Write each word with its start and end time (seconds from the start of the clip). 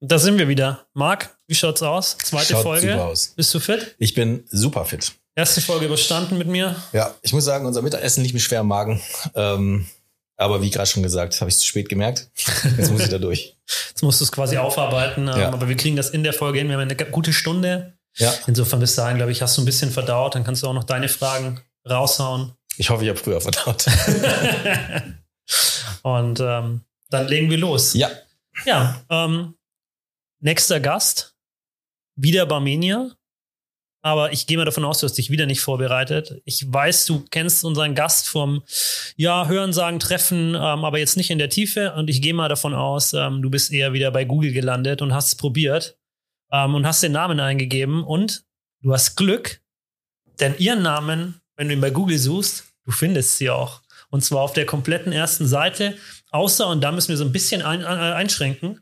Da 0.00 0.18
sind 0.18 0.38
wir 0.38 0.48
wieder. 0.48 0.86
Marc, 0.94 1.36
wie 1.48 1.54
schaut's 1.54 1.82
aus? 1.82 2.16
Zweite 2.18 2.52
Schaut 2.52 2.62
Folge. 2.62 2.92
super 2.92 3.04
aus. 3.06 3.28
Bist 3.36 3.52
du 3.54 3.60
fit? 3.60 3.96
Ich 3.98 4.14
bin 4.14 4.44
super 4.50 4.84
fit. 4.84 5.12
Erste 5.34 5.60
Folge 5.60 5.86
überstanden 5.86 6.38
mit 6.38 6.48
mir. 6.48 6.76
Ja, 6.92 7.14
ich 7.22 7.32
muss 7.32 7.44
sagen, 7.44 7.66
unser 7.66 7.82
Mittagessen 7.82 8.22
liegt 8.22 8.34
mir 8.34 8.40
schwer 8.40 8.60
im 8.60 8.68
Magen. 8.68 9.00
Ähm, 9.34 9.86
aber 10.36 10.62
wie 10.62 10.70
gerade 10.70 10.88
schon 10.88 11.02
gesagt, 11.02 11.40
habe 11.40 11.48
ich 11.50 11.58
zu 11.58 11.66
spät 11.66 11.88
gemerkt. 11.88 12.30
Jetzt 12.76 12.90
muss 12.92 13.02
ich 13.02 13.08
da 13.08 13.18
durch. 13.18 13.56
Jetzt 13.88 14.02
musst 14.02 14.20
du 14.20 14.24
es 14.24 14.32
quasi 14.32 14.56
aufarbeiten. 14.56 15.26
ähm, 15.28 15.36
Ja. 15.38 15.48
Aber 15.52 15.68
wir 15.68 15.76
kriegen 15.76 15.96
das 15.96 16.10
in 16.10 16.22
der 16.22 16.32
Folge 16.32 16.58
hin. 16.60 16.68
Wir 16.68 16.74
haben 16.78 16.82
eine 16.82 16.94
gute 16.96 17.32
Stunde. 17.32 17.94
Ja, 18.16 18.32
Insofern 18.46 18.80
bis 18.80 18.94
dahin, 18.96 19.16
glaube 19.16 19.32
ich, 19.32 19.42
hast 19.42 19.56
du 19.56 19.62
ein 19.62 19.64
bisschen 19.64 19.90
verdaut. 19.90 20.34
Dann 20.34 20.44
kannst 20.44 20.62
du 20.62 20.66
auch 20.68 20.72
noch 20.74 20.84
deine 20.84 21.08
Fragen 21.08 21.60
raushauen. 21.88 22.52
ich 22.76 22.90
hoffe, 22.90 23.02
ich 23.04 23.10
habe 23.10 23.18
früher 23.18 23.40
verdaut. 23.40 23.86
Und 26.02 26.40
ähm, 26.40 26.82
dann 27.10 27.28
legen 27.28 27.50
wir 27.50 27.58
los. 27.58 27.94
Ja, 27.94 28.10
Ja, 28.64 29.00
ähm, 29.10 29.54
nächster 30.40 30.80
Gast, 30.80 31.36
wieder 32.16 32.46
Barmenia. 32.46 33.12
Aber 34.00 34.32
ich 34.32 34.46
gehe 34.46 34.56
mal 34.56 34.64
davon 34.64 34.84
aus, 34.84 35.00
du 35.00 35.04
hast 35.04 35.18
dich 35.18 35.30
wieder 35.30 35.46
nicht 35.46 35.60
vorbereitet. 35.60 36.40
Ich 36.44 36.72
weiß, 36.72 37.06
du 37.06 37.24
kennst 37.30 37.64
unseren 37.64 37.94
Gast 37.94 38.28
vom 38.28 38.62
ja, 39.16 39.48
Hören, 39.48 39.72
Sagen, 39.72 39.98
Treffen, 39.98 40.54
ähm, 40.54 40.84
aber 40.84 40.98
jetzt 40.98 41.16
nicht 41.16 41.30
in 41.30 41.38
der 41.38 41.50
Tiefe. 41.50 41.92
Und 41.94 42.08
ich 42.08 42.22
gehe 42.22 42.32
mal 42.32 42.48
davon 42.48 42.74
aus, 42.74 43.12
ähm, 43.12 43.42
du 43.42 43.50
bist 43.50 43.72
eher 43.72 43.92
wieder 43.92 44.12
bei 44.12 44.24
Google 44.24 44.52
gelandet 44.52 45.02
und 45.02 45.12
hast 45.12 45.28
es 45.28 45.34
probiert 45.34 45.98
ähm, 46.52 46.76
und 46.76 46.86
hast 46.86 47.02
den 47.02 47.12
Namen 47.12 47.40
eingegeben. 47.40 48.04
Und 48.04 48.44
du 48.82 48.92
hast 48.92 49.16
Glück, 49.16 49.60
denn 50.38 50.54
ihren 50.58 50.82
Namen, 50.82 51.40
wenn 51.56 51.66
du 51.66 51.74
ihn 51.74 51.80
bei 51.80 51.90
Google 51.90 52.18
suchst, 52.18 52.72
du 52.84 52.92
findest 52.92 53.36
sie 53.36 53.50
auch. 53.50 53.82
Und 54.10 54.24
zwar 54.24 54.42
auf 54.42 54.52
der 54.52 54.64
kompletten 54.64 55.12
ersten 55.12 55.46
Seite. 55.46 55.96
Außer, 56.30 56.68
und 56.68 56.82
da 56.82 56.92
müssen 56.92 57.08
wir 57.08 57.16
so 57.16 57.24
ein 57.24 57.32
bisschen 57.32 57.62
ein, 57.62 57.84
ein, 57.84 57.98
einschränken, 58.12 58.80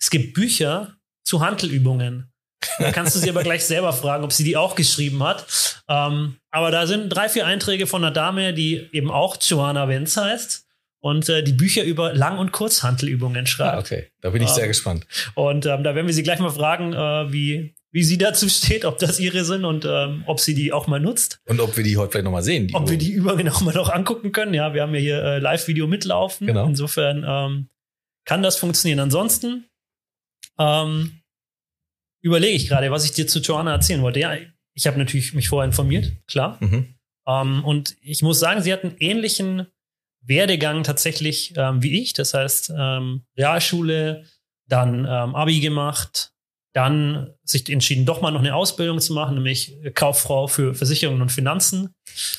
es 0.00 0.10
gibt 0.10 0.34
Bücher 0.34 0.96
zu 1.24 1.40
Handelübungen. 1.40 2.32
Da 2.78 2.90
kannst 2.90 3.14
du 3.14 3.20
sie 3.20 3.30
aber 3.30 3.42
gleich 3.44 3.64
selber 3.64 3.92
fragen, 3.92 4.24
ob 4.24 4.32
sie 4.32 4.42
die 4.44 4.56
auch 4.56 4.74
geschrieben 4.74 5.22
hat. 5.22 5.46
Ähm, 5.88 6.36
aber 6.50 6.70
da 6.70 6.86
sind 6.86 7.08
drei, 7.08 7.28
vier 7.28 7.46
Einträge 7.46 7.86
von 7.86 8.02
einer 8.02 8.12
Dame, 8.12 8.52
die 8.52 8.88
eben 8.92 9.10
auch 9.10 9.36
Joanna 9.40 9.88
Wenz 9.88 10.16
heißt 10.16 10.66
und 11.00 11.28
äh, 11.28 11.44
die 11.44 11.52
Bücher 11.52 11.84
über 11.84 12.12
Lang- 12.14 12.38
und 12.38 12.50
Kurzhandelübungen 12.50 13.46
schreibt. 13.46 13.74
ah, 13.76 13.78
okay. 13.78 14.08
Da 14.20 14.30
bin 14.30 14.42
ich 14.42 14.48
Ah. 14.48 14.54
sehr 14.54 14.66
gespannt. 14.68 15.06
Und 15.34 15.66
ähm, 15.66 15.84
da 15.84 15.94
werden 15.94 16.06
wir 16.08 16.14
sie 16.14 16.24
gleich 16.24 16.40
mal 16.40 16.50
fragen, 16.50 16.92
äh, 16.92 17.32
wie, 17.32 17.74
wie 17.92 18.02
sie 18.02 18.18
dazu 18.18 18.48
steht, 18.48 18.84
ob 18.84 18.98
das 18.98 19.20
ihre 19.20 19.44
sind 19.44 19.64
und 19.64 19.84
ähm, 19.88 20.24
ob 20.26 20.40
sie 20.40 20.54
die 20.54 20.72
auch 20.72 20.88
mal 20.88 20.98
nutzt. 20.98 21.40
Und 21.46 21.60
ob 21.60 21.76
wir 21.76 21.84
die 21.84 21.96
heute 21.96 22.10
vielleicht 22.10 22.24
nochmal 22.24 22.42
sehen. 22.42 22.68
Ob 22.72 22.90
wir 22.90 22.98
die 22.98 23.12
Übungen 23.12 23.48
auch 23.48 23.60
mal 23.60 23.74
noch 23.74 23.88
angucken 23.88 24.32
können. 24.32 24.52
Ja, 24.54 24.74
wir 24.74 24.82
haben 24.82 24.94
ja 24.94 25.00
hier 25.00 25.22
äh, 25.22 25.38
Live-Video 25.38 25.86
mitlaufen. 25.86 26.48
Genau. 26.48 26.66
Insofern 26.66 27.24
ähm, 27.26 27.68
kann 28.24 28.42
das 28.42 28.56
funktionieren. 28.56 28.98
Ansonsten 28.98 29.64
ähm, 30.58 31.20
überlege 32.20 32.56
ich 32.56 32.68
gerade, 32.68 32.90
was 32.90 33.04
ich 33.04 33.12
dir 33.12 33.26
zu 33.26 33.40
Joanna 33.40 33.72
erzählen 33.72 34.02
wollte. 34.02 34.20
Ja, 34.20 34.36
ich 34.74 34.86
habe 34.86 34.98
natürlich 34.98 35.34
mich 35.34 35.48
vorher 35.48 35.66
informiert, 35.66 36.12
klar. 36.26 36.58
Mhm. 36.60 36.94
Ähm, 37.26 37.64
und 37.64 37.96
ich 38.00 38.22
muss 38.22 38.38
sagen, 38.38 38.62
sie 38.62 38.72
hat 38.72 38.84
einen 38.84 38.96
ähnlichen 38.98 39.66
Werdegang 40.20 40.82
tatsächlich 40.82 41.54
ähm, 41.56 41.82
wie 41.82 42.00
ich. 42.00 42.12
Das 42.12 42.34
heißt, 42.34 42.72
ähm, 42.76 43.24
Realschule, 43.36 44.24
dann 44.66 45.00
ähm, 45.00 45.34
Abi 45.34 45.60
gemacht, 45.60 46.32
dann 46.74 47.34
sich 47.42 47.68
entschieden, 47.70 48.04
doch 48.04 48.20
mal 48.20 48.30
noch 48.30 48.40
eine 48.40 48.54
Ausbildung 48.54 49.00
zu 49.00 49.14
machen, 49.14 49.34
nämlich 49.34 49.76
Kauffrau 49.94 50.46
für 50.46 50.74
Versicherungen 50.74 51.22
und 51.22 51.32
Finanzen. 51.32 51.94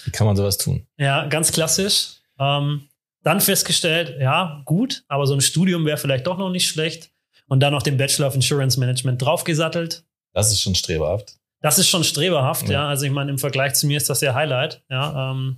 Wie 0.05 0.11
kann 0.11 0.27
man 0.27 0.35
sowas 0.35 0.57
tun? 0.57 0.85
Ja, 0.97 1.27
ganz 1.27 1.51
klassisch. 1.51 2.19
Ähm, 2.37 2.87
dann 3.23 3.41
festgestellt, 3.41 4.15
ja, 4.19 4.61
gut, 4.65 5.03
aber 5.07 5.27
so 5.27 5.33
ein 5.33 5.41
Studium 5.41 5.85
wäre 5.85 5.97
vielleicht 5.97 6.27
doch 6.27 6.37
noch 6.37 6.51
nicht 6.51 6.67
schlecht. 6.67 7.11
Und 7.49 7.59
dann 7.59 7.73
noch 7.73 7.83
den 7.83 7.97
Bachelor 7.97 8.27
of 8.27 8.35
Insurance 8.35 8.79
Management 8.79 9.21
draufgesattelt. 9.21 10.05
Das 10.33 10.51
ist 10.51 10.61
schon 10.61 10.75
streberhaft. 10.75 11.35
Das 11.61 11.77
ist 11.77 11.89
schon 11.89 12.03
streberhaft, 12.03 12.69
ja. 12.69 12.73
Ja. 12.73 12.87
Also 12.87 13.05
ich 13.05 13.11
meine, 13.11 13.31
im 13.31 13.37
Vergleich 13.37 13.73
zu 13.73 13.87
mir 13.87 13.97
ist 13.97 14.09
das 14.09 14.21
ja 14.21 14.33
Highlight, 14.33 14.83
ja. 14.89 15.31
Ähm, 15.31 15.57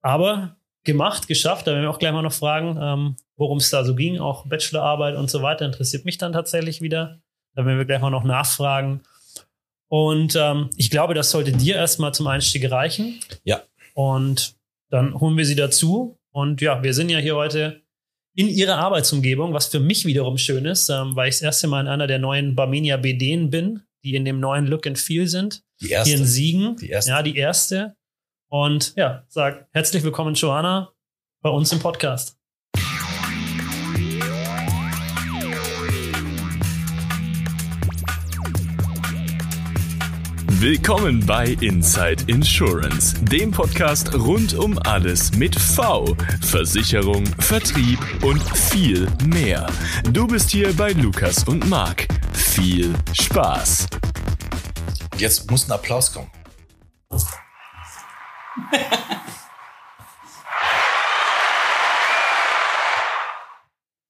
aber 0.00 0.56
gemacht, 0.84 1.28
geschafft. 1.28 1.66
Da 1.66 1.72
werden 1.72 1.82
wir 1.82 1.90
auch 1.90 1.98
gleich 1.98 2.12
mal 2.12 2.22
noch 2.22 2.32
fragen, 2.32 2.78
ähm, 2.80 3.16
worum 3.36 3.58
es 3.58 3.68
da 3.68 3.84
so 3.84 3.94
ging. 3.94 4.18
Auch 4.18 4.46
Bachelorarbeit 4.46 5.16
und 5.16 5.28
so 5.28 5.42
weiter 5.42 5.66
interessiert 5.66 6.06
mich 6.06 6.16
dann 6.16 6.32
tatsächlich 6.32 6.80
wieder. 6.80 7.20
Da 7.54 7.66
werden 7.66 7.76
wir 7.76 7.84
gleich 7.84 8.00
mal 8.00 8.10
noch 8.10 8.24
nachfragen. 8.24 9.02
Und 9.88 10.34
ähm, 10.36 10.70
ich 10.76 10.90
glaube, 10.90 11.14
das 11.14 11.30
sollte 11.30 11.52
dir 11.52 11.76
erstmal 11.76 12.14
zum 12.14 12.26
Einstieg 12.26 12.70
reichen. 12.70 13.20
Ja. 13.44 13.62
Und 13.94 14.56
dann 14.90 15.18
holen 15.18 15.36
wir 15.36 15.44
sie 15.44 15.56
dazu. 15.56 16.18
Und 16.30 16.60
ja, 16.60 16.82
wir 16.82 16.94
sind 16.94 17.08
ja 17.08 17.18
hier 17.18 17.36
heute 17.36 17.82
in 18.36 18.48
ihrer 18.48 18.76
Arbeitsumgebung, 18.76 19.54
was 19.54 19.66
für 19.66 19.80
mich 19.80 20.04
wiederum 20.04 20.36
schön 20.36 20.66
ist, 20.66 20.90
ähm, 20.90 21.16
weil 21.16 21.30
ich 21.30 21.36
das 21.36 21.42
erste 21.42 21.68
Mal 21.68 21.80
in 21.80 21.88
einer 21.88 22.06
der 22.06 22.18
neuen 22.18 22.54
Barmenia 22.54 22.98
BDen 22.98 23.50
bin, 23.50 23.82
die 24.04 24.14
in 24.14 24.24
dem 24.24 24.38
neuen 24.38 24.66
Look 24.66 24.86
and 24.86 24.98
Feel 24.98 25.26
sind. 25.26 25.64
Die 25.80 25.88
Hier 25.88 26.02
in 26.02 26.10
erste. 26.10 26.26
Siegen. 26.26 26.76
Die 26.76 26.90
erste. 26.90 27.10
Ja, 27.10 27.22
die 27.22 27.36
erste. 27.36 27.96
Und 28.48 28.94
ja, 28.94 29.24
sag 29.28 29.66
herzlich 29.72 30.04
willkommen, 30.04 30.34
Joanna, 30.34 30.92
bei 31.42 31.50
uns 31.50 31.72
im 31.72 31.80
Podcast. 31.80 32.35
Willkommen 40.58 41.24
bei 41.26 41.48
Inside 41.60 42.24
Insurance, 42.28 43.14
dem 43.26 43.50
Podcast 43.50 44.14
rund 44.14 44.54
um 44.54 44.78
alles 44.86 45.36
mit 45.36 45.54
V, 45.54 46.16
Versicherung, 46.40 47.26
Vertrieb 47.40 47.98
und 48.22 48.40
viel 48.56 49.06
mehr. 49.26 49.66
Du 50.12 50.26
bist 50.26 50.50
hier 50.50 50.72
bei 50.74 50.92
Lukas 50.92 51.44
und 51.44 51.68
Marc. 51.68 52.08
Viel 52.32 52.94
Spaß. 53.12 53.86
Jetzt 55.18 55.50
muss 55.50 55.68
ein 55.68 55.72
Applaus 55.72 56.10
kommen. 56.12 56.30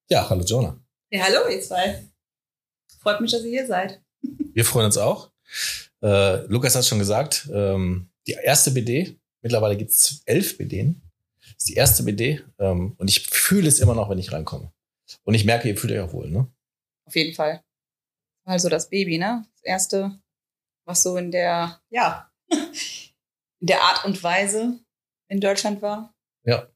Ja, 0.09 0.31
hallo 0.31 0.45
Jonah. 0.45 0.79
Ja, 1.11 1.25
hallo, 1.25 1.49
ihr 1.49 1.61
zwei. 1.61 2.09
Freut 3.01 3.21
mich, 3.21 3.33
dass 3.33 3.43
ihr 3.43 3.51
hier 3.51 3.67
seid. 3.67 4.01
Wir 4.23 4.65
freuen 4.65 4.87
uns 4.87 4.99
auch. 4.99 5.33
Äh, 6.03 6.47
Lukas 6.47 6.75
hat 6.75 6.85
schon 6.85 6.99
gesagt, 6.99 7.49
ähm, 7.53 8.11
die 8.27 8.33
erste 8.33 8.71
BD, 8.71 9.19
mittlerweile 9.43 9.77
gibt 9.77 9.91
es 9.91 10.23
elf 10.27 10.59
BDen. 10.59 11.03
Ist 11.57 11.69
die 11.69 11.75
erste 11.75 12.03
BD 12.03 12.43
ähm, 12.59 12.95
und 12.99 13.09
ich 13.09 13.29
fühle 13.29 13.69
es 13.69 13.81
immer 13.81 13.95
noch, 13.95 14.11
wenn 14.11 14.19
ich 14.19 14.33
reinkomme. 14.33 14.73
Und 15.25 15.35
ich 15.35 15.45
merke, 15.45 15.69
ihr 15.69 15.77
fühlt 15.77 15.93
euch 15.93 16.01
auch 16.01 16.13
wohl, 16.13 16.31
ne? 16.31 16.51
Auf 17.07 17.15
jeden 17.15 17.35
Fall. 17.35 17.63
Also 18.45 18.69
das 18.69 18.91
Baby, 18.91 19.19
ne? 19.19 19.47
Das 19.55 19.63
erste, 19.63 20.19
was 20.85 21.03
so 21.03 21.17
in 21.17 21.31
der, 21.31 21.81
ja, 21.91 22.31
in 22.51 23.67
der 23.67 23.83
Art 23.83 24.05
und 24.05 24.23
Weise 24.23 24.81
in 25.29 25.41
Deutschland 25.41 25.83
war. 25.83 26.15
Ja. 26.45 26.69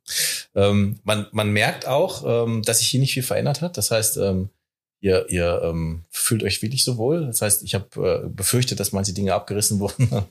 Ähm, 0.55 1.01
man, 1.05 1.29
man 1.33 1.53
merkt 1.53 1.87
auch, 1.87 2.25
ähm, 2.27 2.63
dass 2.63 2.79
sich 2.79 2.89
hier 2.89 3.01
nicht 3.01 3.15
viel 3.15 3.23
verändert 3.23 3.61
hat. 3.61 3.77
Das 3.77 3.91
heißt, 3.91 4.17
ähm, 4.17 4.51
ihr, 5.01 5.29
ihr 5.29 5.63
ähm, 5.65 6.05
fühlt 6.11 6.43
euch 6.43 6.63
wirklich 6.63 6.85
so 6.85 6.97
wohl. 6.97 7.27
Das 7.27 7.43
heißt, 7.43 7.63
ich 7.63 7.75
habe 7.75 8.23
äh, 8.25 8.29
befürchtet, 8.29 8.81
dass 8.81 8.93
manche 8.93 9.13
Dinge 9.13 9.35
abgerissen 9.35 9.81
wurden 9.81 10.27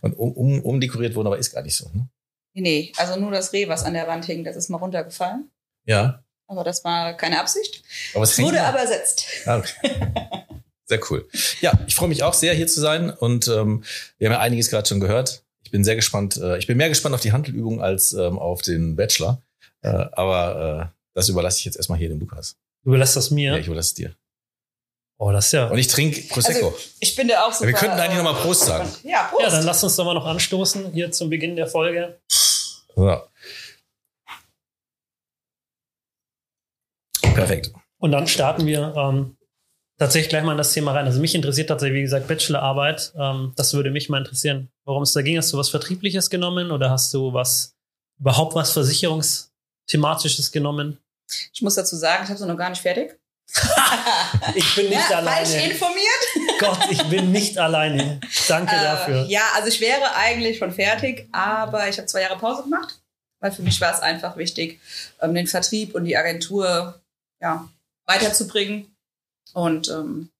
und 0.00 0.14
um, 0.14 0.32
um, 0.32 0.60
umdekoriert 0.62 1.14
wurden, 1.14 1.26
aber 1.26 1.38
ist 1.38 1.52
gar 1.52 1.62
nicht 1.62 1.76
so. 1.76 1.88
Ne? 1.92 2.08
Nee, 2.54 2.60
nee, 2.62 2.92
also 2.96 3.18
nur 3.20 3.30
das 3.30 3.52
Reh, 3.52 3.68
was 3.68 3.84
an 3.84 3.94
der 3.94 4.08
Wand 4.08 4.24
hing, 4.24 4.42
das 4.42 4.56
ist 4.56 4.68
mal 4.68 4.78
runtergefallen. 4.78 5.50
Ja. 5.84 6.24
Aber 6.46 6.64
das 6.64 6.82
war 6.82 7.14
keine 7.14 7.40
Absicht. 7.40 7.82
Aber 8.14 8.24
es 8.24 8.38
wurde 8.38 8.62
aber 8.62 8.78
ersetzt. 8.78 9.26
Ah, 9.44 9.58
okay. 9.58 9.72
Sehr 10.86 11.00
cool. 11.10 11.28
Ja, 11.60 11.78
ich 11.86 11.94
freue 11.94 12.08
mich 12.08 12.22
auch 12.22 12.32
sehr, 12.32 12.54
hier 12.54 12.66
zu 12.66 12.80
sein. 12.80 13.10
Und 13.10 13.46
ähm, 13.48 13.84
wir 14.16 14.28
haben 14.28 14.32
ja 14.32 14.40
einiges 14.40 14.70
gerade 14.70 14.88
schon 14.88 15.00
gehört. 15.00 15.44
Ich 15.62 15.70
bin 15.70 15.84
sehr 15.84 15.96
gespannt. 15.96 16.38
Äh, 16.38 16.56
ich 16.56 16.66
bin 16.66 16.78
mehr 16.78 16.88
gespannt 16.88 17.14
auf 17.14 17.20
die 17.20 17.32
Handelübung 17.32 17.82
als 17.82 18.14
ähm, 18.14 18.38
auf 18.38 18.62
den 18.62 18.96
Bachelor. 18.96 19.42
Äh, 19.82 20.06
aber 20.12 20.90
äh, 20.90 20.98
das 21.12 21.28
überlasse 21.28 21.58
ich 21.58 21.66
jetzt 21.66 21.76
erstmal 21.76 21.98
hier 21.98 22.08
dem 22.08 22.18
Lukas. 22.18 22.56
Du 22.84 22.90
überlässt 22.90 23.16
das 23.16 23.30
mir. 23.30 23.52
Ja, 23.52 23.58
ich 23.58 23.66
überlasse 23.66 23.88
es 23.88 23.94
dir. 23.94 24.14
oh, 25.18 25.32
das 25.32 25.46
ist 25.46 25.52
ja. 25.52 25.68
Und 25.68 25.78
ich 25.78 25.88
trinke 25.88 26.20
Prosecco. 26.28 26.68
Also, 26.68 26.78
ich 27.00 27.16
bin 27.16 27.28
da 27.28 27.44
auch 27.46 27.52
super. 27.52 27.66
wir 27.66 27.74
könnten 27.74 27.98
eigentlich 27.98 28.18
äh, 28.18 28.22
noch 28.22 28.32
mal 28.32 28.40
Prost 28.40 28.64
sagen. 28.66 28.88
Ja, 29.02 29.24
Prost. 29.24 29.42
ja, 29.42 29.50
dann 29.50 29.64
lass 29.64 29.82
uns 29.82 29.96
doch 29.96 30.04
mal 30.04 30.14
noch 30.14 30.26
anstoßen 30.26 30.92
hier 30.92 31.10
zum 31.10 31.28
Beginn 31.30 31.56
der 31.56 31.66
Folge. 31.66 32.20
so. 32.94 33.22
Perfekt. 37.34 37.72
Und 37.98 38.12
dann 38.12 38.26
starten 38.26 38.66
wir 38.66 38.94
ähm, 38.96 39.36
tatsächlich 39.98 40.28
gleich 40.30 40.44
mal 40.44 40.52
in 40.52 40.58
das 40.58 40.72
Thema 40.72 40.92
rein. 40.92 41.06
Also 41.06 41.20
mich 41.20 41.34
interessiert 41.34 41.68
tatsächlich, 41.68 41.98
wie 41.98 42.02
gesagt, 42.02 42.28
Bachelorarbeit. 42.28 43.12
Ähm, 43.16 43.52
das 43.56 43.74
würde 43.74 43.90
mich 43.90 44.08
mal 44.08 44.18
interessieren, 44.18 44.70
worum 44.84 45.02
es 45.02 45.12
da 45.12 45.22
ging. 45.22 45.36
Hast 45.36 45.52
du 45.52 45.58
was 45.58 45.68
Vertriebliches 45.68 46.30
genommen 46.30 46.70
oder 46.70 46.90
hast 46.90 47.12
du 47.14 47.32
was 47.32 47.76
überhaupt 48.18 48.54
was 48.54 48.72
Versicherungsthematisches 48.72 50.52
genommen? 50.52 50.98
Ich 51.52 51.62
muss 51.62 51.74
dazu 51.74 51.96
sagen, 51.96 52.24
ich 52.24 52.30
habe 52.30 52.38
sie 52.38 52.46
noch 52.46 52.56
gar 52.56 52.70
nicht 52.70 52.82
fertig. 52.82 53.18
Ich 54.54 54.74
bin 54.74 54.88
nicht 54.88 55.10
ja, 55.10 55.22
falsch 55.22 55.50
alleine. 55.50 55.72
informiert. 55.72 56.22
Gott, 56.58 56.78
ich 56.90 57.02
bin 57.04 57.32
nicht 57.32 57.58
alleine. 57.58 58.20
Danke 58.46 58.74
dafür. 58.74 59.24
Äh, 59.24 59.30
ja, 59.30 59.42
also 59.54 59.68
ich 59.68 59.80
wäre 59.80 60.14
eigentlich 60.14 60.58
schon 60.58 60.72
fertig, 60.72 61.28
aber 61.32 61.88
ich 61.88 61.96
habe 61.98 62.06
zwei 62.06 62.22
Jahre 62.22 62.38
Pause 62.38 62.62
gemacht, 62.64 63.00
weil 63.40 63.52
für 63.52 63.62
mich 63.62 63.80
war 63.80 63.92
es 63.92 64.00
einfach 64.00 64.36
wichtig, 64.36 64.80
ähm, 65.20 65.34
den 65.34 65.46
Vertrieb 65.46 65.94
und 65.94 66.04
die 66.04 66.16
Agentur 66.16 67.00
ja, 67.40 67.68
weiterzubringen. 68.06 68.94
und 69.52 69.88
ähm, 69.88 70.30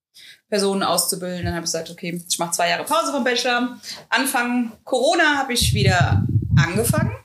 Personen 0.49 0.83
auszubilden. 0.83 1.45
Dann 1.45 1.55
habe 1.55 1.65
ich 1.65 1.73
gesagt, 1.73 1.91
okay, 1.91 2.21
ich 2.27 2.39
mache 2.39 2.53
zwei 2.53 2.71
Jahre 2.71 2.85
Pause 2.85 3.13
vom 3.13 3.25
Bachelor. 3.25 3.79
Anfang 4.09 4.73
Corona 4.85 5.37
habe 5.37 5.53
ich 5.53 5.75
wieder 5.75 6.27
angefangen, 6.57 7.17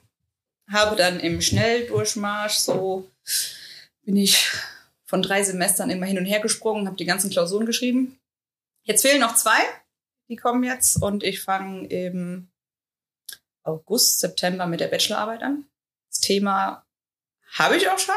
habe 0.72 0.96
dann 0.96 1.20
im 1.20 1.42
Schnelldurchmarsch 1.42 2.56
so 2.56 3.10
bin 4.04 4.18
ich 4.18 4.52
von 5.06 5.22
drei 5.22 5.44
Semestern 5.44 5.90
immer 5.90 6.06
hin 6.06 6.18
und 6.18 6.26
her 6.26 6.40
gesprungen, 6.40 6.88
habe 6.88 6.98
die 6.98 7.06
ganzen 7.06 7.30
Klausuren 7.30 7.66
geschrieben. 7.66 8.20
Jetzt 8.84 9.02
fehlen 9.02 9.22
noch 9.22 9.36
zwei, 9.36 9.60
die 10.30 10.36
kommen 10.36 10.64
jetzt 10.64 11.02
und 11.02 11.24
ich 11.24 11.42
fange 11.42 11.88
im 11.88 12.50
August, 13.64 14.20
September 14.20 14.68
mit 14.68 14.80
der 14.80 14.88
Bachelorarbeit 14.88 15.42
an. 15.44 15.66
Das 16.10 16.20
Thema 16.20 16.86
habe 17.54 17.78
ich 17.78 17.90
auch 17.90 18.00
schon. 18.00 18.16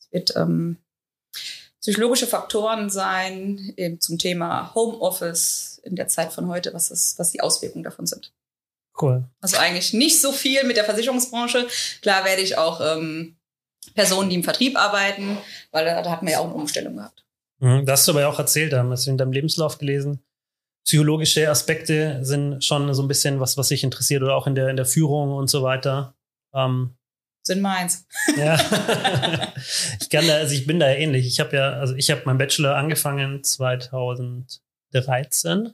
Es 0.00 0.10
wird 0.10 0.36
ähm, 0.36 0.78
psychologische 1.80 2.26
Faktoren 2.26 2.90
sein 2.90 3.72
eben 3.76 4.00
zum 4.00 4.18
Thema 4.18 4.74
Homeoffice 4.74 5.80
in 5.84 5.96
der 5.96 6.08
Zeit 6.08 6.32
von 6.32 6.48
heute, 6.48 6.74
was, 6.74 6.90
ist, 6.90 7.18
was 7.18 7.30
die 7.30 7.40
Auswirkungen 7.40 7.84
davon 7.84 8.06
sind. 8.06 8.32
Cool. 9.00 9.24
Also 9.40 9.56
eigentlich 9.56 9.92
nicht 9.92 10.20
so 10.20 10.32
viel 10.32 10.64
mit 10.64 10.76
der 10.76 10.84
Versicherungsbranche. 10.84 11.66
Klar 12.02 12.24
werde 12.24 12.42
ich 12.42 12.58
auch 12.58 12.80
ähm, 12.80 13.36
Personen, 13.94 14.30
die 14.30 14.36
im 14.36 14.44
Vertrieb 14.44 14.78
arbeiten, 14.78 15.38
weil 15.72 15.84
da, 15.84 16.02
da 16.02 16.10
hatten 16.10 16.26
wir 16.26 16.34
ja 16.34 16.40
auch 16.40 16.46
eine 16.46 16.54
Umstellung 16.54 16.96
gehabt. 16.96 17.24
Mhm, 17.60 17.86
das 17.86 18.00
hast 18.00 18.08
du 18.08 18.12
aber 18.12 18.22
ja 18.22 18.28
auch 18.28 18.38
erzählt, 18.38 18.72
haben 18.72 18.90
wir 18.90 19.06
in 19.06 19.18
deinem 19.18 19.32
Lebenslauf 19.32 19.78
gelesen. 19.78 20.20
Psychologische 20.84 21.48
Aspekte 21.48 22.24
sind 22.24 22.64
schon 22.64 22.92
so 22.94 23.02
ein 23.02 23.08
bisschen 23.08 23.40
was, 23.40 23.56
was 23.56 23.68
sich 23.68 23.84
interessiert 23.84 24.22
oder 24.22 24.34
auch 24.34 24.46
in 24.46 24.54
der, 24.54 24.68
in 24.68 24.76
der 24.76 24.86
Führung 24.86 25.32
und 25.32 25.48
so 25.48 25.62
weiter. 25.62 26.14
Ähm, 26.54 26.96
sind 27.42 27.62
meins. 27.62 28.06
Ja. 28.36 28.54
ich 30.00 30.10
kann 30.10 30.26
da, 30.26 30.36
also 30.36 30.54
ich 30.54 30.66
bin 30.66 30.78
da 30.78 30.88
ja 30.88 30.96
ähnlich. 30.96 31.26
Ich 31.26 31.40
habe 31.40 31.56
ja, 31.56 31.72
also 31.72 31.94
ich 31.94 32.10
habe 32.10 32.22
meinen 32.26 32.38
Bachelor 32.38 32.76
angefangen 32.76 33.42
2013. 33.42 35.72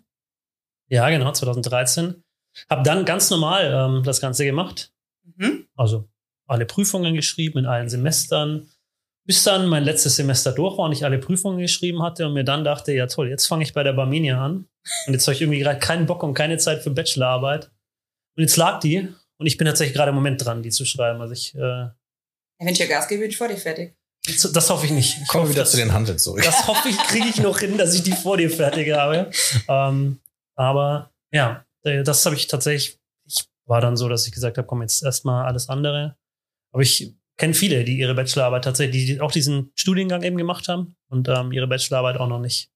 Ja, 0.88 1.10
genau, 1.10 1.32
2013. 1.32 2.22
Habe 2.68 2.82
dann 2.82 3.04
ganz 3.04 3.30
normal 3.30 3.72
ähm, 3.72 4.02
das 4.02 4.20
Ganze 4.20 4.44
gemacht. 4.44 4.92
Mhm. 5.36 5.66
Also 5.74 6.08
alle 6.46 6.66
Prüfungen 6.66 7.14
geschrieben 7.14 7.58
in 7.58 7.66
allen 7.66 7.88
Semestern, 7.88 8.68
bis 9.26 9.42
dann 9.42 9.66
mein 9.66 9.84
letztes 9.84 10.16
Semester 10.16 10.52
durch 10.52 10.78
war 10.78 10.86
und 10.86 10.92
ich 10.92 11.04
alle 11.04 11.18
Prüfungen 11.18 11.58
geschrieben 11.58 12.02
hatte 12.02 12.26
und 12.26 12.34
mir 12.34 12.44
dann 12.44 12.64
dachte, 12.64 12.92
ja 12.92 13.06
toll, 13.06 13.28
jetzt 13.28 13.46
fange 13.46 13.64
ich 13.64 13.72
bei 13.72 13.82
der 13.82 13.92
Barmenia 13.92 14.42
an. 14.42 14.68
Und 15.06 15.12
jetzt 15.12 15.26
habe 15.26 15.34
ich 15.34 15.42
irgendwie 15.42 15.58
gerade 15.58 15.80
keinen 15.80 16.06
Bock 16.06 16.22
und 16.22 16.34
keine 16.34 16.58
Zeit 16.58 16.82
für 16.82 16.90
Bachelorarbeit. 16.90 17.70
Und 18.36 18.42
jetzt 18.42 18.56
lag 18.56 18.78
die 18.80 19.08
und 19.38 19.46
ich 19.46 19.56
bin 19.56 19.66
tatsächlich 19.66 19.96
gerade 19.96 20.10
im 20.10 20.14
Moment 20.14 20.44
dran, 20.44 20.62
die 20.62 20.70
zu 20.70 20.84
schreiben. 20.84 21.20
Also 21.20 21.32
ich. 21.32 21.54
Äh, 21.54 21.88
Wenn 22.58 22.68
ich 22.68 22.78
ja 22.78 22.86
Gas 22.86 23.08
gebe, 23.08 23.22
bin 23.22 23.30
ich 23.30 23.36
vor 23.36 23.48
dir 23.48 23.56
fertig. 23.56 23.96
Das, 24.26 24.52
das 24.52 24.70
hoffe 24.70 24.86
ich 24.86 24.92
nicht. 24.92 25.18
Ich 25.22 25.28
Kommen 25.28 25.44
wir 25.44 25.50
wieder 25.50 25.62
das, 25.62 25.72
zu 25.72 25.76
den 25.76 25.92
Handeln 25.92 26.18
zurück. 26.18 26.42
Das 26.42 26.66
hoffe 26.66 26.88
ich, 26.88 26.96
kriege 26.96 27.28
ich 27.28 27.38
noch 27.38 27.58
hin, 27.58 27.78
dass 27.78 27.94
ich 27.94 28.02
die 28.02 28.12
vor 28.12 28.36
dir 28.36 28.50
fertig 28.50 28.92
habe. 28.92 29.30
Ähm, 29.68 30.20
aber 30.54 31.10
ja, 31.32 31.65
das 32.04 32.26
habe 32.26 32.36
ich 32.36 32.46
tatsächlich. 32.46 32.98
Ich 33.26 33.44
war 33.66 33.80
dann 33.80 33.96
so, 33.96 34.08
dass 34.08 34.26
ich 34.26 34.32
gesagt 34.32 34.58
habe, 34.58 34.66
komm, 34.66 34.82
jetzt 34.82 35.02
erstmal 35.02 35.46
alles 35.46 35.68
andere. 35.68 36.16
Aber 36.72 36.82
ich 36.82 37.14
kenne 37.36 37.54
viele, 37.54 37.84
die 37.84 37.98
ihre 37.98 38.14
Bachelorarbeit 38.14 38.64
tatsächlich, 38.64 39.06
die 39.06 39.20
auch 39.20 39.32
diesen 39.32 39.72
Studiengang 39.74 40.22
eben 40.22 40.36
gemacht 40.36 40.68
haben 40.68 40.96
und 41.08 41.28
ähm, 41.28 41.52
ihre 41.52 41.66
Bachelorarbeit 41.66 42.18
auch 42.18 42.28
noch 42.28 42.40
nicht 42.40 42.70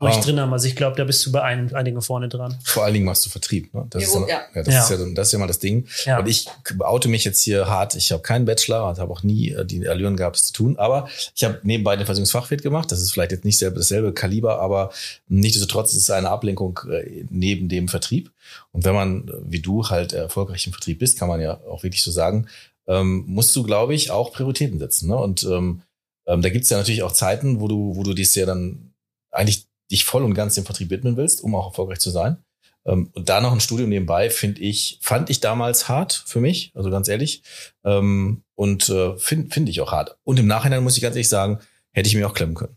wo 0.00 0.06
ich 0.06 0.16
drin 0.16 0.38
habe. 0.38 0.52
Also 0.52 0.68
ich 0.68 0.76
glaube, 0.76 0.96
da 0.96 1.04
bist 1.04 1.26
du 1.26 1.32
bei 1.32 1.42
ein, 1.42 1.74
einigen 1.74 2.00
vorne 2.02 2.28
dran. 2.28 2.56
Vor 2.62 2.84
allen 2.84 2.94
Dingen 2.94 3.06
machst 3.06 3.26
du 3.26 3.30
Vertrieb. 3.30 3.74
Ne? 3.74 3.86
Das, 3.90 4.04
jo, 4.04 4.22
ist, 4.22 4.28
ja. 4.28 4.40
Ja, 4.54 4.62
das, 4.62 4.74
ja. 4.74 4.82
Ist 4.82 4.90
ja, 4.90 4.96
das 5.14 5.28
ist 5.28 5.32
ja 5.32 5.38
mal 5.38 5.46
das 5.46 5.58
Ding. 5.58 5.86
Ja. 6.04 6.20
Und 6.20 6.28
ich 6.28 6.46
oute 6.80 7.08
mich 7.08 7.24
jetzt 7.24 7.42
hier 7.42 7.68
hart. 7.68 7.96
Ich 7.96 8.12
habe 8.12 8.22
keinen 8.22 8.44
Bachelor 8.44 8.88
und 8.88 8.98
habe 8.98 9.12
auch 9.12 9.24
nie 9.24 9.50
äh, 9.50 9.64
die 9.64 9.88
Allüren 9.88 10.16
gehabt, 10.16 10.36
es 10.36 10.44
zu 10.46 10.52
tun. 10.52 10.78
Aber 10.78 11.08
ich 11.34 11.42
habe 11.42 11.58
nebenbei 11.64 11.96
den 11.96 12.06
Versicherungsfachwirt 12.06 12.62
gemacht. 12.62 12.92
Das 12.92 13.02
ist 13.02 13.10
vielleicht 13.10 13.32
jetzt 13.32 13.44
nicht 13.44 13.58
selbe, 13.58 13.76
dasselbe 13.76 14.12
Kaliber, 14.12 14.60
aber 14.60 14.90
nichtsdestotrotz 15.28 15.92
ist 15.92 16.02
es 16.02 16.10
eine 16.10 16.30
Ablenkung 16.30 16.78
äh, 16.90 17.24
neben 17.30 17.68
dem 17.68 17.88
Vertrieb. 17.88 18.30
Und 18.70 18.84
wenn 18.84 18.94
man, 18.94 19.30
wie 19.42 19.60
du, 19.60 19.88
halt 19.88 20.12
erfolgreich 20.12 20.66
im 20.66 20.72
Vertrieb 20.72 21.00
bist, 21.00 21.18
kann 21.18 21.28
man 21.28 21.40
ja 21.40 21.60
auch 21.68 21.82
wirklich 21.82 22.02
so 22.02 22.10
sagen, 22.10 22.46
ähm, 22.86 23.24
musst 23.26 23.54
du, 23.56 23.64
glaube 23.64 23.94
ich, 23.94 24.10
auch 24.10 24.32
Prioritäten 24.32 24.78
setzen. 24.78 25.08
Ne? 25.08 25.16
Und 25.16 25.42
ähm, 25.42 25.82
ähm, 26.26 26.42
da 26.42 26.48
gibt 26.50 26.64
es 26.64 26.70
ja 26.70 26.78
natürlich 26.78 27.02
auch 27.02 27.12
Zeiten, 27.12 27.60
wo 27.60 27.68
du, 27.68 27.96
wo 27.96 28.02
du 28.02 28.14
dies 28.14 28.34
ja 28.34 28.46
dann 28.46 28.92
eigentlich 29.30 29.67
dich 29.90 30.04
voll 30.04 30.24
und 30.24 30.34
ganz 30.34 30.54
dem 30.54 30.64
Vertrieb 30.64 30.90
widmen 30.90 31.16
willst, 31.16 31.42
um 31.42 31.54
auch 31.54 31.66
erfolgreich 31.66 32.00
zu 32.00 32.10
sein. 32.10 32.38
Ähm, 32.86 33.10
und 33.14 33.28
da 33.28 33.40
noch 33.40 33.52
ein 33.52 33.60
Studium 33.60 33.90
nebenbei, 33.90 34.30
finde 34.30 34.60
ich, 34.60 34.98
fand 35.02 35.30
ich 35.30 35.40
damals 35.40 35.88
hart 35.88 36.24
für 36.26 36.40
mich, 36.40 36.72
also 36.74 36.90
ganz 36.90 37.08
ehrlich. 37.08 37.42
Ähm, 37.84 38.42
und 38.54 38.88
äh, 38.88 39.16
finde 39.18 39.50
find 39.50 39.68
ich 39.68 39.80
auch 39.80 39.92
hart. 39.92 40.16
Und 40.24 40.38
im 40.38 40.46
Nachhinein 40.46 40.82
muss 40.82 40.96
ich 40.96 41.02
ganz 41.02 41.14
ehrlich 41.14 41.28
sagen, 41.28 41.60
hätte 41.92 42.08
ich 42.08 42.14
mir 42.14 42.26
auch 42.26 42.34
klemmen 42.34 42.54
können. 42.54 42.76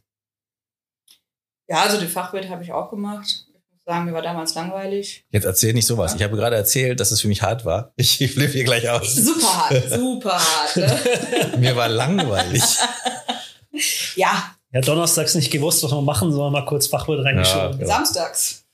Ja, 1.68 1.84
also 1.84 1.98
den 1.98 2.10
Fachwirt 2.10 2.50
habe 2.50 2.64
ich 2.64 2.74
auch 2.74 2.90
gemacht. 2.90 3.46
Ich 3.48 3.72
muss 3.72 3.86
sagen, 3.86 4.06
mir 4.06 4.14
war 4.14 4.22
damals 4.22 4.54
langweilig. 4.56 5.26
Jetzt 5.30 5.46
erzähl 5.46 5.74
nicht 5.74 5.86
sowas. 5.86 6.12
Ja. 6.12 6.18
Ich 6.18 6.24
habe 6.24 6.36
gerade 6.36 6.58
erzählt, 6.58 7.00
dass 7.00 7.12
es 7.12 7.22
für 7.22 7.30
mich 7.30 7.42
hart 7.42 7.64
war. 7.64 7.94
Ich 7.96 8.18
flippe 8.34 8.52
hier 8.52 8.66
gleich 8.66 8.90
aus. 8.90 9.16
Super 9.16 9.70
hart, 9.70 9.90
super 9.90 10.40
hart. 10.40 10.76
Ne? 10.76 11.58
mir 11.60 11.76
war 11.78 11.88
langweilig. 11.88 12.62
ja, 14.16 14.56
ja, 14.74 14.82
donnerstags 14.82 15.36
nicht 15.36 15.52
gewusst, 15.52 15.84
was 15.84 15.92
wir 15.92 16.02
machen, 16.02 16.32
sondern 16.32 16.54
mal 16.54 16.66
kurz 16.66 16.88
Fachwirt 16.88 17.26
reingeschoben. 17.26 17.72
Ja, 17.72 17.78
genau. 17.78 17.88
Samstags. 17.88 18.66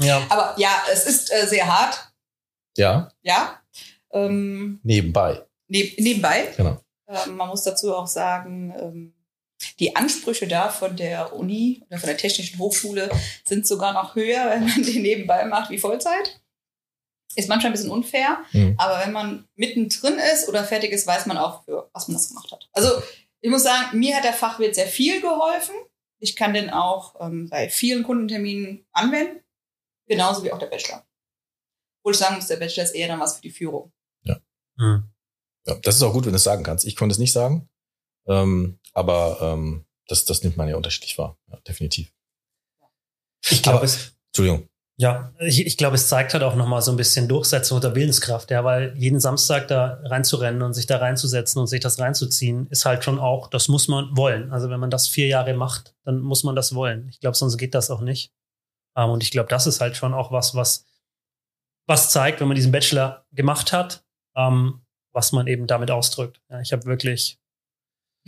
ja. 0.00 0.22
Aber 0.28 0.54
ja, 0.56 0.70
es 0.92 1.06
ist 1.06 1.32
äh, 1.32 1.46
sehr 1.46 1.66
hart. 1.66 2.12
Ja. 2.76 3.10
Ja. 3.22 3.60
Ähm, 4.12 4.80
nebenbei. 4.82 5.44
Neb 5.68 5.98
nebenbei. 5.98 6.52
Genau. 6.56 6.80
Ähm, 7.08 7.36
man 7.36 7.48
muss 7.48 7.64
dazu 7.64 7.94
auch 7.94 8.06
sagen, 8.06 8.72
ähm, 8.78 9.14
die 9.78 9.94
Ansprüche 9.96 10.48
da 10.48 10.68
von 10.68 10.96
der 10.96 11.34
Uni 11.34 11.82
oder 11.88 11.98
von 11.98 12.08
der 12.08 12.16
Technischen 12.16 12.58
Hochschule 12.58 13.10
sind 13.44 13.66
sogar 13.66 13.92
noch 13.92 14.14
höher, 14.14 14.48
wenn 14.50 14.64
man 14.66 14.82
die 14.82 15.00
nebenbei 15.00 15.44
macht 15.44 15.70
wie 15.70 15.78
Vollzeit. 15.78 16.40
Ist 17.36 17.48
manchmal 17.48 17.70
ein 17.70 17.74
bisschen 17.74 17.90
unfair, 17.90 18.38
mhm. 18.52 18.74
aber 18.76 19.04
wenn 19.04 19.12
man 19.12 19.48
mittendrin 19.54 20.18
ist 20.32 20.48
oder 20.48 20.64
fertig 20.64 20.90
ist, 20.90 21.06
weiß 21.06 21.26
man 21.26 21.36
auch, 21.36 21.64
für 21.64 21.88
was 21.92 22.08
man 22.08 22.16
das 22.16 22.28
gemacht 22.28 22.50
hat. 22.50 22.68
Also 22.72 22.90
ich 23.40 23.50
muss 23.50 23.62
sagen, 23.62 23.98
mir 23.98 24.16
hat 24.16 24.24
der 24.24 24.32
Fachwirt 24.32 24.74
sehr 24.74 24.86
viel 24.86 25.20
geholfen. 25.20 25.74
Ich 26.18 26.36
kann 26.36 26.54
den 26.54 26.70
auch 26.70 27.16
ähm, 27.20 27.48
bei 27.48 27.68
vielen 27.68 28.02
Kundenterminen 28.02 28.86
anwenden, 28.92 29.42
genauso 30.06 30.44
wie 30.44 30.52
auch 30.52 30.58
der 30.58 30.66
Bachelor. 30.66 31.06
Obwohl 32.02 32.12
ich 32.12 32.18
sagen 32.18 32.36
muss, 32.36 32.46
der 32.46 32.56
Bachelor 32.56 32.84
ist 32.84 32.94
eher 32.94 33.08
dann 33.08 33.20
was 33.20 33.36
für 33.36 33.42
die 33.42 33.50
Führung. 33.50 33.92
Ja. 34.22 34.38
Hm. 34.78 35.10
ja 35.66 35.74
das 35.76 35.96
ist 35.96 36.02
auch 36.02 36.12
gut, 36.12 36.26
wenn 36.26 36.32
du 36.32 36.36
es 36.36 36.44
sagen 36.44 36.62
kannst. 36.62 36.84
Ich 36.84 36.96
konnte 36.96 37.12
es 37.12 37.18
nicht 37.18 37.32
sagen, 37.32 37.68
ähm, 38.26 38.78
aber 38.92 39.38
ähm, 39.40 39.86
das, 40.06 40.24
das 40.24 40.42
nimmt 40.42 40.56
man 40.56 40.68
ja 40.68 40.76
unterschiedlich 40.76 41.16
wahr. 41.16 41.38
Ja, 41.48 41.58
definitiv. 41.60 42.12
Ich 43.48 43.62
glaube, 43.62 43.84
es. 43.84 44.12
Entschuldigung. 44.26 44.68
Ja, 45.00 45.32
ich, 45.38 45.64
ich 45.66 45.78
glaube, 45.78 45.94
es 45.94 46.08
zeigt 46.08 46.34
halt 46.34 46.42
auch 46.42 46.56
nochmal 46.56 46.82
so 46.82 46.90
ein 46.90 46.98
bisschen 46.98 47.26
Durchsetzung 47.26 47.78
oder 47.78 47.94
Willenskraft, 47.94 48.50
ja, 48.50 48.64
weil 48.64 48.94
jeden 48.98 49.18
Samstag 49.18 49.66
da 49.66 49.98
reinzurennen 50.04 50.60
und 50.60 50.74
sich 50.74 50.84
da 50.84 50.98
reinzusetzen 50.98 51.58
und 51.58 51.68
sich 51.68 51.80
das 51.80 51.98
reinzuziehen, 51.98 52.66
ist 52.66 52.84
halt 52.84 53.02
schon 53.02 53.18
auch, 53.18 53.48
das 53.48 53.68
muss 53.68 53.88
man 53.88 54.14
wollen. 54.14 54.52
Also 54.52 54.68
wenn 54.68 54.78
man 54.78 54.90
das 54.90 55.08
vier 55.08 55.26
Jahre 55.26 55.54
macht, 55.54 55.94
dann 56.04 56.20
muss 56.20 56.44
man 56.44 56.54
das 56.54 56.74
wollen. 56.74 57.08
Ich 57.08 57.18
glaube, 57.18 57.34
sonst 57.34 57.56
geht 57.56 57.74
das 57.74 57.90
auch 57.90 58.02
nicht. 58.02 58.30
Ähm, 58.94 59.08
und 59.08 59.22
ich 59.22 59.30
glaube, 59.30 59.48
das 59.48 59.66
ist 59.66 59.80
halt 59.80 59.96
schon 59.96 60.12
auch 60.12 60.32
was, 60.32 60.54
was, 60.54 60.84
was 61.86 62.10
zeigt, 62.10 62.40
wenn 62.40 62.48
man 62.48 62.56
diesen 62.56 62.72
Bachelor 62.72 63.24
gemacht 63.32 63.72
hat, 63.72 64.04
ähm, 64.36 64.82
was 65.12 65.32
man 65.32 65.46
eben 65.46 65.66
damit 65.66 65.90
ausdrückt. 65.90 66.42
Ja, 66.50 66.60
ich 66.60 66.74
habe 66.74 66.84
wirklich 66.84 67.38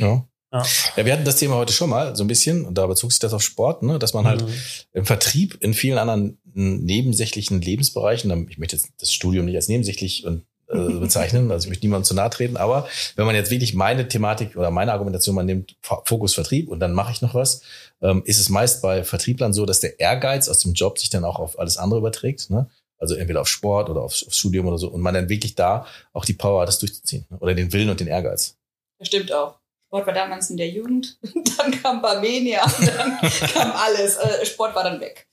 ja. 0.01 0.27
Ja. 0.53 0.63
ja, 0.97 1.07
wir 1.07 1.13
hatten 1.15 1.25
das 1.25 1.37
Thema 1.37 1.55
heute 1.55 1.73
schon 1.73 1.89
mal 1.89 2.15
so 2.15 2.23
ein 2.23 2.29
bisschen 2.29 2.67
und 2.67 2.77
da 2.77 2.87
bezog 2.87 3.11
sich 3.11 3.21
das 3.21 3.33
auf 3.33 3.43
Sport, 3.43 3.83
ne, 3.83 3.99
dass 3.99 4.13
man 4.13 4.27
halt 4.27 4.43
mhm. 4.43 4.53
im 4.93 5.07
Vertrieb 5.07 5.57
in 5.61 5.73
vielen 5.73 5.97
anderen 5.97 6.39
nebensächlichen 6.55 7.63
Lebensbereichen, 7.63 8.49
ich 8.51 8.59
möchte 8.59 8.77
jetzt 8.77 8.91
das 8.99 9.13
Studium 9.13 9.47
nicht 9.47 9.57
als 9.57 9.69
nebensächlich 9.69 10.27
und 10.27 10.45
äh, 10.69 10.77
bezeichnen, 11.01 11.51
also 11.51 11.65
ich 11.65 11.69
möchte 11.71 11.87
niemandem 11.87 12.05
zu 12.05 12.15
nahe 12.15 12.29
treten, 12.29 12.59
aber 12.59 12.87
wenn 13.17 13.25
man 13.25 13.35
jetzt 13.35 13.51
wirklich 13.51 13.73
meine 13.73 14.09
Thematik 14.09 14.57
oder 14.57 14.71
meine 14.71 14.93
Argumentation, 14.93 15.35
man 15.35 15.47
nimmt 15.47 15.75
Fokus 15.81 16.35
Vertrieb 16.35 16.69
und 16.69 16.81
dann 16.81 16.93
mache 16.93 17.13
ich 17.13 17.23
noch 17.23 17.35
was, 17.35 17.63
ähm, 18.03 18.23
ist 18.27 18.39
es 18.39 18.51
meist 18.51 18.83
bei 18.83 19.05
Vertrieblern 19.05 19.55
so, 19.55 19.65
dass 19.65 19.81
der 19.81 20.01
Ehrgeiz 20.01 20.51
aus 20.51 20.59
dem 20.59 20.75
Job 20.75 20.99
sich 20.99 21.09
dann 21.09 21.25
auch 21.25 21.39
auf 21.39 21.59
alles 21.59 21.79
andere 21.79 22.01
überträgt, 22.01 22.51
ne? 22.51 22.69
also 22.99 23.15
entweder 23.15 23.41
auf 23.41 23.49
Sport 23.49 23.89
oder 23.89 24.03
aufs, 24.03 24.23
aufs 24.27 24.37
Studium 24.37 24.67
oder 24.67 24.77
so 24.77 24.89
und 24.89 25.01
man 25.01 25.15
dann 25.15 25.31
wirklich 25.31 25.55
da 25.55 25.87
auch 26.13 26.27
die 26.27 26.35
Power 26.35 26.61
hat, 26.61 26.69
das 26.69 26.79
durchzuziehen 26.79 27.25
ne? 27.31 27.39
oder 27.39 27.55
den 27.55 27.73
Willen 27.73 27.89
und 27.89 28.01
den 28.01 28.07
Ehrgeiz. 28.07 28.59
Das 28.99 29.09
stimmt 29.09 29.33
auch. 29.33 29.62
Sport 29.93 30.07
war 30.07 30.15
damals 30.15 30.49
in 30.49 30.57
der 30.57 30.71
Jugend, 30.71 31.19
dann 31.59 31.71
kam 31.71 32.01
Barmenia, 32.01 32.65
dann 32.81 33.19
kam 33.53 33.73
alles. 33.73 34.17
Äh, 34.17 34.47
Sport 34.47 34.75
war 34.75 34.85
dann 34.85 34.99
weg. 35.03 35.29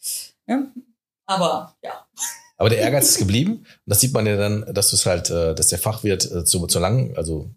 Ja? 0.47 0.67
Aber 1.27 1.77
ja. 1.81 2.05
Aber 2.57 2.67
der 2.67 2.79
Ehrgeiz 2.79 3.07
ist 3.07 3.19
geblieben. 3.19 3.59
Und 3.59 3.65
das 3.85 4.01
sieht 4.01 4.13
man 4.13 4.25
ja 4.25 4.35
dann, 4.35 4.65
dass 4.73 4.89
du 4.89 4.97
es 4.97 5.05
halt, 5.05 5.29
äh, 5.29 5.55
dass 5.55 5.69
der 5.69 5.79
Fachwirt 5.79 6.29
äh, 6.29 6.43
zu, 6.43 6.67
zu 6.67 6.77
lang, 6.77 7.15
also 7.15 7.49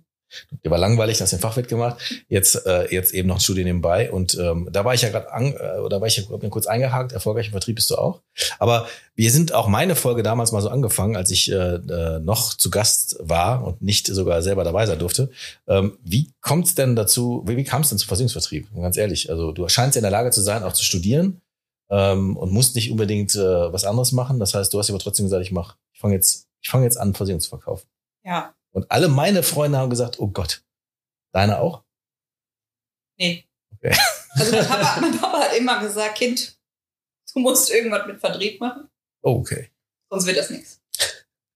Der 0.65 0.71
war 0.71 0.79
langweilig, 0.79 1.21
hast 1.21 1.33
den 1.33 1.39
Fachwirt 1.39 1.69
gemacht, 1.69 2.25
jetzt, 2.29 2.67
äh, 2.67 2.93
jetzt 2.93 3.15
eben 3.15 3.29
noch 3.29 3.37
ein 3.37 3.41
Studium 3.41 3.67
nebenbei. 3.67 4.11
Und 4.11 4.37
ähm, 4.39 4.69
da 4.71 4.85
war 4.85 4.95
ich 4.95 5.03
ja 5.03 5.11
gerade 5.11 5.29
äh, 5.29 5.81
oder 5.81 6.01
war 6.01 6.09
ich 6.09 6.17
ja 6.17 6.23
kurz 6.49 6.67
eingehakt, 6.67 7.13
erfolgreichen 7.13 7.53
Vertrieb 7.53 7.77
bist 7.77 7.91
du 7.91 7.97
auch. 7.97 8.21
Aber 8.59 8.87
wir 9.15 9.31
sind 9.31 9.53
auch 9.53 9.69
meine 9.69 9.95
Folge 9.95 10.23
damals 10.23 10.53
mal 10.53 10.63
so 10.63 10.69
angefangen, 10.69 11.17
als 11.17 11.31
ich 11.31 11.51
äh, 11.51 11.75
äh, 11.75 12.19
noch 12.21 12.55
zu 12.55 12.71
Gast 12.71 13.17
war 13.21 13.65
und 13.65 13.83
nicht 13.83 14.07
sogar 14.07 14.43
selber 14.43 14.65
dabei 14.65 14.87
sein 14.87 14.99
durfte. 14.99 15.31
Ähm, 15.67 15.99
wie 16.03 16.33
kommt 16.41 16.67
es 16.67 16.75
denn 16.75 16.97
dazu, 16.97 17.43
wie, 17.47 17.57
wie 17.57 17.65
kam 17.65 17.83
es 17.83 17.91
denn 17.91 17.99
zum 17.99 18.09
Versicherungsvertrieb? 18.09 18.69
Ganz 18.75 18.97
ehrlich, 18.97 19.31
also 19.31 19.53
du 19.53 19.69
scheinst 19.69 19.97
ja 19.97 20.01
in 20.01 20.05
der 20.05 20.11
Lage 20.11 20.31
zu 20.31 20.41
sein, 20.41 20.63
auch 20.63 20.73
zu 20.73 20.85
studieren 20.85 21.43
ähm, 21.91 22.37
und 22.37 22.53
musst 22.53 22.75
nicht 22.75 22.91
unbedingt 22.91 23.35
äh, 23.35 23.73
was 23.73 23.85
anderes 23.85 24.13
machen. 24.13 24.41
Das 24.41 24.55
heißt, 24.55 24.73
du 24.73 24.79
hast 24.79 24.91
aber 24.91 24.99
trotzdem 24.99 25.27
gesagt, 25.27 25.45
ich 25.45 25.53
mach, 25.53 25.77
ich 25.93 26.01
fange 26.01 26.15
jetzt, 26.15 26.49
ich 26.61 26.71
fange 26.71 26.85
jetzt 26.85 26.97
an, 26.97 27.15
Versicherung 27.15 27.41
zu 27.41 27.51
verkaufen. 27.51 27.87
Ja. 28.25 28.55
Und 28.73 28.91
alle 28.91 29.09
meine 29.09 29.43
Freunde 29.43 29.79
haben 29.79 29.91
gesagt, 29.91 30.19
oh 30.19 30.29
Gott, 30.29 30.63
deine 31.33 31.61
auch? 31.61 31.83
Nee. 33.19 33.45
Okay. 33.77 33.95
Also 34.35 34.51
mein 34.57 34.67
Papa, 34.67 34.99
mein 35.03 35.19
Papa 35.21 35.41
hat 35.41 35.53
immer 35.59 35.79
gesagt, 35.81 36.15
Kind, 36.15 36.59
du 37.35 37.41
musst 37.41 37.71
irgendwas 37.71 38.07
mit 38.07 38.19
Vertrieb 38.19 38.59
machen, 38.61 38.89
Oh, 39.21 39.35
okay. 39.41 39.71
sonst 40.09 40.25
wird 40.25 40.39
das 40.39 40.49
nichts. 40.49 40.81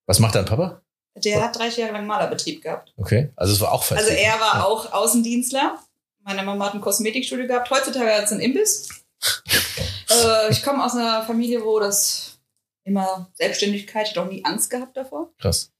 Was 0.06 0.18
macht 0.18 0.35
dein 0.35 0.44
Papa? 0.44 0.82
Der 1.14 1.42
hat 1.42 1.56
30 1.56 1.78
Jahre 1.78 1.94
lang 1.94 2.06
Malerbetrieb 2.06 2.62
gehabt. 2.62 2.92
Okay. 2.99 3.32
Also 3.35 3.54
es 3.54 3.61
war 3.62 3.73
auch 3.73 3.80
Also 3.90 3.94
Vertrieb. 3.94 4.18
er 4.18 4.38
war 4.40 4.54
Ja. 4.56 4.64
auch 4.64 4.92
Außendienstler. 4.92 5.82
Meine 6.23 6.42
Mama 6.42 6.66
hat 6.66 6.75
ein 6.75 6.82
Kosmetikstudio 6.82 7.46
gehabt. 7.46 7.70
Heutzutage 7.70 8.12
hat 8.14 8.25
es 8.25 8.32
einen 8.32 8.42
Imbiss. 8.42 8.90
äh, 10.11 10.50
ich 10.50 10.62
komme 10.62 10.85
aus 10.85 10.92
einer 10.94 11.25
Familie, 11.25 11.64
wo 11.64 11.80
das 11.80 12.38
immer 12.85 13.30
Selbstständigkeit, 13.32 14.06
ich 14.11 14.16
habe 14.16 14.26
auch 14.28 14.30
nie 14.30 14.44
Angst 14.44 14.68
gehabt 14.68 14.94
davor. 14.99 15.32
Krass. 15.38 15.73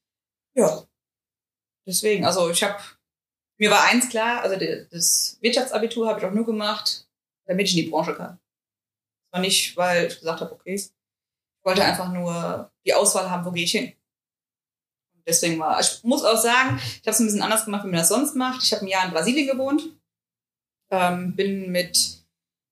Ja. 0.55 0.83
Deswegen, 1.87 2.25
also 2.25 2.49
ich 2.49 2.61
habe, 2.63 2.77
mir 3.57 3.71
war 3.71 3.83
eins 3.85 4.09
klar, 4.09 4.41
also 4.41 4.57
de- 4.57 4.87
das 4.91 5.37
Wirtschaftsabitur 5.41 6.07
habe 6.07 6.19
ich 6.19 6.25
auch 6.25 6.31
nur 6.33 6.45
gemacht, 6.45 7.07
damit 7.45 7.67
ich 7.67 7.77
in 7.77 7.85
die 7.85 7.89
Branche 7.89 8.13
kann. 8.13 8.39
Das 9.31 9.33
war 9.33 9.39
nicht, 9.41 9.75
weil 9.77 10.07
ich 10.07 10.19
gesagt 10.19 10.41
habe, 10.41 10.51
okay, 10.51 10.75
ich 10.75 10.91
wollte 11.63 11.83
einfach 11.83 12.11
nur 12.11 12.69
die 12.85 12.93
Auswahl 12.93 13.29
haben, 13.29 13.45
wo 13.45 13.51
gehe 13.51 13.63
ich 13.63 13.71
hin. 13.71 13.93
Und 15.15 15.27
Deswegen 15.27 15.59
war, 15.59 15.79
ich 15.79 16.03
muss 16.03 16.23
auch 16.23 16.37
sagen, 16.37 16.77
ich 16.77 16.99
habe 17.01 17.11
es 17.11 17.19
ein 17.19 17.25
bisschen 17.25 17.41
anders 17.41 17.65
gemacht, 17.65 17.83
wie 17.85 17.89
man 17.89 17.99
das 17.99 18.09
sonst 18.09 18.35
macht. 18.35 18.63
Ich 18.63 18.73
habe 18.73 18.83
ein 18.85 18.87
Jahr 18.89 19.05
in 19.05 19.11
Brasilien 19.11 19.47
gewohnt, 19.47 19.83
ähm, 20.91 21.35
bin 21.35 21.71
mit 21.71 22.19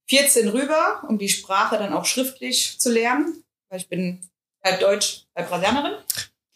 14 0.10 0.50
rüber, 0.50 1.04
um 1.08 1.18
die 1.18 1.30
Sprache 1.30 1.78
dann 1.78 1.94
auch 1.94 2.06
schriftlich 2.06 2.80
zu 2.80 2.92
lernen, 2.92 3.44
weil 3.70 3.80
ich 3.80 3.90
bin 3.90 4.22
halb 4.64 4.80
Deutsch, 4.80 5.26
halb 5.36 5.50
Brasilianerin. 5.50 5.98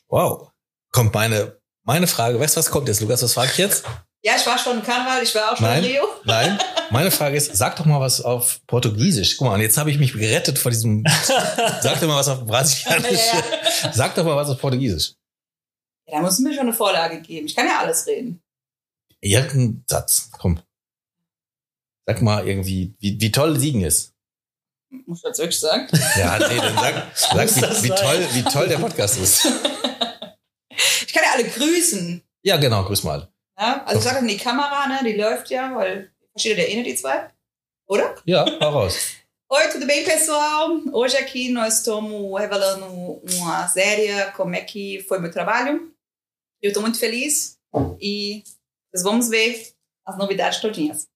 Wow. 0.07 0.51
Kommt 0.91 1.13
meine, 1.13 1.58
meine 1.89 2.05
Frage. 2.05 2.39
Weißt 2.39 2.55
du, 2.55 2.59
was 2.59 2.69
kommt 2.69 2.87
jetzt, 2.87 3.01
Lukas? 3.01 3.23
Was 3.23 3.33
frage 3.33 3.49
ich 3.51 3.57
jetzt? 3.57 3.83
Ja, 4.23 4.33
ich 4.37 4.45
war 4.45 4.59
schon 4.59 4.77
im 4.77 4.83
Karneval, 4.83 5.23
ich 5.23 5.33
war 5.33 5.51
auch 5.51 5.57
schon 5.57 5.65
Nein. 5.65 5.83
in 5.83 5.89
Rio. 5.89 6.03
Nein. 6.23 6.59
Meine 6.91 7.09
Frage 7.09 7.35
ist, 7.35 7.55
sag 7.55 7.77
doch 7.77 7.85
mal 7.85 7.99
was 7.99 8.21
auf 8.21 8.61
Portugiesisch. 8.67 9.37
Guck 9.37 9.47
mal, 9.47 9.55
und 9.55 9.61
jetzt 9.61 9.75
habe 9.75 9.89
ich 9.89 9.97
mich 9.97 10.13
gerettet 10.13 10.59
vor 10.59 10.69
diesem. 10.69 11.03
Sag 11.81 11.99
doch 11.99 12.07
mal 12.07 12.17
was 12.17 12.27
auf 12.27 12.45
Brasilianisch. 12.45 13.19
Ja, 13.83 13.91
Sag 13.91 14.15
doch 14.15 14.23
mal 14.23 14.35
was 14.35 14.49
auf 14.49 14.59
Portugiesisch. 14.59 15.13
Ja, 16.07 16.17
da 16.17 16.21
muss 16.21 16.37
mir 16.39 16.51
schon 16.53 16.61
eine 16.61 16.73
Vorlage 16.73 17.21
geben. 17.21 17.47
Ich 17.47 17.55
kann 17.55 17.67
ja 17.67 17.79
alles 17.79 18.05
reden. 18.07 18.41
Irgendein 19.21 19.83
Satz. 19.87 20.29
Komm. 20.31 20.59
Sag 22.05 22.21
mal 22.21 22.47
irgendwie, 22.47 22.95
wie, 22.99 23.19
wie 23.19 23.31
toll 23.31 23.59
Siegen 23.59 23.81
ist. 23.81 24.13
Muss 25.05 25.19
ich 25.19 25.23
das 25.23 25.37
wirklich 25.37 25.59
sagen? 25.59 25.87
Ja, 26.17 26.37
nee, 26.39 26.57
dann 26.57 26.75
sag, 26.75 27.49
sag 27.49 27.49
wie, 27.83 27.83
wie, 27.83 27.89
toll, 27.89 28.27
wie 28.33 28.43
toll 28.43 28.67
der 28.67 28.77
Podcast 28.77 29.17
ist. 29.19 29.47
Ja 31.39 31.45
alle 31.45 31.49
grüßen. 31.49 32.21
Ja, 32.43 32.57
genau, 32.57 32.83
grüß 32.83 33.03
mal. 33.03 33.31
Ja? 33.57 33.83
Also 33.85 33.99
ich 33.99 34.03
sage 34.03 34.19
in 34.19 34.27
die 34.27 34.37
Kamera, 34.37 34.87
ne, 34.87 34.99
die 35.03 35.17
läuft 35.17 35.49
ja, 35.49 35.73
weil 35.75 36.11
versteht 36.31 36.51
ihr 36.51 36.55
der 36.55 36.69
eh 36.69 36.75
nicht, 36.75 36.87
die 36.87 36.95
zwei? 36.95 37.29
Oder? 37.87 38.15
Ja, 38.25 38.45
hau 38.59 38.69
raus. 38.69 38.97
Oi, 39.51 39.63
tudo 39.71 39.87
bem, 39.87 40.03
pessoal? 40.03 40.69
Hoje 40.93 41.17
aqui 41.17 41.49
nós 41.49 41.79
estamos 41.79 42.39
revelando 42.39 42.85
uma 43.33 43.67
série, 43.67 44.31
como 44.33 44.55
é 44.55 44.61
que 44.61 45.03
foi 45.07 45.19
meu 45.19 45.31
trabalho. 45.31 45.91
Eu 46.61 46.67
estou 46.67 46.83
muito 46.83 46.99
feliz 46.99 47.57
e 47.99 48.43
vocês 48.91 49.03
vamos 49.03 49.27
ver 49.27 49.73
as 50.05 50.17
novidades 50.17 50.59
todinhas. 50.59 51.07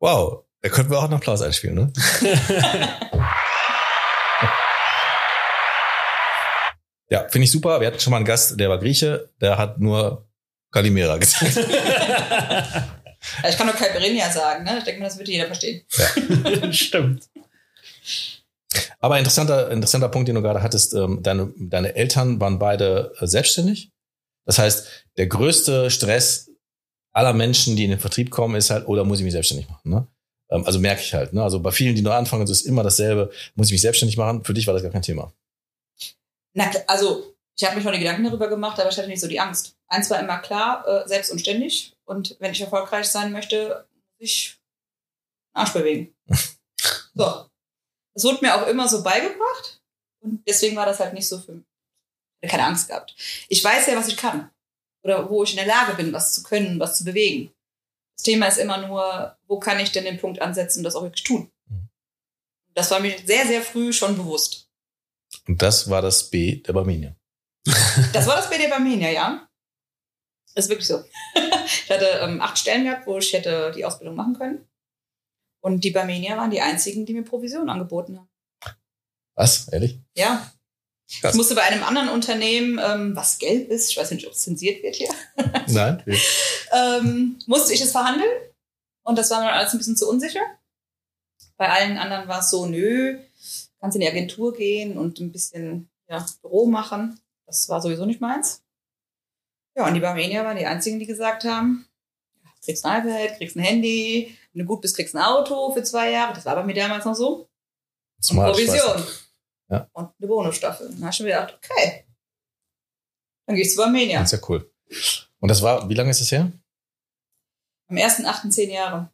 Wow. 0.00 0.46
Da 0.62 0.68
könnten 0.68 0.90
wir 0.90 0.98
auch 0.98 1.04
einen 1.04 1.14
Applaus 1.14 1.40
einspielen, 1.40 1.74
ne? 1.74 1.92
ja, 7.10 7.28
finde 7.28 7.44
ich 7.44 7.50
super. 7.50 7.80
Wir 7.80 7.88
hatten 7.88 8.00
schon 8.00 8.12
mal 8.12 8.18
einen 8.18 8.26
Gast, 8.26 8.58
der 8.58 8.68
war 8.68 8.78
Grieche, 8.78 9.28
der 9.40 9.58
hat 9.58 9.78
nur 9.78 10.26
Kalimera 10.70 11.16
gesagt. 11.18 11.58
Ich 13.46 13.56
kann 13.56 13.66
nur 13.66 13.76
Caipirinha 13.76 14.30
sagen, 14.30 14.64
ne? 14.64 14.78
Ich 14.78 14.84
denke 14.84 15.00
mal, 15.00 15.08
das 15.08 15.18
wird 15.18 15.28
jeder 15.28 15.46
verstehen. 15.46 15.84
Stimmt. 16.72 17.28
Aber 18.98 19.18
interessanter, 19.18 19.70
interessanter 19.70 20.08
Punkt, 20.08 20.28
den 20.28 20.36
du 20.36 20.42
gerade 20.42 20.62
hattest, 20.62 20.94
ähm, 20.94 21.22
deine, 21.22 21.52
deine 21.58 21.94
Eltern 21.96 22.40
waren 22.40 22.58
beide 22.58 23.12
äh, 23.20 23.26
selbstständig. 23.26 23.90
Das 24.46 24.58
heißt, 24.58 25.06
der 25.16 25.26
größte 25.26 25.90
Stress 25.90 26.50
aller 27.12 27.32
Menschen, 27.32 27.76
die 27.76 27.84
in 27.84 27.90
den 27.90 28.00
Vertrieb 28.00 28.30
kommen, 28.30 28.54
ist 28.54 28.70
halt, 28.70 28.86
oder 28.86 29.04
muss 29.04 29.18
ich 29.18 29.24
mich 29.24 29.32
selbstständig 29.32 29.68
machen? 29.68 29.90
Ne? 29.90 30.06
Ähm, 30.50 30.64
also 30.64 30.78
merke 30.78 31.02
ich 31.02 31.12
halt. 31.14 31.32
Ne? 31.32 31.42
Also 31.42 31.60
bei 31.60 31.72
vielen, 31.72 31.94
die 31.94 32.02
neu 32.02 32.12
anfangen, 32.12 32.44
ist 32.44 32.50
es 32.50 32.62
immer 32.62 32.82
dasselbe, 32.82 33.30
muss 33.54 33.68
ich 33.68 33.72
mich 33.72 33.82
selbstständig 33.82 34.16
machen? 34.16 34.44
Für 34.44 34.54
dich 34.54 34.66
war 34.66 34.74
das 34.74 34.82
gar 34.82 34.92
kein 34.92 35.02
Thema. 35.02 35.32
Na, 36.54 36.70
also 36.86 37.34
ich 37.56 37.64
habe 37.64 37.76
mir 37.76 37.82
schon 37.82 37.92
die 37.92 37.98
Gedanken 37.98 38.24
darüber 38.24 38.48
gemacht, 38.48 38.80
aber 38.80 38.90
ich 38.90 38.96
hatte 38.96 39.08
nicht 39.08 39.20
so 39.20 39.28
die 39.28 39.40
Angst. 39.40 39.76
Eins 39.86 40.08
war 40.10 40.18
immer 40.18 40.38
klar, 40.38 40.86
äh, 40.86 41.08
selbst 41.08 41.30
und 41.30 41.40
ständig. 41.40 41.94
Und 42.06 42.36
wenn 42.38 42.52
ich 42.52 42.60
erfolgreich 42.60 43.06
sein 43.06 43.32
möchte, 43.32 43.86
muss 43.92 44.04
ich 44.18 44.58
den 45.52 45.60
Arsch 45.60 45.72
bewegen. 45.72 46.14
so. 47.14 47.46
Das 48.14 48.24
wurde 48.24 48.38
mir 48.40 48.54
auch 48.54 48.66
immer 48.66 48.88
so 48.88 49.02
beigebracht. 49.02 49.80
Und 50.20 50.42
deswegen 50.46 50.76
war 50.76 50.86
das 50.86 51.00
halt 51.00 51.14
nicht 51.14 51.28
so 51.28 51.38
für 51.38 51.52
mich. 51.52 51.66
Ich 52.40 52.48
hatte 52.48 52.56
keine 52.56 52.68
Angst 52.68 52.88
gehabt. 52.88 53.14
Ich 53.48 53.62
weiß 53.62 53.86
ja, 53.86 53.96
was 53.96 54.08
ich 54.08 54.16
kann. 54.16 54.50
Oder 55.02 55.28
wo 55.28 55.42
ich 55.44 55.50
in 55.50 55.56
der 55.56 55.66
Lage 55.66 55.94
bin, 55.94 56.12
was 56.12 56.32
zu 56.32 56.42
können, 56.42 56.80
was 56.80 56.96
zu 56.96 57.04
bewegen. 57.04 57.52
Das 58.16 58.24
Thema 58.24 58.46
ist 58.46 58.58
immer 58.58 58.86
nur, 58.86 59.36
wo 59.46 59.58
kann 59.58 59.80
ich 59.80 59.92
denn 59.92 60.04
den 60.04 60.18
Punkt 60.18 60.40
ansetzen 60.42 60.80
und 60.80 60.84
das 60.84 60.94
auch 60.94 61.02
wirklich 61.02 61.24
tun. 61.24 61.50
Mhm. 61.68 61.88
Das 62.74 62.90
war 62.90 63.00
mir 63.00 63.18
sehr, 63.24 63.46
sehr 63.46 63.62
früh 63.62 63.92
schon 63.92 64.16
bewusst. 64.16 64.69
Und 65.50 65.60
das 65.62 65.90
war 65.90 66.00
das 66.00 66.30
B 66.30 66.62
der 66.62 66.74
Barminia. 66.74 67.16
Das 68.12 68.28
war 68.28 68.36
das 68.36 68.48
BD 68.48 68.68
Barmenia, 68.68 69.10
ja. 69.10 69.48
Ist 70.54 70.68
wirklich 70.68 70.86
so. 70.86 71.02
Ich 71.84 71.90
hatte 71.90 72.06
ähm, 72.22 72.40
acht 72.40 72.56
Stellen 72.56 72.84
gehabt, 72.84 73.08
wo 73.08 73.18
ich 73.18 73.32
hätte 73.32 73.72
die 73.74 73.84
Ausbildung 73.84 74.14
machen 74.14 74.34
können. 74.34 74.68
Und 75.60 75.82
die 75.82 75.90
Barmenia 75.90 76.36
waren 76.36 76.52
die 76.52 76.60
einzigen, 76.60 77.04
die 77.04 77.14
mir 77.14 77.24
Provision 77.24 77.68
angeboten 77.68 78.16
haben. 78.16 78.28
Was? 79.34 79.66
Ehrlich? 79.68 79.98
Ja. 80.16 80.52
Krass. 81.20 81.34
Ich 81.34 81.36
musste 81.36 81.56
bei 81.56 81.62
einem 81.62 81.82
anderen 81.82 82.10
Unternehmen, 82.10 82.78
ähm, 82.80 83.16
was 83.16 83.40
gelb 83.40 83.70
ist, 83.70 83.90
ich 83.90 83.96
weiß 83.96 84.12
nicht, 84.12 84.28
ob 84.28 84.34
es 84.34 84.42
zensiert 84.42 84.84
wird 84.84 84.94
hier, 84.94 85.12
Nein? 85.66 86.04
ähm, 86.72 87.40
musste 87.46 87.74
ich 87.74 87.80
es 87.80 87.90
verhandeln. 87.90 88.30
Und 89.02 89.18
das 89.18 89.30
war 89.30 89.40
mir 89.40 89.52
alles 89.52 89.72
ein 89.72 89.78
bisschen 89.78 89.96
zu 89.96 90.08
unsicher. 90.08 90.42
Bei 91.56 91.68
allen 91.70 91.98
anderen 91.98 92.28
war 92.28 92.38
es 92.38 92.50
so, 92.50 92.66
nö, 92.66 93.18
kannst 93.80 93.96
in 93.96 94.02
die 94.02 94.08
Agentur 94.08 94.54
gehen 94.54 94.98
und 94.98 95.18
ein 95.20 95.32
bisschen 95.32 95.90
ja, 96.08 96.24
Büro 96.42 96.66
machen. 96.66 97.18
Das 97.46 97.68
war 97.68 97.80
sowieso 97.80 98.06
nicht 98.06 98.20
meins. 98.20 98.62
Ja, 99.76 99.86
und 99.86 99.94
die 99.94 100.00
Barmenia 100.00 100.44
waren 100.44 100.56
die 100.56 100.66
einzigen, 100.66 100.98
die 100.98 101.06
gesagt 101.06 101.44
haben, 101.44 101.86
ja, 102.42 102.50
kriegst 102.64 102.84
ein 102.84 103.06
iPad, 103.06 103.36
kriegst 103.38 103.56
ein 103.56 103.62
Handy, 103.62 104.36
wenn 104.52 104.60
du 104.62 104.66
gut 104.66 104.82
bist, 104.82 104.96
kriegst 104.96 105.14
ein 105.14 105.22
Auto 105.22 105.72
für 105.72 105.82
zwei 105.82 106.10
Jahre. 106.10 106.34
Das 106.34 106.44
war 106.44 106.56
bei 106.56 106.64
mir 106.64 106.74
damals 106.74 107.04
noch 107.04 107.14
so. 107.14 107.48
Smart, 108.22 108.58
ich 108.58 108.66
Provision. 108.66 109.02
Ja. 109.70 109.88
Und 109.92 110.10
eine 110.18 110.28
Bonusstaffel. 110.28 110.90
Dann 110.90 111.04
hast 111.04 111.20
du 111.20 111.24
mir 111.24 111.30
gedacht, 111.30 111.58
okay. 111.62 112.04
Dann 113.46 113.56
gehst 113.56 113.72
du 113.72 113.80
zu 113.80 113.82
Barmenia. 113.84 114.20
Das 114.20 114.32
ist 114.32 114.40
ja 114.40 114.48
cool. 114.48 114.70
Und 115.38 115.48
das 115.48 115.62
war, 115.62 115.88
wie 115.88 115.94
lange 115.94 116.10
ist 116.10 116.20
das 116.20 116.32
her? 116.32 116.52
Am 117.88 117.96
ersten, 117.96 118.26
achten, 118.26 118.52
zehn 118.52 118.70
Jahre. 118.70 119.10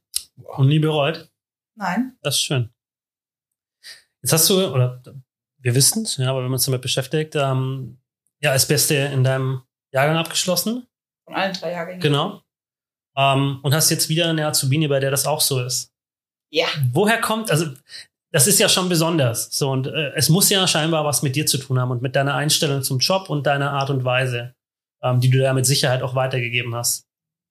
Und 0.56 0.68
nie 0.68 0.78
bereut. 0.78 1.30
Nein. 1.76 2.18
Das 2.22 2.36
ist 2.36 2.42
schön. 2.42 2.70
Jetzt 4.26 4.32
hast 4.32 4.50
du, 4.50 4.74
oder 4.74 5.00
wir 5.62 5.76
wissen 5.76 6.02
es, 6.02 6.16
ja, 6.16 6.30
aber 6.30 6.40
wenn 6.40 6.46
man 6.46 6.54
uns 6.54 6.64
damit 6.64 6.82
beschäftigt, 6.82 7.36
ähm, 7.36 8.00
ja, 8.42 8.50
als 8.50 8.66
Beste 8.66 8.96
in 8.96 9.22
deinem 9.22 9.62
Jahrgang 9.92 10.16
abgeschlossen. 10.16 10.88
Von 11.26 11.36
allen 11.36 11.54
drei 11.54 11.70
Jahrgängen. 11.70 12.00
Genau. 12.00 12.42
Ähm, 13.16 13.60
und 13.62 13.72
hast 13.72 13.88
jetzt 13.88 14.08
wieder 14.08 14.28
eine 14.28 14.48
Azubine, 14.48 14.88
bei 14.88 14.98
der 14.98 15.12
das 15.12 15.28
auch 15.28 15.40
so 15.40 15.62
ist. 15.62 15.92
Ja. 16.50 16.66
Woher 16.90 17.20
kommt, 17.20 17.52
also 17.52 17.66
das 18.32 18.48
ist 18.48 18.58
ja 18.58 18.68
schon 18.68 18.88
besonders. 18.88 19.56
So, 19.56 19.70
und 19.70 19.86
äh, 19.86 20.10
es 20.16 20.28
muss 20.28 20.50
ja 20.50 20.66
scheinbar 20.66 21.04
was 21.04 21.22
mit 21.22 21.36
dir 21.36 21.46
zu 21.46 21.58
tun 21.58 21.78
haben 21.78 21.92
und 21.92 22.02
mit 22.02 22.16
deiner 22.16 22.34
Einstellung 22.34 22.82
zum 22.82 22.98
Job 22.98 23.30
und 23.30 23.46
deiner 23.46 23.70
Art 23.74 23.90
und 23.90 24.02
Weise, 24.02 24.56
ähm, 25.04 25.20
die 25.20 25.30
du 25.30 25.38
da 25.38 25.52
mit 25.52 25.66
Sicherheit 25.66 26.02
auch 26.02 26.16
weitergegeben 26.16 26.74
hast. 26.74 27.06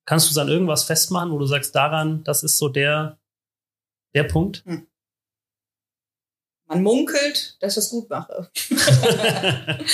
Kannst 0.06 0.30
du 0.30 0.36
dann 0.36 0.50
irgendwas 0.50 0.84
festmachen, 0.84 1.32
wo 1.32 1.40
du 1.40 1.46
sagst, 1.46 1.74
daran, 1.74 2.26
das 2.26 2.44
ist 2.44 2.58
so 2.58 2.68
der, 2.68 3.18
der 4.14 4.24
Punkt? 4.26 4.66
Man 6.68 6.82
munkelt, 6.82 7.58
dass 7.60 7.74
ich 7.74 7.76
das 7.76 7.90
gut 7.90 8.10
mache. 8.10 8.50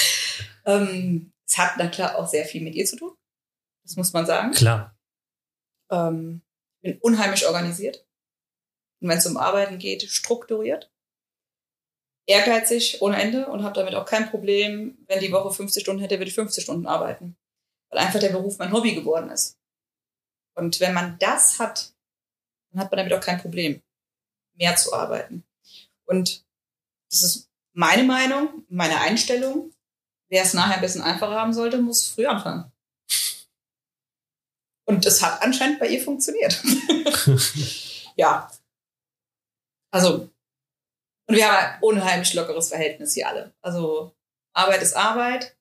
ähm, 0.66 1.34
es 1.46 1.58
hat 1.58 1.74
na 1.78 1.88
klar 1.88 2.18
auch 2.18 2.28
sehr 2.28 2.46
viel 2.46 2.62
mit 2.62 2.76
ihr 2.76 2.86
zu 2.86 2.96
tun. 2.96 3.16
Das 3.84 3.98
muss 3.98 4.14
man 4.14 4.26
sagen. 4.26 4.52
Klar. 4.52 4.96
Ähm, 5.90 6.42
bin 6.82 6.98
unheimlich 7.00 7.46
organisiert. 7.46 8.06
Und 9.02 9.10
wenn 9.10 9.18
es 9.18 9.28
um 9.28 9.38
Arbeiten 9.38 9.80
geht, 9.80 10.04
strukturiert. 10.04 10.90
Ehrgeizig 12.28 13.02
ohne 13.02 13.22
Ende 13.22 13.48
und 13.48 13.64
habe 13.64 13.76
damit 13.76 13.96
auch 13.96 14.06
kein 14.06 14.30
Problem, 14.30 14.98
wenn 15.08 15.20
die 15.20 15.32
Woche 15.32 15.52
50 15.52 15.82
Stunden 15.82 16.02
hätte, 16.02 16.20
würde 16.20 16.30
ich 16.30 16.36
50 16.36 16.64
Stunden 16.64 16.86
arbeiten. 16.86 17.36
Weil 17.90 18.00
einfach 18.00 18.20
der 18.20 18.30
Beruf 18.30 18.58
mein 18.60 18.72
Hobby 18.72 18.96
geworden 18.96 19.30
ist. 19.30 19.58
Und 20.56 20.80
wenn 20.80 20.94
man 20.94 21.18
das 21.20 21.60
hat, 21.60 21.94
dann 22.72 22.82
hat 22.82 22.92
man 22.92 23.00
damit 23.00 23.14
auch 23.14 23.26
kein 23.26 23.42
Problem, 23.42 23.82
mehr 24.54 24.76
zu 24.76 24.94
arbeiten. 24.94 25.44
Und 26.06 26.46
das 27.12 27.24
ist 27.24 27.50
meine 27.74 28.04
Meinung, 28.04 28.66
meine 28.70 29.00
Einstellung. 29.00 29.74
Wer 30.30 30.44
es 30.44 30.54
nachher 30.54 30.76
ein 30.76 30.82
bisschen 30.82 31.02
einfacher 31.02 31.36
haben 31.36 31.54
sollte, 31.54 31.78
muss 31.78 32.08
früh 32.08 32.26
anfangen. 32.26 32.72
Und 34.86 35.06
es 35.06 35.22
hat 35.22 35.42
anscheinend 35.42 35.80
bei 35.80 35.88
ihr 35.88 36.02
funktioniert. 36.02 36.62
ja. 38.16 38.50
Also, 39.94 40.30
und 41.28 41.36
wir 41.36 41.48
haben 41.48 41.66
ein 41.66 41.82
unheimlich 41.82 42.34
lockeres 42.34 42.70
Verhältnis 42.70 43.14
hier 43.14 43.28
alle. 43.28 43.54
Also, 43.62 44.14
Arbeit 44.54 44.82
ist 44.82 44.96
Arbeit, 44.96 45.56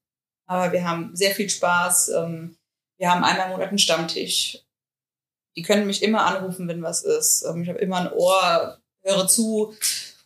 aber 0.46 0.72
wir 0.72 0.84
haben 0.88 1.14
sehr 1.14 1.34
viel 1.34 1.50
Spaß. 1.50 2.10
Ähm, 2.10 2.56
wir 2.98 3.10
haben 3.10 3.24
einmal 3.24 3.46
im 3.46 3.52
Monat 3.52 3.68
einen 3.68 3.78
Stammtisch. 3.78 4.58
Die 5.56 5.62
können 5.62 5.86
mich 5.86 6.02
immer 6.02 6.26
anrufen, 6.26 6.68
wenn 6.68 6.82
was 6.82 7.02
ist. 7.02 7.42
Ähm, 7.42 7.62
ich 7.62 7.68
habe 7.68 7.78
immer 7.80 7.98
ein 7.98 8.12
Ohr, 8.12 8.80
höre 9.02 9.26
zu 9.26 9.74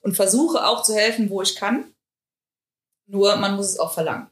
und 0.05 0.15
versuche 0.15 0.67
auch 0.67 0.83
zu 0.83 0.95
helfen, 0.95 1.31
wo 1.31 1.43
ich 1.43 1.57
kann. 1.57 1.93
Nur 3.07 3.37
man 3.37 3.57
muss 3.57 3.71
es 3.71 3.79
auch 3.79 3.93
verlangen. 3.93 4.29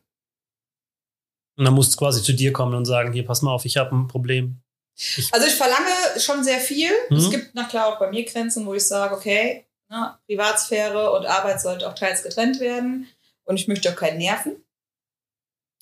Und 1.57 1.65
dann 1.65 1.75
musst 1.75 1.95
du 1.95 1.99
quasi 1.99 2.23
zu 2.23 2.33
dir 2.33 2.53
kommen 2.53 2.75
und 2.75 2.85
sagen, 2.85 3.13
hier, 3.13 3.27
pass 3.27 3.43
mal 3.43 3.53
auf, 3.53 3.65
ich 3.65 3.77
habe 3.77 3.95
ein 3.95 4.09
Problem. 4.09 4.63
Ich 4.95 5.33
also 5.33 5.47
ich 5.47 5.55
verlange 5.55 5.91
schon 6.19 6.45
sehr 6.45 6.61
viel. 6.61 6.91
Mhm. 7.09 7.17
Es 7.17 7.31
gibt 7.31 7.51
na 7.55 7.65
klar 7.65 7.89
auch 7.89 7.99
bei 7.99 8.11
mir 8.11 8.25
Grenzen, 8.25 8.67
wo 8.67 8.75
ich 8.75 8.87
sage, 8.87 9.15
okay, 9.15 9.67
na, 9.89 10.21
Privatsphäre 10.27 11.13
und 11.13 11.27
Arbeit 11.27 11.61
sollte 11.61 11.89
auch 11.89 11.95
teils 11.95 12.23
getrennt 12.23 12.61
werden. 12.61 13.09
Und 13.45 13.57
ich 13.57 13.69
möchte 13.69 13.91
auch 13.91 13.97
keinen 13.97 14.19
nerven. 14.19 14.65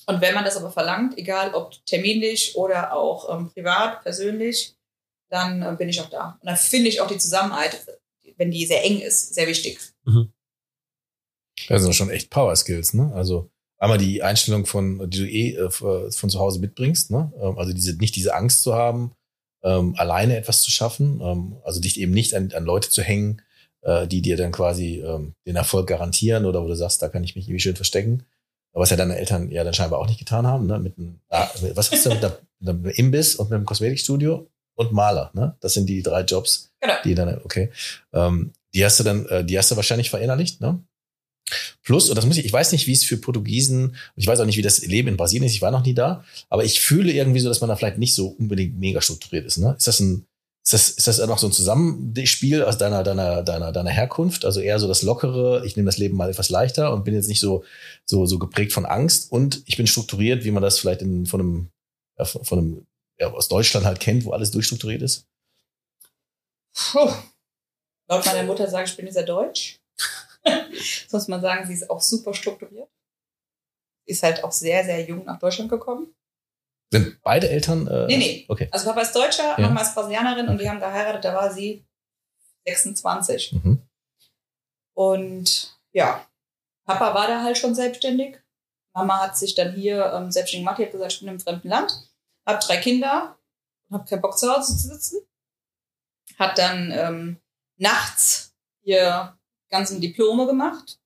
Und 0.07 0.21
wenn 0.21 0.35
man 0.35 0.45
das 0.45 0.57
aber 0.57 0.71
verlangt, 0.71 1.19
egal 1.19 1.55
ob 1.55 1.73
terminlich 1.85 2.57
oder 2.57 2.93
auch 2.93 3.33
ähm, 3.33 3.51
privat, 3.51 4.03
persönlich, 4.03 4.75
dann 5.29 5.63
äh, 5.63 5.77
bin 5.77 5.89
ich 5.89 6.01
auch 6.01 6.09
da. 6.09 6.39
Und 6.41 6.47
dann 6.47 6.57
finde 6.57 6.89
ich 6.89 7.01
auch 7.01 7.07
die 7.07 7.19
Zusammenarbeit, 7.19 8.00
wenn 8.41 8.51
die 8.51 8.65
sehr 8.65 8.83
eng 8.85 9.01
ist, 9.01 9.35
sehr 9.35 9.47
wichtig. 9.47 9.79
Mhm. 10.07 10.33
Das 11.69 11.83
sind 11.83 11.95
schon 11.95 12.09
echt 12.09 12.31
Power 12.31 12.57
Skills, 12.57 12.95
ne? 12.95 13.13
Also 13.15 13.51
einmal 13.77 13.99
die 13.99 14.23
Einstellung 14.23 14.65
von, 14.65 15.11
die 15.11 15.19
du 15.19 15.29
eh 15.29 15.55
äh, 15.57 15.71
von 15.71 16.31
zu 16.31 16.41
Hause 16.41 16.59
mitbringst, 16.59 17.11
ne? 17.11 17.31
Ähm, 17.39 17.59
also 17.59 17.75
diese, 17.75 17.97
nicht 17.99 18.17
diese 18.17 18.35
Angst 18.35 18.63
zu 18.63 18.75
haben, 18.75 19.13
ähm, 19.63 19.95
alleine 19.97 20.39
etwas 20.39 20.63
zu 20.63 20.71
schaffen, 20.71 21.21
ähm, 21.23 21.57
also 21.63 21.81
dich 21.81 22.01
eben 22.01 22.13
nicht 22.13 22.35
an, 22.35 22.51
an 22.53 22.65
Leute 22.65 22.89
zu 22.89 23.03
hängen, 23.03 23.43
äh, 23.83 24.07
die 24.09 24.23
dir 24.23 24.39
dann 24.39 24.53
quasi 24.53 25.01
ähm, 25.01 25.35
den 25.47 25.57
Erfolg 25.57 25.87
garantieren 25.87 26.47
oder 26.47 26.65
wo 26.65 26.69
du 26.69 26.75
sagst, 26.75 27.03
da 27.03 27.11
kann 27.11 27.23
ich 27.23 27.37
mich 27.37 27.45
irgendwie 27.45 27.61
schön 27.61 27.77
verstecken. 27.77 28.25
Was 28.73 28.89
ja 28.89 28.97
deine 28.97 29.19
Eltern 29.19 29.51
ja 29.51 29.65
dann 29.65 29.75
scheinbar 29.75 29.99
auch 29.99 30.07
nicht 30.07 30.21
getan 30.21 30.47
haben, 30.47 30.67
ne? 30.67 30.79
Mit 30.79 30.97
einem, 30.97 31.21
was 31.29 31.93
hast 31.93 32.07
du 32.07 32.11
mit, 32.11 32.23
mit 32.61 32.69
einem 32.69 32.87
Imbiss 32.87 33.35
und 33.35 33.51
mit 33.51 33.57
einem 33.57 33.67
Kosmetikstudio 33.67 34.49
und 34.75 34.93
Maler, 34.93 35.31
ne? 35.35 35.57
Das 35.61 35.75
sind 35.75 35.87
die 35.87 36.03
drei 36.03 36.23
Jobs, 36.23 36.71
genau. 36.81 36.95
die 37.05 37.15
dann, 37.15 37.41
okay. 37.45 37.71
Ähm, 38.13 38.53
die 38.75 38.85
hast 38.85 39.01
du 39.01 39.05
dann, 39.05 39.27
äh, 39.27 39.45
die 39.45 39.59
hast 39.59 39.71
du 39.71 39.77
wahrscheinlich 39.77 40.11
verinnerlicht, 40.11 40.61
ne? 40.61 40.83
Plus, 41.83 42.09
und 42.09 42.17
das 42.17 42.27
muss 42.27 42.37
ich, 42.37 42.45
ich 42.45 42.53
weiß 42.53 42.73
nicht, 42.73 42.87
wie 42.87 42.93
es 42.93 43.05
für 43.05 43.17
Portugiesen, 43.17 43.97
ich 44.17 44.27
weiß 44.27 44.41
auch 44.41 44.45
nicht, 44.45 44.57
wie 44.57 44.63
das 44.63 44.81
Leben 44.87 45.09
in 45.09 45.17
Brasilien 45.17 45.47
ist, 45.47 45.55
ich 45.55 45.63
war 45.63 45.71
noch 45.71 45.85
nie 45.85 45.95
da, 45.95 46.25
aber 46.49 46.65
ich 46.65 46.81
fühle 46.81 47.13
irgendwie 47.13 47.41
so, 47.41 47.49
dass 47.49 47.61
man 47.61 47.69
da 47.69 47.77
vielleicht 47.77 47.99
nicht 47.99 48.15
so 48.15 48.29
unbedingt 48.29 48.79
mega 48.79 49.01
strukturiert 49.01 49.47
ist. 49.47 49.59
Ne? 49.59 49.75
Ist 49.77 49.87
das 49.87 50.01
ein, 50.01 50.27
ist 50.65 50.75
das, 50.75 50.91
ist 50.91 51.09
das 51.09 51.27
noch 51.27 51.39
so 51.39 51.49
ein 51.49 51.53
Zusammenspiel 51.53 52.63
aus 52.63 52.79
deiner, 52.79 53.03
deiner, 53.03 53.43
deiner, 53.43 53.73
deiner 53.73 53.91
Herkunft? 53.91 54.45
Also 54.45 54.61
eher 54.61 54.79
so 54.79 54.87
das 54.87 55.03
Lockere, 55.03 55.65
ich 55.65 55.77
nehme 55.77 55.87
das 55.87 55.99
Leben 55.99 56.17
mal 56.17 56.31
etwas 56.31 56.51
leichter 56.51 56.93
und 56.93 57.05
bin 57.05 57.15
jetzt 57.15 57.29
nicht 57.29 57.41
so, 57.41 57.65
so, 58.05 58.27
so 58.27 58.39
geprägt 58.39 58.73
von 58.73 58.85
Angst 58.85 59.33
und 59.33 59.63
ich 59.67 59.77
bin 59.77 59.87
strukturiert, 59.87 60.45
wie 60.45 60.51
man 60.51 60.63
das 60.63 60.79
vielleicht 60.79 61.03
in, 61.03 61.27
von 61.27 61.41
einem, 61.41 61.69
ja, 62.19 62.25
von 62.25 62.59
einem, 62.59 62.87
ja, 63.21 63.31
aus 63.33 63.49
Deutschland 63.49 63.87
halt 63.87 64.01
kennt, 64.01 64.25
wo 64.25 64.33
alles 64.33 64.51
durchstrukturiert 64.51 65.03
ist? 65.03 65.27
Puh. 66.75 67.13
Laut 68.09 68.27
meiner 68.27 68.43
Mutter 68.45 68.69
sage 68.69 68.85
ich, 68.85 68.91
ich 68.91 68.97
bin 68.97 69.13
sehr 69.13 69.23
deutsch. 69.23 69.79
das 70.43 71.13
muss 71.13 71.29
man 71.29 71.41
sagen, 71.41 71.67
sie 71.67 71.75
ist 71.75 71.89
auch 71.91 72.01
super 72.01 72.35
strukturiert. 72.35 72.89
Ist 74.07 74.23
halt 74.23 74.43
auch 74.43 74.53
sehr, 74.53 74.85
sehr 74.85 75.05
jung 75.05 75.25
nach 75.25 75.39
Deutschland 75.39 75.71
gekommen. 75.71 76.15
Sind 76.93 77.23
beide 77.23 77.49
Eltern? 77.49 77.87
Äh, 77.87 78.07
nee, 78.07 78.17
nee. 78.17 78.45
Okay. 78.49 78.69
Also 78.73 78.87
Papa 78.87 79.03
ist 79.03 79.15
Deutscher, 79.15 79.55
ja. 79.57 79.69
Mama 79.69 79.83
ist 79.83 79.95
Brasilianerin 79.95 80.47
okay. 80.47 80.51
und 80.51 80.61
die 80.61 80.69
haben 80.69 80.81
geheiratet, 80.81 81.25
da 81.25 81.35
war 81.35 81.53
sie 81.53 81.85
26. 82.67 83.53
Mhm. 83.53 83.83
Und 84.95 85.79
ja, 85.93 86.27
Papa 86.87 87.15
war 87.15 87.29
da 87.29 87.43
halt 87.43 87.59
schon 87.59 87.77
selbstständig. 87.77 88.41
Mama 88.93 89.21
hat 89.21 89.39
sich 89.39 89.55
dann 89.55 89.75
hier 89.75 90.13
ähm, 90.13 90.33
selbstständig 90.33 90.65
gemacht. 90.65 90.79
Die 90.79 90.85
hat 90.87 90.93
gesagt, 90.93 91.13
ich 91.13 91.21
bin 91.21 91.29
im 91.29 91.39
fremden 91.39 91.69
Land, 91.69 92.10
habe 92.47 92.65
drei 92.65 92.77
Kinder 92.79 93.39
und 93.89 93.99
habe 93.99 94.09
keinen 94.09 94.23
Bock 94.23 94.39
zu 94.39 94.51
Hause 94.51 94.77
zu 94.77 94.89
sitzen. 94.89 95.21
Hat 96.39 96.59
dann 96.59 96.91
ähm, 96.93 97.41
nachts 97.77 98.55
ihr 98.83 99.37
ganzen 99.71 100.01
Diplome 100.01 100.47
gemacht. 100.47 100.99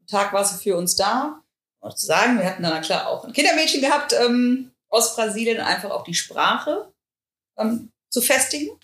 Am 0.00 0.06
Tag 0.06 0.32
war 0.32 0.44
sie 0.44 0.62
für 0.62 0.76
uns 0.76 0.96
da. 0.96 1.42
Und 1.80 1.98
zu 1.98 2.06
sagen, 2.06 2.38
wir 2.38 2.46
hatten 2.46 2.62
dann 2.62 2.82
klar 2.82 3.08
auch 3.08 3.24
ein 3.24 3.32
Kindermädchen 3.32 3.80
gehabt 3.80 4.12
ähm, 4.12 4.70
aus 4.88 5.16
Brasilien, 5.16 5.60
einfach 5.60 5.90
auch 5.90 6.04
die 6.04 6.14
Sprache 6.14 6.92
ähm, 7.56 7.90
zu 8.08 8.22
festigen. 8.22 8.78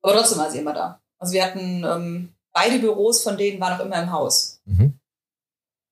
Aber 0.00 0.14
trotzdem 0.14 0.38
war 0.38 0.50
sie 0.50 0.58
immer 0.58 0.72
da. 0.72 1.02
Also 1.18 1.34
wir 1.34 1.44
hatten 1.44 1.84
ähm, 1.84 2.34
beide 2.52 2.78
Büros 2.78 3.22
von 3.22 3.36
denen 3.36 3.60
waren 3.60 3.78
auch 3.78 3.84
immer 3.84 4.00
im 4.02 4.12
Haus. 4.12 4.60
Mhm. 4.64 4.98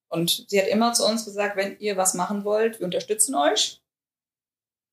Und 0.09 0.47
sie 0.49 0.61
hat 0.61 0.69
immer 0.69 0.95
zu 0.95 1.05
uns 1.05 1.27
gesagt, 1.27 1.57
wenn 1.57 1.79
ihr 1.79 1.99
was 1.99 2.15
machen 2.15 2.45
wollt, 2.45 2.79
wir 2.81 2.87
unterstützen 2.87 3.35
euch. 3.35 3.83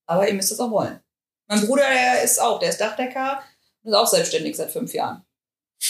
Aber 0.08 0.28
ihr 0.28 0.34
müsst 0.34 0.52
es 0.52 0.60
auch 0.60 0.72
wollen. 0.72 1.00
Mein 1.48 1.66
Bruder, 1.66 1.84
der 1.88 2.24
ist 2.24 2.40
auch, 2.40 2.60
der 2.60 2.70
ist 2.70 2.82
Dachdecker 2.82 3.44
und 3.84 3.92
ist 3.92 3.98
auch 3.98 4.08
selbstständig 4.08 4.56
seit 4.56 4.72
fünf 4.72 4.94
Jahren. 4.94 5.24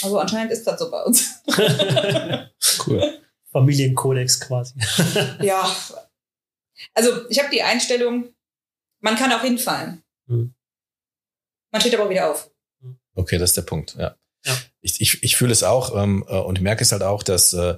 Also 0.04 0.20
anscheinend 0.20 0.52
ist 0.52 0.66
das 0.66 0.80
so 0.80 0.92
bei 0.92 1.04
uns. 1.04 1.42
cool. 2.88 3.22
Familienkodex 3.52 4.42
quasi. 4.42 4.76
ja. 5.42 5.76
Also 6.94 7.30
ich 7.30 7.40
habe 7.40 7.50
die 7.50 7.64
Einstellung, 7.64 8.34
man 9.00 9.16
kann 9.16 9.32
auch 9.32 9.42
hinfallen. 9.42 10.04
Hm. 10.28 10.54
Man 11.72 11.82
steht 11.82 11.96
aber 11.96 12.10
wieder 12.10 12.32
auf. 12.32 12.52
Okay, 13.16 13.38
das 13.38 13.52
ist 13.52 13.58
der 13.58 13.62
Punkt, 13.62 13.96
ja. 13.98 14.16
ja. 14.46 14.58
Ich, 14.82 15.00
ich, 15.00 15.24
ich 15.24 15.38
fühle 15.38 15.54
es 15.54 15.64
auch 15.64 15.96
ähm, 15.96 16.26
äh, 16.28 16.38
und 16.38 16.62
merke 16.62 16.84
es 16.84 16.92
halt 16.92 17.04
auch, 17.04 17.24
dass 17.24 17.54
äh, 17.54 17.78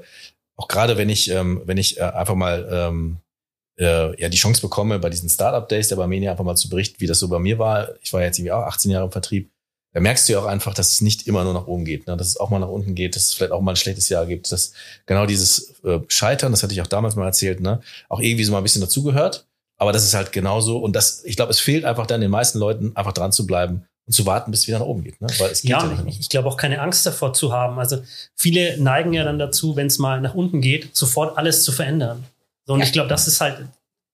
auch 0.55 0.67
gerade 0.67 0.97
wenn 0.97 1.09
ich, 1.09 1.29
ähm, 1.29 1.61
wenn 1.65 1.77
ich 1.77 1.97
äh, 1.97 2.03
einfach 2.03 2.35
mal 2.35 2.67
ähm, 2.71 3.17
äh, 3.79 4.19
ja 4.19 4.29
die 4.29 4.37
Chance 4.37 4.61
bekomme, 4.61 4.99
bei 4.99 5.09
diesen 5.09 5.29
Startup 5.29 5.67
Days 5.67 5.89
der 5.89 5.95
Barmenia 5.95 6.31
einfach 6.31 6.43
mal 6.43 6.55
zu 6.55 6.69
berichten, 6.69 6.99
wie 6.99 7.07
das 7.07 7.19
so 7.19 7.27
bei 7.27 7.39
mir 7.39 7.59
war. 7.59 7.89
Ich 8.01 8.13
war 8.13 8.21
jetzt 8.21 8.39
irgendwie 8.39 8.51
auch 8.51 8.63
18 8.63 8.91
Jahre 8.91 9.05
im 9.05 9.11
Vertrieb 9.11 9.49
da 9.97 10.01
merkst 10.01 10.29
du 10.29 10.33
ja 10.33 10.39
auch 10.39 10.45
einfach, 10.45 10.75
dass 10.75 10.91
es 10.91 11.01
nicht 11.01 11.25
immer 11.25 11.43
nur 11.43 11.55
nach 11.55 11.65
oben 11.65 11.83
geht, 11.83 12.05
ne? 12.05 12.15
dass 12.15 12.27
es 12.27 12.37
auch 12.37 12.51
mal 12.51 12.59
nach 12.59 12.67
unten 12.67 12.93
geht, 12.93 13.15
dass 13.15 13.25
es 13.25 13.33
vielleicht 13.33 13.51
auch 13.51 13.61
mal 13.61 13.71
ein 13.71 13.77
schlechtes 13.77 14.09
Jahr 14.09 14.27
gibt, 14.27 14.51
dass 14.51 14.73
genau 15.07 15.25
dieses 15.25 15.73
äh, 15.83 15.99
Scheitern, 16.07 16.51
das 16.51 16.61
hatte 16.61 16.73
ich 16.73 16.81
auch 16.83 16.87
damals 16.87 17.15
mal 17.15 17.25
erzählt, 17.25 17.61
ne? 17.61 17.81
auch 18.07 18.19
irgendwie 18.19 18.43
so 18.43 18.51
mal 18.51 18.59
ein 18.59 18.63
bisschen 18.63 18.81
dazugehört. 18.81 19.47
Aber 19.79 19.91
das 19.91 20.03
ist 20.03 20.13
halt 20.13 20.31
genauso 20.31 20.77
und 20.77 20.95
das, 20.95 21.23
ich 21.25 21.35
glaube, 21.35 21.49
es 21.49 21.59
fehlt 21.59 21.83
einfach 21.83 22.05
dann 22.05 22.21
den 22.21 22.29
meisten 22.29 22.59
Leuten 22.59 22.95
einfach 22.95 23.13
dran 23.13 23.31
zu 23.31 23.47
bleiben 23.47 23.85
und 24.05 24.13
zu 24.13 24.27
warten, 24.27 24.51
bis 24.51 24.59
es 24.59 24.67
wieder 24.67 24.77
nach 24.77 24.85
oben 24.85 25.03
geht. 25.03 25.19
Ne? 25.19 25.27
Weil 25.39 25.49
es 25.49 25.63
geht 25.63 25.71
ja, 25.71 25.83
ja 25.83 26.03
ich, 26.05 26.19
ich 26.19 26.29
glaube 26.29 26.47
auch 26.47 26.57
keine 26.57 26.79
Angst 26.79 27.03
davor 27.05 27.33
zu 27.33 27.51
haben. 27.51 27.79
Also 27.79 27.97
viele 28.35 28.79
neigen 28.79 29.13
ja 29.13 29.23
dann 29.23 29.39
dazu, 29.39 29.75
wenn 29.75 29.87
es 29.87 29.97
mal 29.97 30.21
nach 30.21 30.35
unten 30.35 30.61
geht, 30.61 30.95
sofort 30.95 31.39
alles 31.39 31.63
zu 31.63 31.71
verändern. 31.71 32.23
So, 32.67 32.73
und 32.73 32.81
ja. 32.81 32.85
ich 32.85 32.91
glaube, 32.91 33.09
das 33.09 33.27
ist 33.27 33.41
halt 33.41 33.65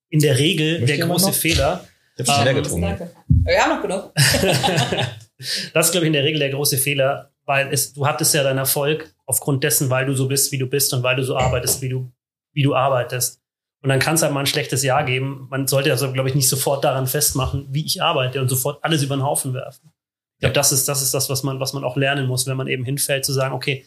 in 0.10 0.20
der 0.20 0.38
Regel 0.38 0.80
Möchte 0.80 0.98
der 0.98 1.08
große 1.08 1.34
Fehler. 1.34 1.86
Ich 2.16 2.28
habe 2.30 2.50
ähm, 2.50 2.56
getrunken. 2.56 2.82
Danke. 2.84 3.12
Wir 3.28 3.60
haben 3.60 3.76
noch 3.76 3.82
genug. 3.82 4.12
das 5.74 5.88
ist, 5.88 5.92
glaube 5.92 6.06
ich, 6.06 6.08
in 6.08 6.14
der 6.14 6.24
Regel 6.24 6.40
der 6.40 6.52
große 6.52 6.78
Fehler, 6.78 7.32
weil 7.46 7.74
es, 7.74 7.94
du 7.94 8.06
hattest 8.06 8.34
ja 8.36 8.44
deinen 8.44 8.60
Erfolg 8.60 9.14
aufgrund 9.26 9.64
dessen, 9.64 9.90
weil 9.90 10.06
du 10.06 10.14
so 10.14 10.28
bist, 10.28 10.52
wie 10.52 10.60
du 10.60 10.68
bist 10.68 10.94
und 10.94 11.02
weil 11.02 11.16
du 11.16 11.24
so 11.24 11.36
arbeitest, 11.36 11.82
wie 11.82 11.90
du, 11.90 12.12
wie 12.54 12.62
du 12.62 12.76
arbeitest. 12.76 13.42
Und 13.82 13.90
dann 13.90 14.00
kann 14.00 14.16
es 14.16 14.22
halt 14.22 14.32
mal 14.32 14.42
ein 14.42 14.46
schlechtes 14.46 14.84
Jahr 14.84 15.04
geben. 15.04 15.48
Man 15.50 15.68
sollte 15.68 15.92
also, 15.92 16.12
glaube 16.14 16.30
ich, 16.30 16.36
nicht 16.36 16.48
sofort 16.48 16.84
daran 16.84 17.08
festmachen, 17.08 17.66
wie 17.70 17.86
ich 17.86 18.02
arbeite 18.02 18.40
und 18.40 18.48
sofort 18.48 18.84
alles 18.84 19.02
über 19.02 19.18
den 19.18 19.24
Haufen 19.24 19.56
werfen. 19.56 19.92
Ich 20.36 20.40
glaube, 20.42 20.54
das 20.54 20.72
ist, 20.72 20.88
das 20.88 21.02
ist 21.02 21.14
das, 21.14 21.30
was 21.30 21.42
man, 21.42 21.60
was 21.60 21.74
man 21.74 21.84
auch 21.84 21.98
lernen 21.98 22.28
muss, 22.28 22.46
wenn 22.46 22.56
man 22.58 22.68
eben 22.68 22.86
hinfällt, 22.86 23.26
zu 23.26 23.34
sagen, 23.34 23.56
okay, 23.56 23.86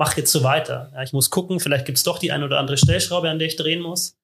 ich 0.00 0.06
mache 0.06 0.20
jetzt 0.20 0.32
so 0.32 0.42
weiter. 0.42 0.90
Ja, 0.94 1.02
ich 1.02 1.12
muss 1.12 1.28
gucken, 1.28 1.60
vielleicht 1.60 1.84
gibt 1.84 1.98
es 1.98 2.04
doch 2.04 2.18
die 2.18 2.32
ein 2.32 2.42
oder 2.42 2.58
andere 2.58 2.78
Stellschraube, 2.78 3.28
an 3.28 3.38
der 3.38 3.48
ich 3.48 3.56
drehen 3.56 3.82
muss. 3.82 4.16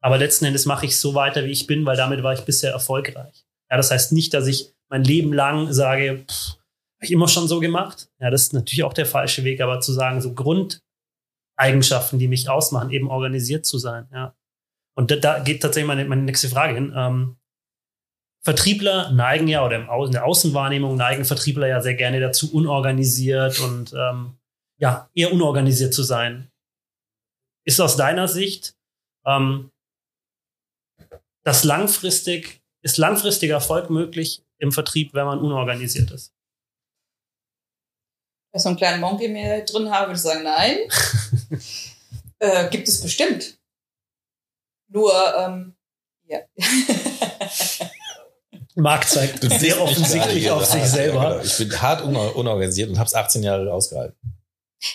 Aber 0.00 0.16
letzten 0.16 0.44
Endes 0.44 0.64
mache 0.64 0.86
ich 0.86 0.96
so 0.96 1.14
weiter, 1.14 1.44
wie 1.44 1.50
ich 1.50 1.66
bin, 1.66 1.84
weil 1.84 1.96
damit 1.96 2.22
war 2.22 2.34
ich 2.34 2.42
bisher 2.42 2.70
erfolgreich. 2.70 3.44
Ja, 3.68 3.76
das 3.76 3.90
heißt 3.90 4.12
nicht, 4.12 4.32
dass 4.32 4.46
ich 4.46 4.72
mein 4.88 5.02
Leben 5.02 5.32
lang 5.32 5.72
sage, 5.72 6.24
pff, 6.28 6.50
habe 6.50 7.04
ich 7.04 7.10
immer 7.10 7.26
schon 7.26 7.48
so 7.48 7.58
gemacht. 7.58 8.08
Ja, 8.20 8.30
das 8.30 8.42
ist 8.42 8.52
natürlich 8.52 8.84
auch 8.84 8.92
der 8.92 9.06
falsche 9.06 9.42
Weg, 9.42 9.60
aber 9.60 9.80
zu 9.80 9.92
sagen, 9.92 10.20
so 10.20 10.34
Grundeigenschaften, 10.34 12.20
die 12.20 12.28
mich 12.28 12.48
ausmachen, 12.48 12.90
eben 12.90 13.10
organisiert 13.10 13.66
zu 13.66 13.78
sein. 13.78 14.06
Ja. 14.12 14.36
Und 14.94 15.10
da, 15.10 15.16
da 15.16 15.38
geht 15.40 15.62
tatsächlich 15.62 15.88
meine, 15.88 16.04
meine 16.04 16.22
nächste 16.22 16.48
Frage 16.48 16.74
hin. 16.74 16.92
Ähm, 16.94 17.36
Vertriebler 18.44 19.10
neigen 19.10 19.48
ja, 19.48 19.64
oder 19.64 19.78
in 20.04 20.12
der 20.12 20.26
Außenwahrnehmung 20.26 20.96
neigen 20.96 21.24
Vertriebler 21.24 21.66
ja 21.66 21.80
sehr 21.80 21.94
gerne 21.94 22.20
dazu, 22.20 22.52
unorganisiert 22.52 23.58
und 23.58 23.94
ähm, 23.94 24.36
ja, 24.78 25.10
eher 25.14 25.32
unorganisiert 25.32 25.94
zu 25.94 26.02
sein. 26.02 26.50
Ist 27.64 27.80
aus 27.80 27.96
deiner 27.96 28.28
Sicht 28.28 28.76
ähm, 29.24 29.70
das 31.42 31.64
langfristig, 31.64 32.62
ist 32.82 32.98
langfristiger 32.98 33.54
Erfolg 33.54 33.90
möglich 33.90 34.44
im 34.58 34.72
Vertrieb, 34.72 35.14
wenn 35.14 35.26
man 35.26 35.38
unorganisiert 35.38 36.10
ist? 36.10 36.34
Wenn 38.50 38.58
ich 38.58 38.62
so 38.62 38.68
einen 38.68 38.78
kleinen 38.78 39.00
Monkey 39.00 39.28
mir 39.28 39.64
drin 39.64 39.90
habe, 39.90 40.08
würde 40.08 40.16
ich 40.16 40.22
sagen, 40.22 40.42
nein. 40.44 40.78
äh, 42.38 42.68
gibt 42.70 42.88
es 42.88 43.00
bestimmt. 43.00 43.58
Nur, 44.88 45.12
ähm, 45.36 45.74
ja. 46.26 46.40
Marc 48.76 49.08
zeigt 49.08 49.42
sehr 49.42 49.80
offensichtlich 49.80 50.50
auf 50.50 50.64
sich 50.64 50.84
selber. 50.84 51.22
Ja, 51.22 51.28
genau. 51.30 51.44
Ich 51.44 51.56
bin 51.58 51.80
hart 51.80 52.02
unorganisiert 52.02 52.90
und 52.90 52.98
habe 52.98 53.06
es 53.06 53.14
18 53.14 53.42
Jahre 53.42 53.72
ausgehalten. 53.72 54.33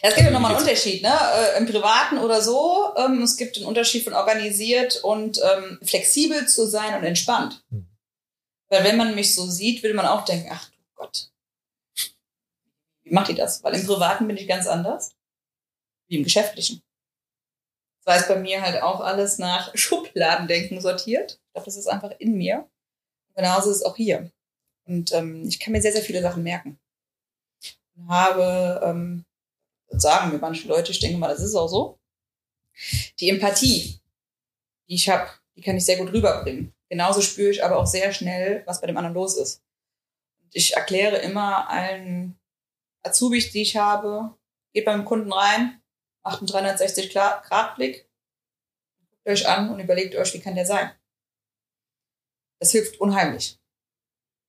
Es 0.02 0.16
gibt 0.16 0.26
ja 0.26 0.32
nochmal 0.32 0.52
einen 0.52 0.62
Unterschied, 0.62 1.02
ne? 1.02 1.12
Äh, 1.12 1.58
Im 1.58 1.66
Privaten 1.66 2.20
oder 2.20 2.42
so. 2.42 2.94
Ähm, 2.98 3.24
es 3.24 3.38
gibt 3.38 3.58
einen 3.58 3.66
Unterschied 3.66 4.04
von 4.04 4.14
organisiert 4.14 5.04
und 5.04 5.42
ähm, 5.44 5.80
flexibel 5.82 6.48
zu 6.48 6.68
sein 6.68 6.96
und 6.96 7.04
entspannt. 7.04 7.64
Hm. 7.70 7.88
Weil 8.70 8.84
wenn 8.84 8.98
man 8.98 9.16
mich 9.16 9.34
so 9.34 9.48
sieht, 9.48 9.82
würde 9.82 9.96
man 9.96 10.06
auch 10.06 10.26
denken, 10.26 10.50
ach 10.52 10.70
du 10.70 10.78
Gott, 10.96 11.32
wie 13.04 13.14
macht 13.14 13.30
die 13.30 13.36
das? 13.36 13.64
Weil 13.64 13.76
im 13.76 13.86
Privaten 13.86 14.28
bin 14.28 14.38
ich 14.38 14.48
ganz 14.48 14.68
anders. 14.68 15.16
Wie 16.08 16.18
im 16.18 16.24
Geschäftlichen. 16.24 16.82
Das 18.04 18.16
heißt 18.16 18.28
bei 18.28 18.40
mir 18.40 18.62
halt 18.62 18.82
auch 18.82 19.02
alles 19.02 19.38
nach 19.40 19.72
Schubladendenken 19.76 20.82
sortiert. 20.82 21.40
Ich 21.48 21.54
glaube, 21.54 21.66
das 21.66 21.78
ist 21.78 21.88
einfach 21.88 22.12
in 22.20 22.34
mir. 22.34 22.70
Genauso 23.36 23.72
ist 23.72 23.78
es 23.78 23.84
auch 23.84 23.96
hier. 23.96 24.32
Und 24.86 25.12
ähm, 25.14 25.48
ich 25.48 25.60
kann 25.60 25.72
mir 25.72 25.82
sehr, 25.82 25.92
sehr 25.92 26.02
viele 26.02 26.22
Sachen 26.22 26.44
merken. 26.44 26.80
Und 27.96 28.08
habe, 28.08 28.82
ähm, 28.84 29.26
sagen 29.90 30.32
mir 30.32 30.40
manche 30.40 30.68
Leute, 30.68 30.92
ich 30.92 31.00
denke 31.00 31.18
mal, 31.18 31.30
das 31.30 31.42
ist 31.42 31.56
auch 31.56 31.68
so. 31.68 32.00
Die 33.20 33.30
Empathie, 33.30 34.00
die 34.88 34.96
ich 34.96 35.10
habe, 35.10 35.30
die 35.56 35.62
kann 35.62 35.78
ich 35.78 35.86
sehr 35.86 35.98
gut 35.98 36.14
rüberbringen. 36.14 36.74
Genauso 36.90 37.22
spüre 37.22 37.52
ich 37.52 37.64
aber 37.64 37.78
auch 37.78 37.86
sehr 37.86 38.14
schnell, 38.14 38.64
was 38.66 38.82
bei 38.82 38.88
dem 38.88 38.98
anderen 38.98 39.16
los 39.16 39.38
ist. 39.38 39.62
Ich 40.52 40.76
erkläre 40.76 41.18
immer 41.18 41.70
allen 41.70 42.40
Azubis, 43.04 43.52
die 43.52 43.62
ich 43.62 43.78
habe, 43.78 44.36
geht 44.74 44.86
beim 44.86 45.06
Kunden 45.06 45.32
rein, 45.32 45.82
macht 46.24 46.40
einen 46.40 46.50
360-Grad-Blick, 46.50 48.10
guckt 49.10 49.28
euch 49.28 49.48
an 49.48 49.70
und 49.70 49.80
überlegt 49.80 50.16
euch, 50.16 50.34
wie 50.34 50.40
kann 50.40 50.56
der 50.56 50.66
sein. 50.66 50.92
Das 52.60 52.72
hilft 52.72 53.00
unheimlich. 53.00 53.60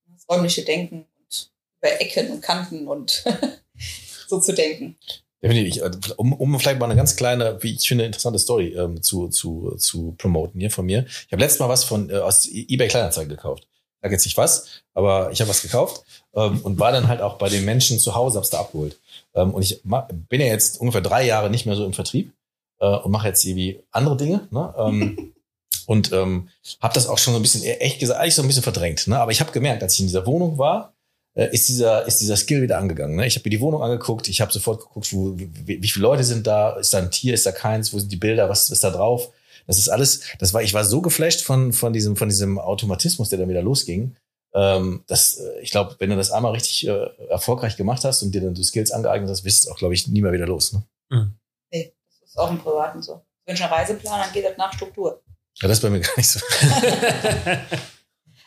Das 0.06 0.28
räumliche 0.28 0.64
Denken 0.64 1.06
und 1.18 1.52
über 1.78 2.00
Ecken 2.00 2.30
und 2.30 2.40
Kanten 2.40 2.88
und 2.88 3.24
so 4.28 4.40
zu 4.40 4.52
denken. 4.52 4.98
Definitiv. 5.42 5.82
Äh, 5.82 5.90
um, 6.16 6.32
um 6.32 6.58
vielleicht 6.58 6.78
mal 6.78 6.86
eine 6.86 6.96
ganz 6.96 7.16
kleine, 7.16 7.62
wie 7.62 7.74
ich 7.74 7.86
finde, 7.86 8.04
interessante 8.04 8.38
Story 8.38 8.74
ähm, 8.76 9.02
zu, 9.02 9.28
zu, 9.28 9.74
zu 9.78 10.14
promoten 10.18 10.60
hier 10.60 10.70
von 10.70 10.86
mir. 10.86 11.06
Ich 11.06 11.32
habe 11.32 11.42
letztes 11.42 11.60
Mal 11.60 11.68
was 11.68 11.84
von 11.84 12.10
äh, 12.10 12.18
aus 12.18 12.48
eBay 12.50 12.88
Kleinanzeigen 12.88 13.30
gekauft. 13.30 13.64
Ich 13.64 14.02
sage 14.02 14.14
jetzt 14.14 14.24
nicht 14.24 14.36
was, 14.36 14.82
aber 14.94 15.30
ich 15.30 15.40
habe 15.40 15.50
was 15.50 15.62
gekauft 15.62 16.04
ähm, 16.34 16.60
und 16.62 16.78
war 16.78 16.92
dann 16.92 17.08
halt 17.08 17.20
auch 17.20 17.36
bei 17.36 17.48
den 17.48 17.64
Menschen 17.64 17.98
zu 17.98 18.14
Hause, 18.14 18.38
hab's 18.38 18.50
da 18.50 18.60
abgeholt. 18.60 18.98
Ähm, 19.34 19.52
und 19.52 19.62
ich 19.62 19.82
bin 19.82 20.40
ja 20.40 20.46
jetzt 20.46 20.80
ungefähr 20.80 21.02
drei 21.02 21.26
Jahre 21.26 21.50
nicht 21.50 21.66
mehr 21.66 21.76
so 21.76 21.84
im 21.84 21.92
Vertrieb 21.92 22.32
äh, 22.78 22.86
und 22.86 23.10
mache 23.10 23.28
jetzt 23.28 23.44
irgendwie 23.44 23.82
andere 23.90 24.16
Dinge. 24.16 24.48
Ne? 24.50 24.74
Ähm, 24.76 25.32
und 25.86 26.12
ähm, 26.12 26.48
habe 26.80 26.94
das 26.94 27.08
auch 27.08 27.18
schon 27.18 27.34
so 27.34 27.40
ein 27.40 27.42
bisschen, 27.42 27.62
echt 27.64 27.98
gesagt, 28.00 28.20
eigentlich 28.20 28.34
so 28.34 28.42
ein 28.42 28.48
bisschen 28.48 28.62
verdrängt. 28.62 29.06
Ne? 29.06 29.18
Aber 29.18 29.32
ich 29.32 29.40
habe 29.40 29.52
gemerkt, 29.52 29.82
als 29.82 29.94
ich 29.94 30.00
in 30.00 30.06
dieser 30.06 30.26
Wohnung 30.26 30.58
war, 30.58 30.94
ist 31.34 31.68
dieser 31.68 32.06
ist 32.06 32.20
dieser 32.20 32.36
Skill 32.36 32.62
wieder 32.62 32.78
angegangen. 32.78 33.16
Ne? 33.16 33.26
Ich 33.26 33.36
habe 33.36 33.46
mir 33.46 33.50
die 33.50 33.60
Wohnung 33.60 33.82
angeguckt, 33.82 34.28
ich 34.28 34.40
habe 34.40 34.52
sofort 34.52 34.80
geguckt, 34.80 35.12
wo, 35.12 35.38
wie, 35.38 35.80
wie 35.82 35.88
viele 35.88 36.02
Leute 36.02 36.24
sind 36.24 36.46
da, 36.46 36.76
ist 36.76 36.92
da 36.92 36.98
ein 36.98 37.10
Tier, 37.10 37.34
ist 37.34 37.46
da 37.46 37.52
keins, 37.52 37.92
wo 37.92 37.98
sind 37.98 38.10
die 38.10 38.16
Bilder, 38.16 38.48
was 38.48 38.68
ist 38.68 38.82
da 38.82 38.90
drauf? 38.90 39.30
Das 39.66 39.78
ist 39.78 39.88
alles, 39.88 40.22
das 40.40 40.52
war, 40.52 40.62
ich 40.62 40.74
war 40.74 40.84
so 40.84 41.00
geflasht 41.00 41.42
von 41.42 41.72
von 41.72 41.92
diesem 41.92 42.16
von 42.16 42.28
diesem 42.28 42.58
Automatismus, 42.58 43.28
der 43.28 43.38
dann 43.38 43.48
wieder 43.48 43.62
losging. 43.62 44.16
Ähm, 44.52 45.04
das, 45.06 45.38
äh, 45.38 45.60
ich 45.60 45.70
glaube, 45.70 45.94
wenn 45.98 46.10
du 46.10 46.16
das 46.16 46.32
einmal 46.32 46.52
richtig 46.52 46.86
äh, 46.88 47.06
erfolgreich 47.28 47.76
gemacht 47.76 48.04
hast 48.04 48.22
und 48.22 48.32
dir 48.32 48.40
dann 48.40 48.54
die 48.54 48.64
Skills 48.64 48.90
angeeignet 48.90 49.30
hast, 49.30 49.44
wirst 49.44 49.66
du 49.66 49.70
auch, 49.70 49.76
glaube 49.76 49.94
ich, 49.94 50.08
nie 50.08 50.22
mehr 50.22 50.32
wieder 50.32 50.46
los. 50.46 50.72
Ne? 50.72 50.82
Mhm. 51.10 51.34
Nee, 51.70 51.94
das 52.20 52.30
ist 52.30 52.38
auch 52.38 52.50
im 52.50 52.58
Privaten 52.58 53.00
so. 53.00 53.22
Wenn 53.46 53.54
ich 53.54 53.62
einen 53.62 53.72
Reiseplan, 53.72 54.20
dann 54.20 54.32
geht 54.32 54.44
das 54.44 54.56
nach 54.56 54.72
Struktur. 54.72 55.22
Ja, 55.60 55.68
das 55.68 55.78
ist 55.78 55.82
bei 55.82 55.90
mir 55.90 56.00
gar 56.00 56.16
nicht 56.16 56.28
so. 56.28 56.40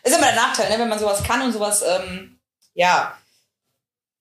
ist 0.04 0.16
immer 0.16 0.28
der 0.28 0.36
Nachteil, 0.36 0.70
ne? 0.70 0.80
wenn 0.80 0.90
man 0.90 1.00
sowas 1.00 1.24
kann 1.24 1.42
und 1.42 1.54
sowas, 1.54 1.84
ähm, 1.88 2.33
ja, 2.74 3.18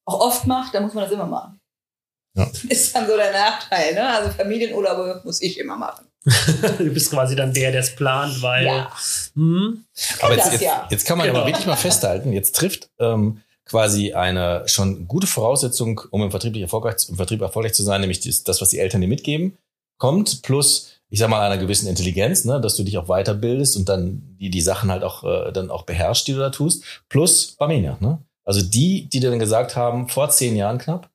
auch 0.05 0.21
oft 0.21 0.47
macht, 0.47 0.75
dann 0.75 0.85
muss 0.85 0.95
man 0.95 1.05
das 1.05 1.13
immer 1.13 1.27
machen. 1.27 1.61
Ja. 2.37 2.51
Ist 2.69 2.95
dann 2.95 3.07
so 3.07 3.17
der 3.17 3.33
Nachteil, 3.33 3.95
ne? 3.95 4.09
Also 4.09 4.31
Familienurlaube 4.31 5.21
muss 5.25 5.43
ich 5.43 5.59
immer 5.59 5.77
machen. 5.77 6.07
du 6.79 6.93
bist 6.93 7.11
quasi 7.11 7.35
dann 7.35 7.53
der, 7.53 7.73
der 7.73 7.81
es 7.81 7.95
plant, 7.95 8.41
weil. 8.43 8.67
Ja. 8.67 8.93
Hm? 9.35 9.85
Aber 10.21 10.37
jetzt, 10.37 10.53
jetzt, 10.53 10.65
jetzt, 10.91 11.07
kann 11.07 11.19
man 11.19 11.27
genau. 11.27 11.41
aber 11.41 11.49
wirklich 11.49 11.67
mal 11.67 11.77
festhalten, 11.77 12.33
jetzt 12.33 12.55
trifft 12.55 12.91
ähm, 13.01 13.43
quasi 13.65 14.13
eine 14.13 14.63
schon 14.67 15.09
gute 15.09 15.27
Voraussetzung, 15.27 16.01
um 16.11 16.23
im 16.23 16.31
Vertrieb 16.31 16.57
erfolgreich, 16.57 17.09
im 17.09 17.17
Vertrieb 17.17 17.41
erfolgreich 17.41 17.75
zu 17.75 17.83
sein, 17.83 18.01
nämlich 18.01 18.21
das, 18.21 18.45
das 18.45 18.61
was 18.61 18.71
die 18.71 18.79
Eltern 18.79 19.01
dir 19.01 19.09
mitgeben, 19.09 19.59
kommt, 19.99 20.43
plus 20.43 20.91
ich 21.09 21.19
sag 21.19 21.29
mal, 21.29 21.45
einer 21.45 21.59
gewissen 21.59 21.89
Intelligenz, 21.89 22.47
ne, 22.47 22.59
dass 22.59 22.77
du 22.77 22.85
dich 22.85 22.97
auch 22.97 23.07
weiterbildest 23.07 23.77
und 23.77 23.87
dann 23.89 24.37
die, 24.41 24.49
die 24.49 24.63
Sachen 24.63 24.91
halt 24.91 25.03
auch 25.03 25.25
äh, 25.25 25.53
dann 25.53 25.71
auch 25.71 25.83
beherrschst, 25.83 26.27
die 26.27 26.33
du 26.33 26.39
da 26.39 26.49
tust, 26.49 26.85
plus 27.11 27.53
Barmenia, 27.53 27.99
ne? 28.01 28.19
Also 28.45 28.63
die, 28.63 29.09
die 29.09 29.21
dir 29.21 29.31
dann 29.31 29.39
gesagt 29.39 29.77
haben, 29.77 30.09
vor 30.09 30.31
zehn 30.31 30.57
Jahren 30.57 30.79
knapp, 30.79 31.11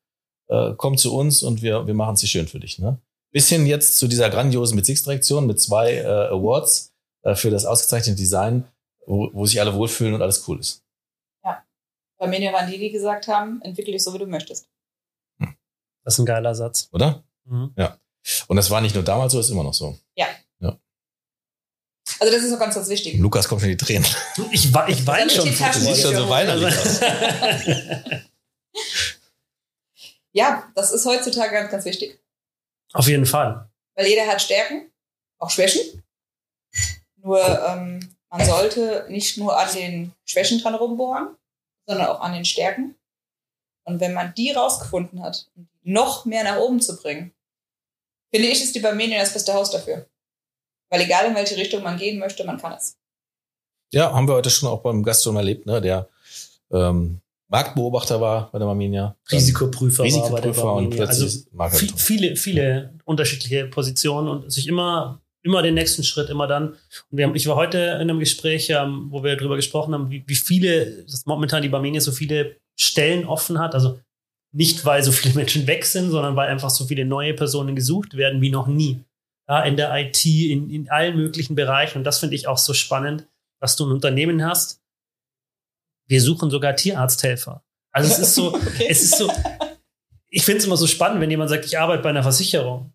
äh, 0.47 0.73
komm 0.77 0.97
zu 0.97 1.15
uns 1.15 1.43
und 1.43 1.61
wir, 1.61 1.87
wir 1.87 1.93
machen 1.93 2.15
es 2.15 2.21
hier 2.21 2.29
schön 2.29 2.47
für 2.47 2.59
dich, 2.59 2.79
ne? 2.79 2.99
Bis 3.31 3.49
hin 3.49 3.65
jetzt 3.65 3.97
zu 3.97 4.07
dieser 4.07 4.29
grandiosen 4.29 4.77
Bezirksdirektion 4.77 5.45
mit 5.45 5.59
zwei 5.59 5.95
äh, 5.95 6.05
Awards 6.05 6.93
äh, 7.23 7.35
für 7.35 7.51
das 7.51 7.65
ausgezeichnete 7.65 8.17
Design, 8.17 8.65
wo, 9.05 9.29
wo 9.33 9.45
sich 9.45 9.59
alle 9.59 9.73
wohlfühlen 9.73 10.13
und 10.13 10.21
alles 10.21 10.47
cool 10.47 10.59
ist. 10.59 10.83
Ja. 11.43 11.63
Barmenia 12.17 12.53
waren 12.53 12.71
die, 12.71 12.79
die 12.79 12.89
gesagt 12.89 13.27
haben, 13.27 13.61
entwickle 13.61 13.91
dich 13.91 14.03
so, 14.03 14.13
wie 14.13 14.19
du 14.19 14.25
möchtest. 14.25 14.69
Hm. 15.39 15.55
Das 16.03 16.13
ist 16.13 16.19
ein 16.19 16.25
geiler 16.25 16.55
Satz. 16.55 16.87
Oder? 16.93 17.23
Mhm. 17.43 17.73
Ja. 17.75 17.97
Und 18.47 18.55
das 18.55 18.71
war 18.71 18.81
nicht 18.81 18.95
nur 18.95 19.03
damals 19.03 19.33
so, 19.33 19.39
ist 19.39 19.49
immer 19.49 19.63
noch 19.63 19.73
so. 19.73 19.97
Also 22.19 22.33
das 22.33 22.43
ist 22.43 22.53
auch 22.53 22.59
ganz, 22.59 22.75
ganz 22.75 22.89
wichtig. 22.89 23.17
Lukas 23.19 23.47
kommt 23.47 23.61
schon 23.61 23.69
die 23.69 23.77
Tränen. 23.77 24.05
Ich, 24.51 24.65
ich 24.65 25.07
weine 25.07 25.29
schon. 25.29 25.45
Du 25.45 25.51
siehst 25.51 26.01
schon 26.01 26.15
so 26.15 26.29
weinerlich 26.29 26.75
aus. 26.77 26.99
ja, 30.31 30.71
das 30.75 30.91
ist 30.91 31.05
heutzutage 31.05 31.51
ganz, 31.51 31.71
ganz 31.71 31.85
wichtig. 31.85 32.19
Auf 32.93 33.07
jeden 33.07 33.25
Fall. 33.25 33.69
Weil 33.95 34.07
jeder 34.07 34.27
hat 34.27 34.41
Stärken, 34.41 34.91
auch 35.37 35.49
Schwächen. 35.49 36.03
Nur 37.17 37.41
ähm, 37.41 38.15
man 38.29 38.45
sollte 38.45 39.05
nicht 39.09 39.37
nur 39.37 39.57
an 39.57 39.73
den 39.73 40.13
Schwächen 40.25 40.59
dran 40.59 40.75
rumbohren, 40.75 41.35
sondern 41.85 42.07
auch 42.07 42.21
an 42.21 42.33
den 42.33 42.45
Stärken. 42.45 42.95
Und 43.83 43.99
wenn 43.99 44.13
man 44.13 44.33
die 44.35 44.51
rausgefunden 44.51 45.21
hat, 45.21 45.49
noch 45.83 46.25
mehr 46.25 46.43
nach 46.43 46.57
oben 46.57 46.81
zu 46.81 46.97
bringen, 46.97 47.33
Finde 48.29 48.49
ich, 48.49 48.61
ist 48.61 48.75
die 48.75 48.79
Barmenien 48.79 49.19
das 49.19 49.33
beste 49.33 49.53
Haus 49.53 49.71
dafür. 49.71 50.05
Weil 50.89 51.01
egal 51.01 51.27
in 51.27 51.35
welche 51.35 51.57
Richtung 51.57 51.83
man 51.83 51.97
gehen 51.97 52.19
möchte, 52.19 52.43
man 52.45 52.57
kann 52.57 52.73
es. 52.73 52.97
Ja, 53.91 54.11
haben 54.13 54.27
wir 54.27 54.35
heute 54.35 54.49
schon 54.49 54.69
auch 54.69 54.81
beim 54.81 55.03
Gast 55.03 55.23
schon 55.23 55.35
erlebt, 55.35 55.65
ne? 55.65 55.81
Der 55.81 56.09
ähm, 56.71 57.21
Marktbeobachter 57.49 58.19
war 58.19 58.51
bei 58.51 58.59
der 58.59 58.65
Barmenia. 58.65 59.15
Risikoprüfer, 59.31 60.03
Risikoprüfer 60.03 60.63
war 60.63 60.75
bei 60.75 60.81
der 60.81 60.89
und 60.89 60.95
plötzlich 60.95 61.45
also 61.57 61.97
viele, 61.97 62.35
viele 62.35 62.93
unterschiedliche 63.05 63.65
Positionen 63.67 64.27
und 64.27 64.51
sich 64.51 64.67
immer, 64.67 65.21
immer 65.43 65.61
den 65.61 65.75
nächsten 65.75 66.03
Schritt, 66.03 66.29
immer 66.29 66.47
dann. 66.47 66.69
Und 67.09 67.17
wir 67.17 67.25
haben, 67.25 67.35
ich 67.35 67.47
war 67.47 67.55
heute 67.55 67.77
in 67.77 68.01
einem 68.01 68.19
Gespräch, 68.19 68.69
ähm, 68.69 69.07
wo 69.09 69.23
wir 69.23 69.37
darüber 69.37 69.55
gesprochen 69.55 69.93
haben, 69.93 70.09
wie, 70.09 70.23
wie 70.27 70.35
viele, 70.35 71.03
dass 71.03 71.25
momentan 71.25 71.61
die 71.61 71.69
Barmenia 71.69 72.01
so 72.01 72.11
viele 72.11 72.57
Stellen 72.77 73.25
offen 73.25 73.59
hat. 73.59 73.73
Also 73.73 73.99
nicht, 74.51 74.83
weil 74.83 75.01
so 75.03 75.13
viele 75.13 75.33
Menschen 75.35 75.67
weg 75.67 75.85
sind, 75.85 76.11
sondern 76.11 76.35
weil 76.35 76.49
einfach 76.49 76.69
so 76.69 76.85
viele 76.85 77.05
neue 77.05 77.33
Personen 77.33 77.75
gesucht 77.75 78.17
werden 78.17 78.41
wie 78.41 78.49
noch 78.49 78.67
nie. 78.67 78.99
Ja, 79.47 79.63
in 79.63 79.77
der 79.77 79.95
IT, 79.95 80.25
in, 80.25 80.69
in 80.69 80.89
allen 80.89 81.15
möglichen 81.15 81.55
Bereichen. 81.55 81.99
Und 81.99 82.03
das 82.03 82.19
finde 82.19 82.35
ich 82.35 82.47
auch 82.47 82.57
so 82.57 82.73
spannend, 82.73 83.27
dass 83.59 83.75
du 83.75 83.85
ein 83.85 83.91
Unternehmen 83.91 84.43
hast. 84.43 84.81
Wir 86.07 86.21
suchen 86.21 86.49
sogar 86.49 86.75
Tierarzthelfer. 86.75 87.63
Also 87.91 88.11
es 88.11 88.19
ist 88.19 88.35
so, 88.35 88.53
okay. 88.53 88.87
es 88.89 89.03
ist 89.03 89.17
so, 89.17 89.31
ich 90.29 90.43
finde 90.43 90.59
es 90.59 90.65
immer 90.65 90.77
so 90.77 90.87
spannend, 90.87 91.21
wenn 91.21 91.31
jemand 91.31 91.49
sagt, 91.49 91.65
ich 91.65 91.79
arbeite 91.79 92.03
bei 92.03 92.09
einer 92.09 92.23
Versicherung. 92.23 92.93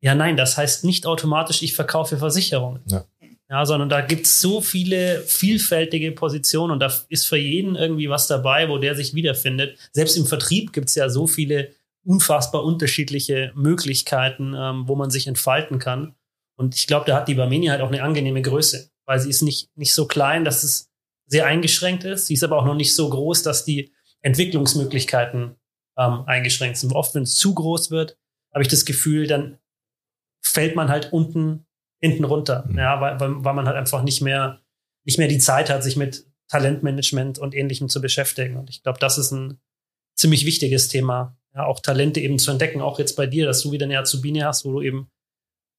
Ja, 0.00 0.16
nein, 0.16 0.36
das 0.36 0.56
heißt 0.56 0.84
nicht 0.84 1.06
automatisch, 1.06 1.62
ich 1.62 1.74
verkaufe 1.74 2.18
Versicherungen. 2.18 2.82
Ja. 2.86 3.04
Ja, 3.52 3.66
sondern 3.66 3.90
da 3.90 4.00
gibt 4.00 4.24
es 4.24 4.40
so 4.40 4.62
viele 4.62 5.20
vielfältige 5.26 6.10
Positionen 6.12 6.72
und 6.72 6.80
da 6.80 6.90
ist 7.10 7.26
für 7.26 7.36
jeden 7.36 7.76
irgendwie 7.76 8.08
was 8.08 8.26
dabei, 8.26 8.70
wo 8.70 8.78
der 8.78 8.94
sich 8.94 9.12
wiederfindet. 9.12 9.76
Selbst 9.92 10.16
im 10.16 10.24
Vertrieb 10.24 10.72
gibt 10.72 10.88
es 10.88 10.94
ja 10.94 11.10
so 11.10 11.26
viele 11.26 11.70
unfassbar 12.04 12.64
unterschiedliche 12.64 13.52
Möglichkeiten, 13.54 14.54
ähm, 14.56 14.88
wo 14.88 14.96
man 14.96 15.10
sich 15.10 15.26
entfalten 15.26 15.78
kann. 15.78 16.14
Und 16.56 16.74
ich 16.74 16.86
glaube, 16.86 17.06
da 17.06 17.16
hat 17.16 17.28
die 17.28 17.34
Barmenia 17.34 17.72
halt 17.72 17.82
auch 17.82 17.88
eine 17.88 18.02
angenehme 18.02 18.42
Größe, 18.42 18.90
weil 19.06 19.20
sie 19.20 19.30
ist 19.30 19.42
nicht, 19.42 19.70
nicht 19.76 19.94
so 19.94 20.06
klein, 20.06 20.44
dass 20.44 20.62
es 20.62 20.90
sehr 21.26 21.46
eingeschränkt 21.46 22.04
ist. 22.04 22.26
Sie 22.26 22.34
ist 22.34 22.44
aber 22.44 22.58
auch 22.58 22.64
noch 22.64 22.74
nicht 22.74 22.94
so 22.94 23.08
groß, 23.08 23.42
dass 23.42 23.64
die 23.64 23.92
Entwicklungsmöglichkeiten 24.20 25.56
ähm, 25.96 26.22
eingeschränkt 26.26 26.76
sind. 26.78 26.92
Oft, 26.92 27.14
wenn 27.14 27.22
es 27.22 27.36
zu 27.36 27.54
groß 27.54 27.90
wird, 27.90 28.18
habe 28.52 28.62
ich 28.62 28.68
das 28.68 28.84
Gefühl, 28.84 29.26
dann 29.26 29.58
fällt 30.42 30.76
man 30.76 30.88
halt 30.88 31.12
unten 31.12 31.66
hinten 32.00 32.24
runter, 32.24 32.64
Mhm. 32.68 32.78
ja, 32.78 33.00
weil, 33.00 33.20
weil, 33.20 33.44
weil 33.44 33.54
man 33.54 33.66
halt 33.66 33.76
einfach 33.76 34.02
nicht 34.02 34.20
mehr 34.20 34.60
nicht 35.04 35.18
mehr 35.18 35.28
die 35.28 35.38
Zeit 35.38 35.70
hat, 35.70 35.82
sich 35.82 35.96
mit 35.96 36.26
Talentmanagement 36.48 37.38
und 37.38 37.54
Ähnlichem 37.54 37.88
zu 37.88 38.00
beschäftigen. 38.00 38.56
Und 38.56 38.70
ich 38.70 38.82
glaube, 38.82 38.98
das 38.98 39.18
ist 39.18 39.32
ein 39.32 39.58
ziemlich 40.14 40.46
wichtiges 40.46 40.88
Thema, 40.88 41.36
ja, 41.54 41.66
auch 41.66 41.80
Talente 41.80 42.20
eben 42.20 42.38
zu 42.38 42.50
entdecken, 42.50 42.80
auch 42.80 42.98
jetzt 42.98 43.16
bei 43.16 43.26
dir, 43.26 43.46
dass 43.46 43.62
du 43.62 43.72
wieder 43.72 43.84
eine 43.84 43.98
Azubine 43.98 44.46
hast, 44.46 44.64
wo 44.64 44.72
du 44.72 44.82
eben, 44.82 45.10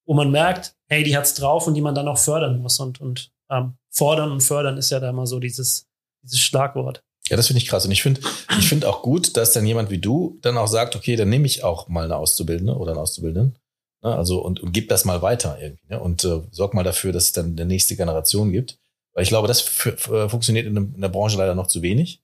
wo 0.06 0.14
man 0.14 0.32
merkt, 0.32 0.76
hey, 0.88 1.04
die 1.04 1.18
hat's 1.18 1.34
drauf 1.34 1.68
und 1.68 1.74
die 1.74 1.82
man 1.82 1.96
dann 1.96 2.08
auch 2.08 2.18
fördern 2.18 2.60
muss 2.60 2.80
und 2.80 3.02
und 3.02 3.32
ähm, 3.50 3.76
fordern 3.90 4.32
und 4.32 4.42
fördern 4.42 4.78
ist 4.78 4.90
ja 4.90 5.00
da 5.00 5.10
immer 5.10 5.28
so 5.28 5.40
dieses 5.40 5.88
dieses 6.24 6.40
Schlagwort. 6.40 7.04
Ja, 7.30 7.38
das 7.38 7.48
finde 7.48 7.60
ich 7.60 7.68
krass. 7.68 7.86
Und 7.86 7.92
ich 7.92 8.04
finde 8.04 8.22
ich 8.60 8.68
finde 8.68 8.90
auch 8.90 9.02
gut, 9.02 9.38
dass 9.38 9.54
dann 9.54 9.66
jemand 9.66 9.90
wie 9.90 10.00
du 10.00 10.38
dann 10.42 10.58
auch 10.58 10.68
sagt, 10.68 10.96
okay, 10.96 11.16
dann 11.16 11.30
nehme 11.30 11.46
ich 11.46 11.64
auch 11.64 11.88
mal 11.88 12.06
eine 12.06 12.18
Auszubildende 12.18 12.76
oder 12.76 12.92
einen 12.92 13.02
Auszubildenden. 13.02 13.58
Ne? 14.04 14.16
Also 14.16 14.42
und, 14.42 14.60
und 14.60 14.74
gib 14.74 14.90
das 14.90 15.06
mal 15.06 15.22
weiter 15.22 15.58
irgendwie. 15.62 15.88
Ne? 15.88 16.00
Und 16.00 16.24
äh, 16.24 16.42
sorg 16.52 16.74
mal 16.74 16.84
dafür, 16.84 17.12
dass 17.12 17.26
es 17.26 17.32
dann 17.32 17.52
eine 17.52 17.66
nächste 17.66 17.96
Generation 17.96 18.52
gibt. 18.52 18.78
Weil 19.14 19.24
ich 19.24 19.30
glaube, 19.30 19.48
das 19.48 19.86
äh, 19.86 20.28
funktioniert 20.28 20.66
in, 20.66 20.76
in 20.76 21.02
der 21.02 21.10
Branche 21.10 21.38
leider 21.38 21.56
noch 21.56 21.68
zu 21.68 21.82
wenig. 21.82 22.23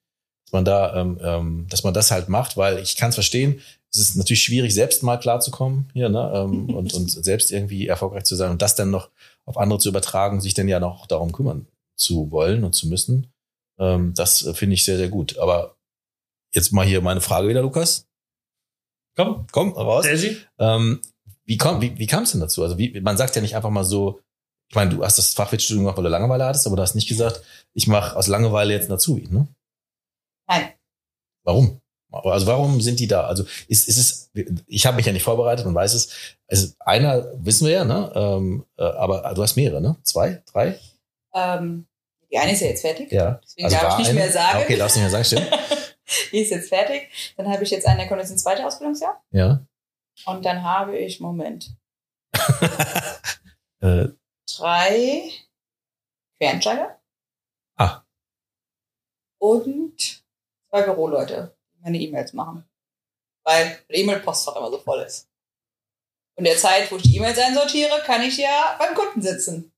Dass 0.50 0.54
man 0.54 0.66
da, 0.66 0.96
ähm, 0.96 1.20
ähm, 1.22 1.68
dass 1.70 1.84
man 1.84 1.94
das 1.94 2.10
halt 2.10 2.28
macht, 2.28 2.58
weil 2.58 2.80
ich 2.80 2.96
kann 2.96 3.10
es 3.10 3.16
verstehen, 3.16 3.62
es 3.92 4.00
ist 4.00 4.16
natürlich 4.16 4.42
schwierig, 4.42 4.74
selbst 4.74 5.04
mal 5.04 5.18
klarzukommen 5.18 5.90
hier, 5.94 6.10
ne? 6.10 6.32
ähm, 6.34 6.70
und, 6.76 6.94
und 6.94 7.12
selbst 7.12 7.52
irgendwie 7.52 7.88
erfolgreich 7.88 8.24
zu 8.24 8.36
sein 8.36 8.50
und 8.52 8.62
das 8.62 8.74
dann 8.76 8.90
noch 8.90 9.10
auf 9.46 9.58
andere 9.58 9.80
zu 9.80 9.90
übertragen, 9.90 10.42
sich 10.42 10.56
dann 10.56 10.68
ja 10.68 10.80
noch 10.80 11.06
darum 11.06 11.32
kümmern 11.32 11.68
zu 11.96 12.32
wollen 12.32 12.64
und 12.64 12.74
zu 12.74 12.88
müssen. 12.88 13.32
Ähm, 13.80 14.14
das 14.16 14.44
äh, 14.46 14.54
finde 14.56 14.74
ich 14.74 14.86
sehr, 14.86 14.98
sehr 14.98 15.10
gut. 15.10 15.38
Aber 15.38 15.76
jetzt 16.52 16.72
mal 16.72 16.86
hier 16.86 17.02
meine 17.02 17.22
Frage 17.22 17.48
wieder, 17.48 17.62
Lukas. 17.62 18.08
Komm, 19.16 19.46
komm, 19.52 19.74
raus. 19.74 20.06
Ähm, 20.58 21.02
wie 21.46 21.58
kam 21.58 21.82
wie, 21.82 21.98
wie 21.98 22.08
kam 22.08 22.24
es 22.24 22.32
denn 22.32 22.42
dazu? 22.42 22.64
Also 22.64 22.78
wie, 22.78 23.00
man 23.02 23.18
sagt 23.18 23.36
ja 23.36 23.42
nicht 23.42 23.56
einfach 23.56 23.70
mal 23.70 23.84
so, 23.84 24.22
ich 24.70 24.76
meine, 24.76 24.92
du 24.92 25.04
hast 25.04 25.18
das 25.18 25.34
Fachwirtschaftsstudium 25.34 25.86
gemacht, 25.86 25.98
weil 25.98 26.04
du 26.04 26.10
Langeweile 26.10 26.46
hattest, 26.46 26.68
aber 26.68 26.76
du 26.76 26.82
hast 26.84 26.94
nicht 26.94 27.10
gesagt, 27.10 27.42
ich 27.74 27.88
mache 27.88 28.16
aus 28.16 28.28
Langeweile 28.28 28.74
jetzt 28.74 28.86
einen 28.86 28.94
Azubi, 28.94 29.28
ne? 29.30 29.48
Nein. 30.50 30.74
Warum? 31.44 31.82
Also 32.12 32.48
warum 32.48 32.82
sind 32.82 33.00
die 33.00 33.08
da? 33.08 33.28
Also 33.28 33.46
ist, 33.68 33.88
ist 33.88 33.98
es, 33.98 34.32
ich 34.66 34.86
habe 34.86 34.98
mich 34.98 35.06
ja 35.06 35.14
nicht 35.14 35.24
vorbereitet 35.24 35.66
und 35.66 35.76
weiß 35.76 35.94
es. 35.94 36.36
Also 36.48 36.74
einer 36.80 37.26
wissen 37.46 37.68
wir 37.68 37.74
ja, 37.74 37.86
ne? 37.86 38.12
Ähm, 38.16 38.66
äh, 38.78 38.84
aber 38.84 39.32
du 39.36 39.44
hast 39.44 39.56
mehrere, 39.56 39.80
ne? 39.80 39.96
Zwei, 40.04 40.42
drei? 40.52 40.80
Ähm, 41.36 41.88
die 42.32 42.38
eine 42.40 42.54
ist 42.54 42.62
ja 42.62 42.68
jetzt 42.68 42.82
fertig. 42.82 43.12
Ja. 43.12 43.40
Deswegen 43.44 43.70
darf 43.70 43.84
war 43.84 43.92
ich 43.92 43.98
nicht 44.00 44.10
eine? 44.10 44.20
mehr 44.20 44.32
sagen. 44.32 44.58
Ah, 44.58 44.62
Okay, 44.64 44.78
darfst 44.78 44.96
nicht 44.98 45.04
mehr 45.04 45.12
sagen, 45.12 45.26
stimmt. 45.26 45.52
Die 46.32 46.40
ist 46.40 46.50
jetzt 46.50 46.70
fertig. 46.70 47.34
Dann 47.38 47.48
habe 47.48 47.64
ich 47.64 47.70
jetzt 47.70 47.86
einen, 47.86 48.00
der 48.00 48.08
kommt 48.08 48.20
jetzt 48.22 48.32
ins 48.32 48.42
zweite 48.42 48.66
Ausbildungsjahr. 48.66 49.24
Ja. 49.30 49.64
Und 50.26 50.44
dann 50.44 50.64
habe 50.64 50.98
ich, 50.98 51.20
Moment, 51.20 51.76
äh, 53.82 54.08
drei 54.58 55.32
Quereinsteiger. 56.40 57.00
Ah. 57.78 58.02
Und 59.40 60.24
zwei 60.70 60.84
Büroleute, 60.84 61.56
die 61.74 61.82
meine 61.84 62.00
E-Mails 62.00 62.34
machen. 62.34 62.64
Weil 63.44 63.78
der 63.90 63.98
E-Mail-Postfach 63.98 64.56
immer 64.56 64.70
so 64.70 64.80
voll 64.80 65.02
ist. 65.02 65.28
Und 66.36 66.46
der 66.46 66.58
Zeit, 66.58 66.92
wo 66.92 66.98
ich 66.98 67.04
die 67.04 67.18
E-Mails 67.18 67.38
einsortiere, 67.38 68.02
kann 68.06 68.22
ich 68.22 68.38
ja 68.38 68.76
beim 68.80 68.96
Kunden 68.96 69.22
sitzen. 69.22 69.72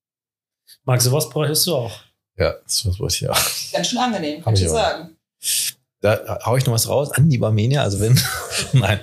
Magst 0.83 1.07
du 1.07 1.11
was 1.11 1.29
bräuchtest 1.29 1.67
du 1.67 1.75
auch? 1.75 1.91
ja, 2.37 2.53
das 2.63 2.85
was 2.85 2.99
wollte 2.99 3.15
ich 3.15 3.21
ja. 3.21 3.33
Ganz 3.73 3.87
schön 3.87 3.99
angenehm, 3.99 4.43
kann 4.43 4.53
ich 4.55 4.67
sagen. 4.67 5.15
Da 6.01 6.39
hau 6.45 6.57
ich 6.57 6.65
noch 6.65 6.73
was 6.73 6.89
raus 6.89 7.11
an 7.11 7.29
die 7.29 7.37
Barmenia, 7.37 7.83
also 7.83 7.99
wenn. 7.99 8.19
Nein. 8.73 8.99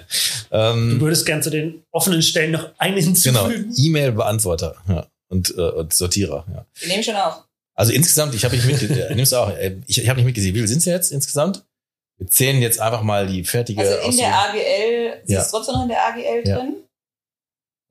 Du 0.51 0.57
Ähm, 0.57 1.01
würdest 1.01 1.27
gern 1.27 1.42
zu 1.42 1.51
den 1.51 1.85
offenen 1.92 2.22
Stellen 2.22 2.53
noch 2.53 2.70
einen 2.79 2.96
genau, 2.96 3.48
hinzufügen. 3.48 3.74
E-Mail-Beantworter 3.77 4.74
ja. 4.88 5.07
und, 5.29 5.55
äh, 5.57 5.61
und 5.61 5.92
Sortierer. 5.92 6.44
Ja. 6.53 6.66
Die 6.83 6.88
nehme 6.88 7.01
ich 7.01 7.07
schon 7.07 7.14
auf. 7.16 7.44
Also 7.74 7.92
insgesamt, 7.92 8.35
ich 8.35 8.44
habe 8.44 8.57
nicht 8.57 8.66
mitgesehen, 8.66 8.98
äh, 8.98 9.14
nimmst 9.14 9.31
du 9.33 9.37
auch, 9.37 9.51
äh, 9.51 9.77
ich, 9.87 10.03
ich 10.03 10.09
habe 10.09 10.16
nicht 10.18 10.27
mitgesehen, 10.27 10.55
wie 10.55 10.59
viel 10.59 10.66
sind 10.68 10.79
es 10.79 10.87
jetzt 10.87 11.12
insgesamt? 11.12 11.64
Wir 12.19 12.27
zählen 12.27 12.61
jetzt 12.61 12.81
einfach 12.81 13.03
mal 13.03 13.27
die 13.27 13.45
fertige 13.45 13.81
Also 13.81 13.93
in 13.95 13.99
Ausbildung. 14.01 14.19
der 14.19 14.39
AGL, 14.39 15.23
sie 15.25 15.33
Ja. 15.35 15.41
ist 15.41 15.51
trotzdem 15.51 15.75
noch 15.77 15.83
in 15.83 15.89
der 15.89 16.05
AGL 16.07 16.43
Ja. 16.49 16.57
drin. 16.59 16.85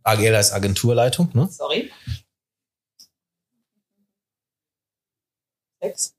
AGL 0.03 0.35
heißt 0.35 0.53
Agenturleitung, 0.53 1.29
ne? 1.33 1.47
Sorry. 1.49 1.91
Sechs. 5.81 6.13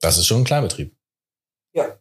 Das 0.00 0.18
ist 0.18 0.26
schon 0.26 0.40
ein 0.40 0.44
Kleinbetrieb. 0.44 0.96
Ja. 1.74 1.96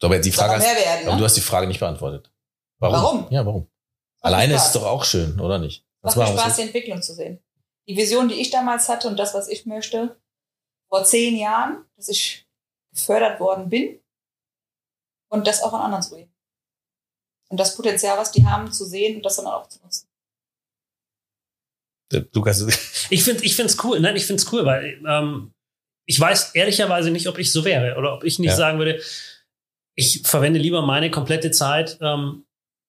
So, 0.00 0.06
aber 0.06 0.18
die 0.18 0.32
Frage 0.32 0.54
hast, 0.54 0.62
werden, 0.64 1.06
aber 1.06 1.12
du 1.16 1.18
ne? 1.18 1.24
hast 1.26 1.36
die 1.36 1.42
Frage 1.42 1.66
nicht 1.66 1.80
beantwortet. 1.80 2.32
Warum? 2.78 2.94
Warum? 3.02 3.26
Ja, 3.32 3.44
warum? 3.44 3.62
Macht 3.64 3.70
Alleine 4.22 4.54
ist 4.54 4.66
es 4.68 4.72
doch 4.72 4.84
auch 4.84 5.04
schön, 5.04 5.38
oder 5.40 5.58
nicht? 5.58 5.84
Macht 6.00 6.16
war 6.16 6.32
mir 6.32 6.38
Spaß, 6.38 6.56
die 6.56 6.62
Entwicklung 6.62 7.02
zu 7.02 7.12
sehen. 7.14 7.42
Die 7.86 7.96
Vision, 7.98 8.28
die 8.28 8.36
ich 8.36 8.50
damals 8.50 8.88
hatte 8.88 9.08
und 9.08 9.18
das, 9.18 9.34
was 9.34 9.46
ich 9.48 9.66
möchte, 9.66 10.18
vor 10.88 11.04
zehn 11.04 11.36
Jahren, 11.36 11.84
dass 11.96 12.08
ich 12.08 12.46
gefördert 12.92 13.40
worden 13.40 13.68
bin 13.68 14.00
und 15.30 15.46
das 15.46 15.62
auch 15.62 15.72
an 15.72 15.82
anderen 15.82 16.02
zu 16.02 16.16
geben. 16.16 16.32
Und 17.50 17.58
das 17.58 17.76
Potenzial, 17.76 18.18
was 18.18 18.32
die 18.32 18.46
haben, 18.46 18.70
zu 18.72 18.84
sehen 18.84 19.16
und 19.16 19.22
das 19.24 19.36
dann 19.36 19.46
auch 19.46 19.66
zu 19.68 19.80
nutzen. 19.82 20.06
Lukas, 22.34 22.62
Ich 23.10 23.22
finde 23.24 23.44
ich 23.44 23.54
find's 23.56 23.82
cool. 23.84 24.00
Nein, 24.00 24.16
ich 24.16 24.26
find's 24.26 24.50
cool, 24.52 24.64
weil 24.64 25.00
ähm, 25.06 25.52
ich 26.06 26.18
weiß 26.18 26.54
ehrlicherweise 26.54 27.10
nicht, 27.10 27.26
ob 27.28 27.38
ich 27.38 27.52
so 27.52 27.64
wäre 27.64 27.96
oder 27.98 28.14
ob 28.14 28.24
ich 28.24 28.38
nicht 28.38 28.50
Ja. 28.50 28.56
sagen 28.56 28.78
würde, 28.78 29.02
ich 29.94 30.22
verwende 30.22 30.58
lieber 30.58 30.80
meine 30.82 31.10
komplette 31.10 31.50
Zeit 31.50 31.98
ähm, 32.00 32.46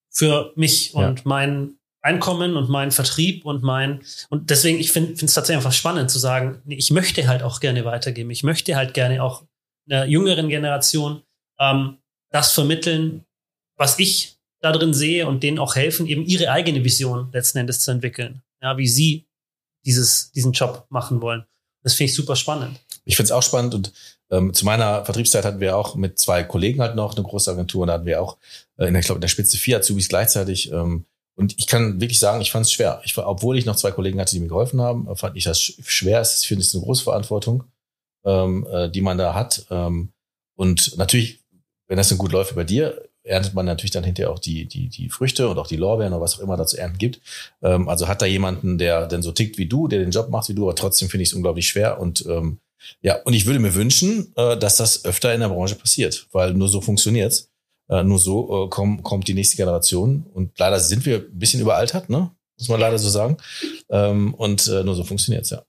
für 0.10 0.54
mich 0.56 0.94
Ja. 0.94 1.08
und 1.10 1.26
mein 1.26 1.79
Einkommen 2.02 2.56
und 2.56 2.70
meinen 2.70 2.92
Vertrieb 2.92 3.46
und 3.46 3.62
mein 3.62 4.02
und 4.30 4.50
deswegen 4.50 4.80
ich 4.80 4.92
finde 4.92 5.14
es 5.14 5.34
tatsächlich 5.34 5.58
einfach 5.58 5.74
spannend 5.74 6.10
zu 6.10 6.20
sagen, 6.20 6.62
nee, 6.66 6.76
ich 6.76 6.92
möchte 6.92 7.28
halt 7.28 7.44
auch 7.44 7.60
gerne 7.60 7.84
weitergeben. 7.84 8.30
Ich 8.32 8.44
möchte 8.44 8.76
halt 8.76 8.94
gerne 8.94 9.22
auch 9.22 9.44
einer 9.90 10.06
jüngeren 10.06 10.50
Generation 10.50 11.24
ähm, 11.60 11.98
das 12.32 12.54
vermitteln, 12.54 13.26
was 13.76 14.00
ich 14.00 14.38
da 14.62 14.72
drin 14.72 14.94
sehe 14.94 15.28
und 15.28 15.44
denen 15.44 15.60
auch 15.60 15.76
helfen, 15.76 16.06
eben 16.08 16.26
ihre 16.26 16.52
eigene 16.52 16.84
Vision 16.84 17.30
letzten 17.32 17.60
Endes 17.60 17.80
zu 17.82 17.92
entwickeln. 17.92 18.42
Ja, 18.62 18.78
wie 18.78 18.88
sie 18.88 19.26
dieses, 19.86 20.32
diesen 20.32 20.52
Job 20.52 20.86
machen 20.90 21.22
wollen. 21.22 21.46
Das 21.84 21.94
finde 21.94 22.10
ich 22.10 22.16
super 22.16 22.36
spannend. 22.36 22.80
Ich 23.06 23.16
finde 23.16 23.28
es 23.28 23.32
auch 23.32 23.44
spannend 23.44 23.74
und 23.74 23.94
ähm, 24.32 24.54
zu 24.54 24.66
meiner 24.66 25.06
Vertriebszeit 25.06 25.46
hatten 25.46 25.60
wir 25.60 25.78
auch 25.78 25.96
mit 25.96 26.20
zwei 26.20 26.44
Kollegen 26.44 26.82
halt 26.82 26.96
noch 26.96 27.16
eine 27.16 27.24
große 27.24 27.50
Agentur 27.50 27.82
und 27.82 27.88
da 27.88 27.94
hatten 27.94 28.06
wir 28.06 28.22
auch, 28.22 28.38
äh, 28.78 28.88
in 28.88 28.96
ich 28.96 29.06
glaube, 29.06 29.18
in 29.18 29.22
der 29.22 29.30
Spitze 29.30 29.58
vier 29.58 29.78
Azubis 29.78 30.10
gleichzeitig. 30.10 30.72
Ähm, 30.72 31.06
und 31.40 31.56
ich 31.58 31.68
kann 31.68 32.02
wirklich 32.02 32.20
sagen, 32.20 32.42
ich 32.42 32.52
fand 32.52 32.66
es 32.66 32.72
schwer. 32.72 33.02
Ich, 33.06 33.18
obwohl 33.18 33.58
ich 33.58 33.66
noch 33.66 33.76
zwei 33.78 33.92
Kollegen 33.92 34.20
hatte, 34.20 34.36
die 34.36 34.42
mir 34.42 34.50
geholfen 34.50 34.82
haben, 34.82 35.16
fand 35.16 35.38
ich 35.38 35.46
das 35.46 35.60
sch- 35.60 35.80
schwer. 35.86 36.20
Es 36.20 36.38
ist, 36.38 36.46
finde 36.46 36.64
ich, 36.64 36.74
eine 36.74 36.84
große 36.84 37.04
Verantwortung, 37.04 37.64
ähm, 38.26 38.68
äh, 38.72 38.90
die 38.90 39.02
man 39.02 39.18
da 39.18 39.34
hat. 39.34 39.66
Ähm, 39.72 40.10
und 40.56 40.98
natürlich, 40.98 41.40
wenn 41.88 41.98
das 41.98 42.10
dann 42.10 42.18
gut 42.18 42.34
läuft 42.34 42.56
bei 42.56 42.66
dir, 42.66 43.02
erntet 43.24 43.54
man 43.54 43.66
natürlich 43.66 43.92
dann 43.92 44.04
hinterher 44.04 44.32
auch 44.32 44.40
die, 44.40 44.66
die, 44.66 44.90
die 44.90 45.10
Früchte 45.10 45.48
und 45.50 45.58
auch 45.58 45.68
die 45.68 45.78
Lorbeeren 45.78 46.14
oder 46.14 46.22
was 46.22 46.36
auch 46.38 46.44
immer 46.44 46.58
da 46.58 46.66
zu 46.66 46.78
ernten 46.78 46.98
gibt. 46.98 47.22
Ähm, 47.62 47.88
also 47.88 48.08
hat 48.08 48.22
da 48.22 48.26
jemanden, 48.26 48.78
der 48.78 49.08
denn 49.08 49.22
so 49.22 49.32
tickt 49.32 49.58
wie 49.58 49.68
du, 49.68 49.88
der 49.88 50.00
den 50.00 50.12
Job 50.12 50.30
macht 50.30 50.50
wie 50.50 50.54
du, 50.56 50.64
aber 50.64 50.76
trotzdem 50.76 51.10
finde 51.10 51.24
ich 51.24 51.30
es 51.30 51.34
unglaublich 51.34 51.68
schwer 51.68 52.00
und 52.00 52.26
ähm, 52.28 52.60
ja, 53.02 53.22
und 53.24 53.34
ich 53.34 53.46
würde 53.46 53.60
mir 53.60 53.76
wünschen, 53.76 54.32
äh, 54.38 54.58
dass 54.58 54.78
das 54.78 55.04
öfter 55.06 55.34
in 55.34 55.42
der 55.42 55.50
Branche 55.50 55.76
passiert, 55.76 56.28
weil 56.32 56.54
nur 56.54 56.70
so 56.70 56.80
funktioniert's. 56.82 57.50
Äh, 57.90 58.04
nur 58.04 58.20
so 58.20 58.66
äh, 58.66 58.70
komm, 58.70 59.04
kommt 59.04 59.28
die 59.28 59.34
nächste 59.34 59.58
Generation. 59.58 60.26
Und 60.34 60.58
leider 60.60 60.80
sind 60.80 61.06
wir 61.06 61.18
ein 61.18 61.40
bisschen 61.40 61.62
überaltert, 61.62 62.10
ne? 62.10 62.32
Muss 62.58 62.70
man 62.70 62.80
leider 62.80 63.00
so 63.00 63.10
sagen. 63.10 63.38
Ähm, 63.90 64.34
und 64.34 64.68
äh, 64.68 64.84
nur 64.84 64.96
so 64.96 65.04
funktioniert's 65.04 65.50
ja. 65.50 65.64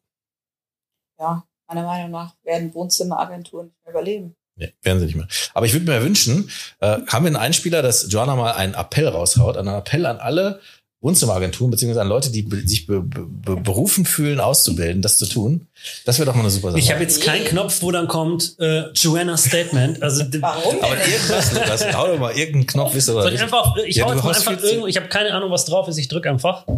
Ja, 1.19 1.45
meiner 1.69 1.85
Meinung 1.85 2.11
nach 2.11 2.35
werden 2.43 2.75
Wohnzimmeragenturen 2.75 3.67
nicht 3.67 3.85
mehr 3.85 3.93
überleben. 3.93 4.37
Nee, 4.57 4.75
werden 4.83 4.99
sie 4.99 5.07
nicht 5.07 5.17
mehr. 5.17 5.29
Aber 5.55 5.65
ich 5.67 5.73
würde 5.73 5.87
mir 5.87 6.03
wünschen, 6.03 6.51
äh, 6.81 7.01
haben 7.07 7.25
wir 7.25 7.29
einen 7.29 7.37
Einspieler, 7.37 7.81
dass 7.81 8.13
Joanna 8.13 8.37
mal 8.37 8.53
einen 8.53 8.75
Appell 8.75 9.09
raushaut, 9.09 9.57
einen 9.57 9.69
Appell 9.69 10.05
an 10.05 10.19
alle 10.19 10.61
Wohnzimmeragenturen, 11.03 11.71
beziehungsweise 11.71 12.03
an 12.03 12.09
Leute, 12.09 12.31
die 12.31 12.47
sich 12.67 12.87
be 12.87 13.01
be 13.01 13.57
berufen 13.57 14.05
fühlen, 14.05 14.39
auszubilden, 14.39 15.01
das 15.01 15.17
zu 15.17 15.25
tun. 15.27 15.67
Das 16.05 16.19
wäre 16.19 16.27
doch 16.27 16.35
mal 16.35 16.43
eine 16.43 16.51
super 16.51 16.73
Sache. 16.73 16.79
Ich 16.79 16.91
habe 16.93 17.03
jetzt 17.03 17.23
keinen 17.23 17.47
Knopf, 17.47 17.81
wo 17.81 17.91
dann 17.91 18.07
kommt 18.07 18.57
äh, 18.59 18.91
Joanna 18.93 19.39
Statement. 19.39 20.03
Also 20.03 20.25
Warum 20.41 20.83
Aber 20.83 20.97
irgendwas, 20.99 21.53
Lukas, 21.55 21.97
hau 21.97 22.07
doch 22.07 22.19
mal 22.19 22.33
irgendeinen 22.37 22.67
Knopf, 22.67 22.95
wisst 22.95 23.09
ihr 23.09 23.13
soll 23.13 23.33
ich 23.33 23.41
einfach, 23.41 23.75
ich 23.79 23.97
Ja, 23.97 24.05
hau 24.05 24.13
jetzt 24.13 24.25
mal 24.25 24.35
einfach 24.35 24.63
irgendwo, 24.63 24.87
ich 24.87 24.97
habe 24.97 25.09
keine 25.09 25.33
Ahnung, 25.33 25.51
was 25.51 25.65
drauf 25.65 25.89
ist, 25.89 25.97
ich 25.97 26.09
drücke 26.09 26.29
einfach. 26.29 26.67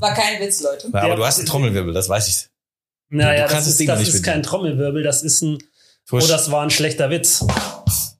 War 0.00 0.14
kein 0.14 0.40
Witz, 0.40 0.62
Leute. 0.62 0.88
Na, 0.90 1.00
aber 1.00 1.08
Ja, 1.08 1.16
du 1.16 1.26
hast 1.26 1.38
einen 1.38 1.46
Trommelwirbel, 1.46 1.92
das 1.92 2.08
weiß 2.08 2.28
ich. 2.28 2.48
Naja, 3.10 3.46
das 3.48 3.66
ist, 3.66 3.86
das 3.88 4.08
ist 4.08 4.22
kein 4.22 4.42
Trommelwirbel, 4.42 5.02
das 5.02 5.22
ist 5.22 5.42
ein, 5.42 5.58
oh, 6.10 6.18
Tusch. 6.18 6.28
das 6.28 6.50
war 6.50 6.62
ein 6.62 6.70
schlechter 6.70 7.10
Witz. 7.10 7.44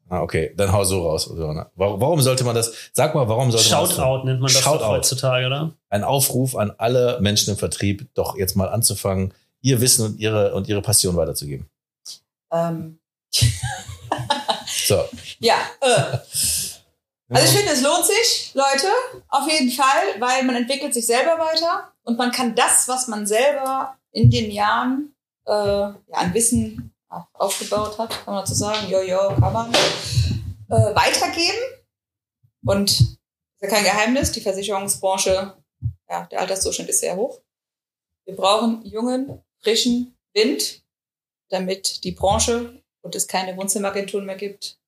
Ah, 0.08 0.22
okay, 0.22 0.54
dann 0.56 0.72
hau 0.72 0.84
so 0.84 1.06
raus. 1.06 1.30
Warum, 1.30 2.00
warum 2.00 2.20
sollte 2.20 2.44
man 2.44 2.54
das? 2.54 2.72
Sag 2.92 3.14
mal, 3.14 3.28
warum 3.28 3.50
sollte 3.50 3.70
man 3.70 3.82
das? 3.82 3.94
Shoutout 3.96 4.24
nennt 4.26 4.40
man 4.40 4.52
das 4.52 4.62
Shoutout. 4.62 4.86
heutzutage, 4.86 5.46
oder? 5.46 5.72
Ein 5.90 6.04
Aufruf 6.04 6.56
an 6.56 6.72
alle 6.78 7.18
Menschen 7.20 7.50
im 7.50 7.58
Vertrieb, 7.58 8.08
doch 8.14 8.36
jetzt 8.36 8.56
mal 8.56 8.68
anzufangen, 8.68 9.34
ihr 9.60 9.80
Wissen 9.80 10.06
und 10.06 10.18
ihre 10.20 10.54
und 10.54 10.68
ihre 10.68 10.80
Passion 10.82 11.16
weiterzugeben. 11.16 11.68
Ähm, 12.50 12.98
So. 14.86 15.04
ja, 15.38 15.56
äh. 15.80 16.18
Also 17.30 17.44
ich 17.44 17.58
finde, 17.58 17.72
es 17.72 17.82
lohnt 17.82 18.06
sich, 18.06 18.52
Leute, 18.54 18.88
auf 19.28 19.46
jeden 19.50 19.70
Fall, 19.70 20.18
weil 20.18 20.44
man 20.44 20.56
entwickelt 20.56 20.94
sich 20.94 21.04
selber 21.04 21.38
weiter 21.38 21.92
und 22.04 22.16
man 22.16 22.32
kann 22.32 22.54
das, 22.54 22.88
was 22.88 23.06
man 23.06 23.26
selber 23.26 23.98
in 24.12 24.30
den 24.30 24.50
Jahren 24.50 25.14
äh, 25.44 25.52
ja, 25.52 25.94
an 26.12 26.32
Wissen 26.32 26.94
aufgebaut 27.08 27.98
hat, 27.98 28.10
kann 28.10 28.34
man 28.34 28.42
dazu 28.42 28.54
sagen, 28.54 28.88
jojo, 28.88 29.28
kann 29.40 29.52
man, 29.52 29.72
äh, 29.72 30.94
weitergeben. 30.94 31.58
Und 32.64 32.90
ist 32.90 33.18
ja 33.62 33.68
kein 33.68 33.84
Geheimnis, 33.84 34.32
die 34.32 34.40
Versicherungsbranche, 34.40 35.56
ja, 36.08 36.26
der 36.26 36.40
Altersdurchschnitt 36.40 36.88
ist 36.88 37.00
sehr 37.00 37.16
hoch. 37.16 37.40
Wir 38.24 38.36
brauchen 38.36 38.84
jungen, 38.84 39.42
frischen 39.62 40.16
Wind, 40.34 40.82
damit 41.50 42.04
die 42.04 42.12
Branche 42.12 42.82
und 43.02 43.14
es 43.14 43.26
keine 43.26 43.56
Wohnzimmeragentturen 43.56 44.26
mehr 44.26 44.36
gibt, 44.36 44.78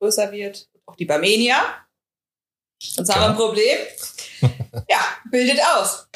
größer 0.00 0.32
wird. 0.32 0.68
Auch 0.86 0.96
die 0.96 1.04
Barmenia. 1.04 1.86
Sonst 2.82 3.14
haben 3.14 3.20
wir 3.20 3.28
ein 3.30 3.36
Problem. 3.36 3.78
ja, 4.88 5.04
bildet 5.30 5.60
aus. 5.62 6.08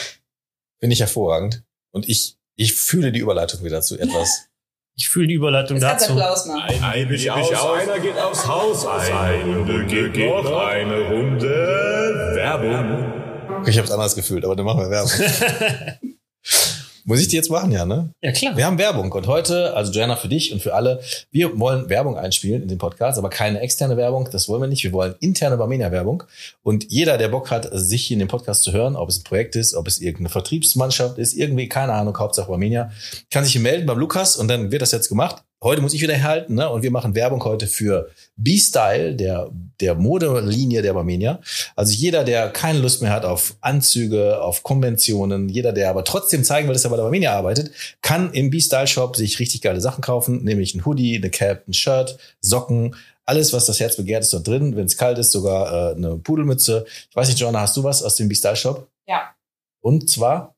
Finde 0.81 0.95
ich 0.95 1.01
hervorragend. 1.01 1.63
Und 1.93 2.09
ich, 2.09 2.39
ich 2.57 2.73
fühle 2.73 3.13
die 3.13 3.21
Überleitung 3.21 3.63
wieder 3.63 3.83
zu 3.83 3.99
etwas. 3.99 4.49
Ich 4.97 5.09
fühle 5.09 5.27
die 5.27 5.35
Überleitung 5.35 5.79
du 5.79 5.87
dazu. 5.87 6.13
Applaus 6.13 6.47
machen. 6.47 6.83
Ein 6.83 7.09
mich 7.09 7.31
aus, 7.31 7.51
einer 7.53 7.99
geht 7.99 8.17
aufs 8.17 8.47
Haus, 8.47 8.87
eine 8.87 9.57
Runde 9.57 9.87
geht 9.87 10.17
noch, 10.45 10.67
eine 10.67 11.01
Runde 11.01 12.33
Werbung. 12.35 13.13
Okay, 13.61 13.71
ich 13.71 13.77
habe 13.77 13.87
es 13.87 13.93
anders 13.93 14.15
gefühlt, 14.15 14.45
aber 14.45 14.55
dann 14.55 14.65
machen 14.67 14.81
wir 14.81 14.91
Werbung. 14.91 15.11
Muss 17.07 17.21
ich 17.21 17.29
die 17.29 17.37
jetzt 17.37 17.51
machen, 17.51 17.71
ja, 17.71 17.85
ne? 17.85 18.09
Ja, 18.23 18.33
klar. 18.33 18.57
Wir 18.57 18.65
haben 18.65 18.79
Werbung 18.79 19.13
und 19.13 19.27
heute, 19.27 19.75
also 19.75 19.93
Joanna 19.93 20.17
für 20.17 20.29
dich 20.29 20.55
und 20.55 20.63
für 20.63 20.73
alle, 20.73 21.01
wir 21.31 21.59
wollen 21.61 21.91
Werbung 21.91 22.17
einspielen 22.17 22.63
in 22.63 22.69
den 22.69 22.79
Podcast, 22.79 23.19
aber 23.19 23.29
keine 23.29 23.61
externe 23.61 23.99
Werbung, 23.99 24.31
das 24.33 24.49
wollen 24.49 24.63
wir 24.63 24.69
nicht. 24.69 24.85
Wir 24.85 24.93
wollen 24.93 25.15
interne 25.21 25.59
Barmenia-Werbung. 25.59 26.23
Und 26.63 26.91
jeder, 26.91 27.19
der 27.19 27.29
Bock 27.29 27.51
hat, 27.51 27.69
sich 27.73 28.07
hier 28.07 28.15
in 28.15 28.21
dem 28.21 28.29
Podcast 28.29 28.63
zu 28.63 28.73
hören, 28.73 28.97
ob 28.97 29.11
es 29.11 29.19
ein 29.19 29.25
Projekt 29.25 29.55
ist, 29.55 29.75
ob 29.75 29.87
es 29.87 30.01
irgendeine 30.01 30.31
Vertriebsmannschaft 30.31 31.19
ist, 31.19 31.35
irgendwie, 31.35 31.69
keine 31.69 31.93
Ahnung, 31.93 32.19
Hauptsache 32.19 32.49
Barmenia, 32.49 32.91
kann 33.31 33.45
sich 33.45 33.53
hier 33.53 33.61
melden 33.63 33.85
beim 33.85 33.99
Lukas 33.99 34.39
und 34.39 34.49
dann 34.49 34.73
wird 34.73 34.81
das 34.81 34.93
jetzt 34.93 35.11
gemacht. 35.11 35.45
Heute 35.65 35.81
muss 35.81 35.95
ich 35.95 36.03
wieder 36.03 36.13
herhalten, 36.13 36.57
ne? 36.57 36.69
Und 36.69 36.83
wir 36.83 36.91
machen 36.91 37.15
Werbung 37.15 37.43
heute 37.43 37.67
für 37.67 38.11
B-Style, 38.37 39.17
der, 39.17 39.51
der 39.81 39.95
Modelinie 39.95 40.83
der 40.83 40.93
Barmenia. 40.93 41.41
Also 41.75 41.95
jeder, 41.95 42.23
der 42.23 42.51
keine 42.51 42.81
Lust 42.81 43.01
mehr 43.01 43.11
hat 43.11 43.25
auf 43.25 43.57
Anzüge, 43.63 44.43
auf 44.43 44.63
Konventionen, 44.63 45.49
jeder, 45.49 45.73
der 45.73 45.89
aber 45.89 46.05
trotzdem 46.05 46.45
zeigen 46.45 46.69
will, 46.69 46.75
dass 46.75 46.85
er 46.85 46.91
bei 46.91 46.97
der 46.97 47.05
Barmenia 47.05 47.33
arbeitet, 47.33 47.71
kann 48.03 48.31
im 48.35 48.51
B-Style 48.51 48.87
Shop 48.87 49.17
sich 49.17 49.39
richtig 49.39 49.63
geile 49.63 49.81
Sachen 49.81 50.03
kaufen, 50.03 50.45
nämlich 50.45 50.75
ein 50.75 50.85
Hoodie, 50.85 51.17
eine 51.17 51.31
Cap, 51.31 51.67
ein 51.67 51.73
Shirt, 51.73 52.19
Socken, 52.43 52.95
alles, 53.25 53.55
was 53.55 53.65
das 53.65 53.81
Herz 53.81 53.97
begehrt, 53.97 54.23
ist 54.23 54.35
dort 54.35 54.47
drin. 54.47 54.77
Wenn 54.77 54.85
es 54.85 54.99
kalt 54.99 55.17
ist, 55.17 55.33
sogar 55.33 55.93
äh, 55.93 55.97
eine 55.97 56.19
Pudelmütze. 56.19 56.85
Ich 57.09 57.17
weiß 57.17 57.29
nicht, 57.29 57.41
Joanna, 57.41 57.61
hast 57.61 57.75
du 57.75 57.83
was 57.83 58.03
aus 58.03 58.17
dem 58.17 58.29
B-Style 58.29 58.57
Shop? 58.57 58.87
Ja. 59.07 59.35
Und 59.81 60.11
zwar 60.11 60.55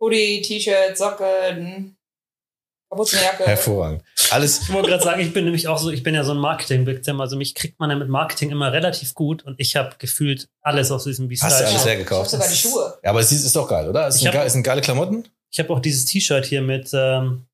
Hoodie, 0.00 0.42
T-Shirt, 0.42 0.96
Socken, 0.96 1.97
Kapuzenjacke. 2.90 3.44
hervorragend. 3.46 4.02
Alles 4.30 4.62
Ich 4.62 4.72
wollte 4.72 4.88
gerade 4.88 5.04
sagen, 5.04 5.20
ich 5.20 5.32
bin 5.32 5.44
nämlich 5.44 5.68
auch 5.68 5.78
so, 5.78 5.90
ich 5.90 6.02
bin 6.02 6.14
ja 6.14 6.24
so 6.24 6.32
ein 6.32 6.38
Marketing-Victim, 6.38 7.20
also 7.20 7.36
mich 7.36 7.54
kriegt 7.54 7.78
man 7.80 7.90
ja 7.90 7.96
mit 7.96 8.08
Marketing 8.08 8.50
immer 8.50 8.72
relativ 8.72 9.14
gut 9.14 9.44
und 9.44 9.58
ich 9.60 9.76
habe 9.76 9.96
gefühlt 9.98 10.48
alles 10.62 10.90
aus 10.90 11.04
diesem 11.04 11.24
hast 11.30 11.42
du 11.42 11.46
B-Style. 11.48 11.66
alles 11.68 11.80
Ich 11.80 11.86
hergekauft. 11.86 12.30
sogar 12.30 12.48
die 12.48 12.54
Schuhe. 12.56 12.98
Ja, 13.04 13.10
aber 13.10 13.20
es 13.20 13.30
ist, 13.32 13.44
ist 13.44 13.54
doch 13.56 13.68
geil, 13.68 13.88
oder? 13.88 14.06
Es 14.08 14.16
Ich 14.16 14.22
sind, 14.22 14.50
sind 14.50 14.62
geile 14.62 14.80
Klamotten. 14.80 15.28
Ich 15.50 15.58
habe 15.58 15.70
auch 15.72 15.80
dieses 15.80 16.04
T-Shirt 16.06 16.44
hier 16.46 16.62
mit 16.62 16.90
ähm, 16.92 17.46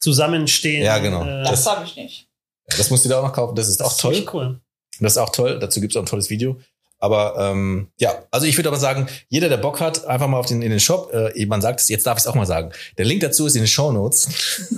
Zusammenstehen. 0.00 0.82
Ja, 0.84 0.98
genau. 0.98 1.22
Äh, 1.24 1.42
Das, 1.42 1.64
Das- 1.64 1.66
habe 1.66 1.84
ich 1.84 1.96
nicht. 1.96 2.28
Das 2.76 2.90
musst 2.90 3.04
du 3.04 3.08
dir 3.08 3.18
auch 3.18 3.22
noch 3.24 3.32
kaufen. 3.32 3.54
Das 3.54 3.68
ist 3.68 3.82
auch 3.82 3.96
toll. 3.96 4.14
ziemlich 4.14 4.32
cool. 4.34 4.60
Das 5.00 5.12
ist 5.12 5.18
auch 5.18 5.30
toll. 5.30 5.58
Dazu 5.58 5.80
gibt 5.80 5.92
es 5.92 5.96
auch 5.96 6.02
ein 6.02 6.06
tolles 6.06 6.30
Video. 6.30 6.60
Aber 7.02 7.34
ähm, 7.36 7.88
ja, 7.98 8.14
also 8.30 8.46
ich 8.46 8.56
würde 8.56 8.68
aber 8.68 8.78
sagen, 8.78 9.08
jeder, 9.28 9.48
der 9.48 9.56
Bock 9.56 9.80
hat, 9.80 10.06
einfach 10.06 10.28
mal 10.28 10.38
auf 10.38 10.46
den, 10.46 10.62
in 10.62 10.70
den 10.70 10.78
Shop. 10.78 11.12
Äh, 11.12 11.46
man 11.46 11.60
sagt 11.60 11.80
es, 11.80 11.88
jetzt 11.88 12.06
darf 12.06 12.16
ich 12.16 12.22
es 12.22 12.26
auch 12.28 12.36
mal 12.36 12.46
sagen. 12.46 12.70
Der 12.96 13.04
Link 13.04 13.22
dazu 13.22 13.44
ist 13.44 13.56
in 13.56 13.62
den 13.62 13.66
Show 13.66 13.90
Notes. 13.90 14.28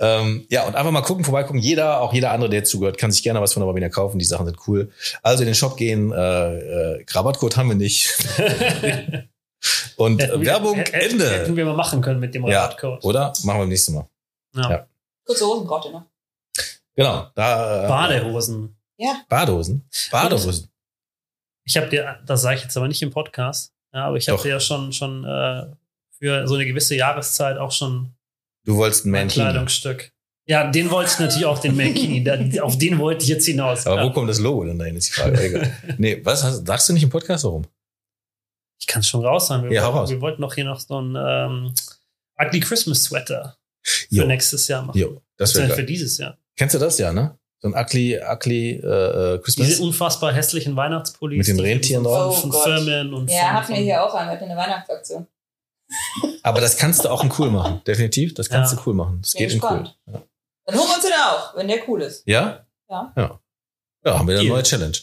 ähm, 0.00 0.44
ja, 0.50 0.64
und 0.66 0.74
einfach 0.76 0.90
mal 0.90 1.00
gucken, 1.00 1.24
vorbeigucken. 1.24 1.60
Jeder, 1.60 2.02
auch 2.02 2.12
jeder 2.12 2.30
andere, 2.32 2.50
der 2.50 2.58
jetzt 2.58 2.70
zugehört, 2.70 2.98
kann 2.98 3.10
sich 3.10 3.22
gerne 3.22 3.40
was 3.40 3.54
von 3.54 3.62
der 3.62 3.66
Barbina 3.68 3.88
kaufen. 3.88 4.18
Die 4.18 4.26
Sachen 4.26 4.44
sind 4.44 4.58
cool. 4.68 4.90
Also 5.22 5.44
in 5.44 5.46
den 5.46 5.54
Shop 5.54 5.78
gehen. 5.78 6.12
Äh, 6.12 6.16
äh, 6.98 7.04
Rabattcode 7.10 7.56
haben 7.56 7.70
wir 7.70 7.76
nicht. 7.76 8.12
und 9.96 10.20
Hätten 10.20 10.34
äh, 10.34 10.40
wir- 10.40 10.46
Werbung 10.46 10.74
hätten- 10.76 10.92
Hätten 10.94 11.20
Ende. 11.20 11.56
wir 11.56 11.64
mal 11.64 11.74
machen 11.76 12.02
können 12.02 12.20
mit 12.20 12.34
dem 12.34 12.46
Ja, 12.48 12.64
Rabattcode. 12.64 13.02
oder? 13.02 13.32
Machen 13.44 13.56
wir 13.56 13.60
beim 13.60 13.68
nächsten 13.70 13.94
Mal. 13.94 14.06
Ja. 14.56 14.70
Ja. 14.70 14.86
Kurze 15.24 15.46
Hosen 15.46 15.66
braucht 15.66 15.86
ihr 15.86 15.92
noch. 15.92 16.04
Genau. 16.94 17.28
Da, 17.34 17.84
äh, 17.86 17.88
Badehosen. 17.88 18.76
Badehosen. 19.30 19.88
Badehosen. 20.10 20.68
Ich 21.64 21.76
habe 21.76 21.88
dir, 21.88 22.18
das 22.26 22.42
sage 22.42 22.56
ich 22.56 22.62
jetzt 22.62 22.76
aber 22.76 22.88
nicht 22.88 23.02
im 23.02 23.10
Podcast, 23.10 23.72
ja, 23.94 24.06
aber 24.06 24.16
ich 24.16 24.28
habe 24.28 24.42
dir 24.42 24.48
ja 24.50 24.60
schon, 24.60 24.92
schon 24.92 25.24
äh, 25.24 25.66
für 26.18 26.46
so 26.48 26.54
eine 26.54 26.66
gewisse 26.66 26.94
Jahreszeit 26.96 27.58
auch 27.58 27.72
schon 27.72 28.12
Du 28.64 28.76
wolltest 28.76 29.06
ein 29.06 29.10
Mankini. 29.10 29.44
Kleidungsstück. 29.44 30.12
Ja, 30.46 30.70
den 30.70 30.90
wollte 30.90 31.10
ich 31.12 31.18
natürlich 31.20 31.46
auch, 31.46 31.58
den 31.60 31.76
Mankini. 31.76 32.22
Da- 32.24 32.62
Auf 32.62 32.78
den 32.78 32.98
wollte 32.98 33.22
ich 33.24 33.28
jetzt 33.28 33.46
hinaus. 33.46 33.86
Aber 33.86 33.96
ja. 34.02 34.04
wo 34.04 34.12
kommt 34.12 34.28
das 34.28 34.38
Logo 34.40 34.64
denn 34.64 34.78
dahin, 34.78 34.96
ist 34.96 35.08
die 35.08 35.12
Frage. 35.12 35.40
Egal. 35.40 35.76
nee, 35.98 36.20
was 36.24 36.42
hast, 36.44 36.66
sagst 36.66 36.88
du 36.88 36.92
nicht 36.92 37.02
im 37.04 37.10
Podcast 37.10 37.44
warum? 37.44 37.64
Ich 38.80 38.86
kann 38.88 39.00
es 39.00 39.08
schon 39.08 39.24
raushauen. 39.24 39.64
Wir, 39.64 39.72
Ja, 39.72 39.82
wollten, 39.84 39.98
raus. 39.98 40.10
wir 40.10 40.20
wollten 40.20 40.40
noch 40.42 40.54
hier 40.54 40.64
noch 40.64 40.80
so 40.80 41.00
ein 41.00 41.14
ähm, 41.16 41.74
Ugly 42.40 42.60
Christmas 42.60 43.04
Sweater 43.04 43.56
für 43.82 44.06
Jo. 44.14 44.26
nächstes 44.26 44.66
Jahr 44.68 44.82
machen. 44.82 44.98
Jo, 44.98 45.22
das 45.36 45.54
wäre 45.54 45.74
für 45.74 45.84
dieses 45.84 46.18
Jahr. 46.18 46.36
Kennst 46.56 46.74
du 46.74 46.78
das 46.80 46.98
ja, 46.98 47.12
ne? 47.12 47.36
So 47.64 47.68
ein 47.68 47.74
ugly, 47.74 48.18
ugly 48.20 48.70
äh, 48.82 49.34
äh, 49.34 49.38
Christmas. 49.38 49.68
Diese 49.68 49.82
unfassbar 49.84 50.32
hässlichen 50.32 50.74
Weihnachtspullis. 50.74 51.38
Mit 51.38 51.46
den 51.46 51.60
Rentieren 51.60 52.02
von, 52.02 52.12
drauf? 52.12 52.40
Von, 52.40 52.50
Oh 52.50 52.52
von 52.52 52.60
Gott. 52.74 52.84
Firmen 52.84 53.14
und 53.14 53.30
Ja, 53.30 53.52
hatten 53.52 53.68
wir 53.68 53.76
von- 53.76 53.84
hier 53.84 54.04
auch 54.04 54.14
an. 54.14 54.26
Wir 54.26 54.32
hatten 54.32 54.44
eine 54.44 54.56
Weihnachtsaktion. 54.56 55.26
Aber 56.42 56.60
das 56.60 56.76
kannst 56.76 57.04
du 57.04 57.08
auch 57.08 57.22
in 57.22 57.32
cool 57.38 57.50
machen. 57.50 57.80
Definitiv. 57.86 58.34
Das 58.34 58.48
kannst 58.48 58.72
Ja. 58.72 58.78
du 58.78 58.88
cool 58.90 58.94
machen. 58.94 59.20
Das 59.22 59.32
Bin 59.32 59.38
geht 59.48 59.52
in 59.52 59.62
cool. 59.62 59.68
gespannt. 59.78 59.98
Dann 60.64 60.76
holen 60.78 60.88
wir 60.88 60.94
uns 60.94 61.02
den 61.04 61.12
auch, 61.12 61.56
wenn 61.56 61.68
der 61.68 61.88
cool 61.88 62.02
ist. 62.02 62.26
Ja? 62.26 62.66
Ja. 62.90 63.12
Ja. 63.16 63.40
Ja, 64.04 64.18
haben 64.18 64.26
wir 64.26 64.38
eine 64.40 64.48
neue 64.48 64.62
Challenge. 64.64 64.96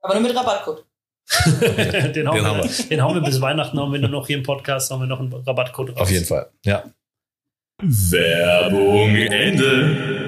Aber 0.00 0.14
nur 0.14 0.22
mit 0.22 0.36
Rabattcode. 0.36 0.84
den, 1.44 2.26
hauen 2.28 2.36
Den 2.36 2.46
haben 2.46 2.62
wir, 2.62 2.86
den 2.88 3.02
hauen 3.02 3.14
wir 3.16 3.22
bis 3.22 3.40
Weihnachten, 3.40 3.78
haben 3.78 3.92
wir 3.92 3.98
nur 3.98 4.08
noch 4.08 4.26
hier 4.28 4.38
im 4.38 4.44
Podcast, 4.44 4.90
haben 4.90 5.00
wir 5.00 5.06
noch 5.06 5.18
einen 5.20 5.32
Rabattcode 5.32 5.90
raus. 5.90 6.00
Auf 6.00 6.10
jeden 6.10 6.24
Fall. 6.24 6.48
Ja. 6.64 6.84
Werbung 7.82 9.14
Ende. 9.16 10.27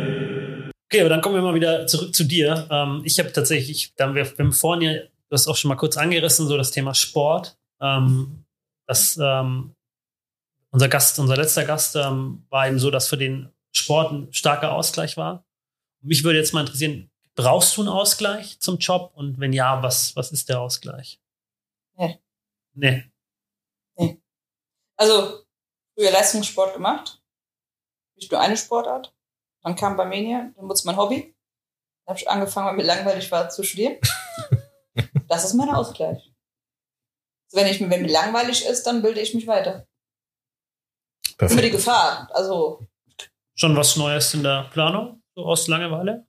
Okay, 0.92 1.02
aber 1.02 1.08
dann 1.08 1.20
kommen 1.20 1.36
wir 1.36 1.42
mal 1.42 1.54
wieder 1.54 1.86
zurück 1.86 2.12
zu 2.12 2.24
dir. 2.24 2.66
Ähm, 2.68 3.02
ich 3.04 3.20
habe 3.20 3.32
tatsächlich, 3.32 3.94
da 3.94 4.08
haben 4.08 4.16
wir, 4.16 4.26
wir 4.26 4.44
haben 4.44 4.52
vorhin 4.52 4.82
ja, 4.82 5.00
du 5.02 5.08
hast 5.30 5.46
auch 5.46 5.56
schon 5.56 5.68
mal 5.68 5.76
kurz 5.76 5.96
angerissen, 5.96 6.48
so 6.48 6.56
das 6.56 6.72
Thema 6.72 6.94
Sport. 6.94 7.56
Ähm, 7.80 8.44
das, 8.88 9.16
ähm, 9.22 9.76
unser 10.72 10.88
Gast, 10.88 11.20
unser 11.20 11.36
letzter 11.36 11.64
Gast 11.64 11.94
ähm, 11.94 12.44
war 12.48 12.66
eben 12.66 12.80
so, 12.80 12.90
dass 12.90 13.06
für 13.06 13.16
den 13.16 13.52
Sport 13.70 14.10
ein 14.10 14.32
starker 14.32 14.72
Ausgleich 14.72 15.16
war. 15.16 15.44
Mich 16.00 16.24
würde 16.24 16.40
jetzt 16.40 16.52
mal 16.52 16.62
interessieren, 16.62 17.08
brauchst 17.36 17.76
du 17.76 17.82
einen 17.82 17.88
Ausgleich 17.88 18.58
zum 18.58 18.78
Job? 18.78 19.12
Und 19.14 19.38
wenn 19.38 19.52
ja, 19.52 19.80
was, 19.84 20.16
was 20.16 20.32
ist 20.32 20.48
der 20.48 20.60
Ausgleich? 20.60 21.20
Nee. 21.94 22.18
Nee. 23.96 24.20
Also, 24.96 25.44
früher 25.94 26.10
Leistungssport 26.10 26.74
gemacht. 26.74 27.22
Nicht 28.16 28.32
nur 28.32 28.40
eine 28.40 28.56
Sportart. 28.56 29.14
Dann 29.62 29.76
kam 29.76 29.96
Barmenia, 29.96 30.50
dann 30.54 30.64
wurde 30.64 30.74
es 30.74 30.84
mein 30.84 30.96
Hobby. 30.96 31.34
Dann 32.04 32.14
habe 32.14 32.18
ich 32.18 32.28
angefangen, 32.28 32.68
weil 32.68 32.76
mir 32.76 32.82
langweilig 32.82 33.30
war, 33.30 33.48
zu 33.50 33.62
studieren. 33.62 33.96
das 35.28 35.44
ist 35.44 35.54
mein 35.54 35.70
Ausgleich. 35.70 36.32
Also 37.52 37.56
wenn, 37.56 37.66
ich, 37.66 37.80
wenn 37.80 38.02
mir 38.02 38.08
langweilig 38.12 38.64
ist, 38.64 38.84
dann 38.84 39.02
bilde 39.02 39.20
ich 39.20 39.34
mich 39.34 39.46
weiter. 39.46 39.86
Immer 41.38 41.48
die 41.48 41.54
Perfekt. 41.54 41.72
Gefahr. 41.72 42.28
Also, 42.32 42.86
Schon 43.54 43.76
was 43.76 43.96
Neues 43.96 44.34
in 44.34 44.42
der 44.42 44.68
Planung? 44.72 45.22
So 45.34 45.44
aus 45.44 45.68
Langeweile? 45.68 46.26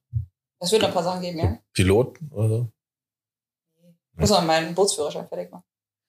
es 0.60 0.72
wird 0.72 0.82
noch 0.82 0.90
ein 0.90 0.94
paar 0.94 1.04
Sachen 1.04 1.22
geben, 1.22 1.40
ja. 1.40 1.58
Pilot 1.74 2.20
oder 2.30 2.48
so? 2.48 2.72
Muss 4.14 4.30
man 4.30 4.46
meinen 4.46 4.76
Bootsführerschein 4.76 5.28
fertig 5.28 5.52
machen. 5.52 5.64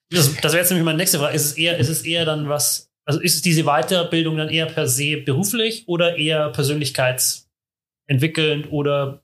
Das, 0.09 0.33
das 0.35 0.53
wäre 0.53 0.61
jetzt 0.61 0.69
nämlich 0.69 0.85
meine 0.85 0.97
nächste 0.97 1.17
Frage. 1.17 1.35
Ist 1.35 1.45
es 1.45 1.57
eher, 1.57 1.77
ist 1.77 1.89
es 1.89 2.03
eher 2.03 2.25
dann 2.25 2.47
was, 2.47 2.91
also 3.05 3.19
ist 3.19 3.35
es 3.35 3.41
diese 3.41 3.63
Weiterbildung 3.63 4.37
dann 4.37 4.47
eher 4.49 4.67
per 4.67 4.87
se 4.87 5.17
beruflich 5.17 5.85
oder 5.87 6.17
eher 6.17 6.49
persönlichkeitsentwickelnd 6.49 8.71
oder 8.71 9.21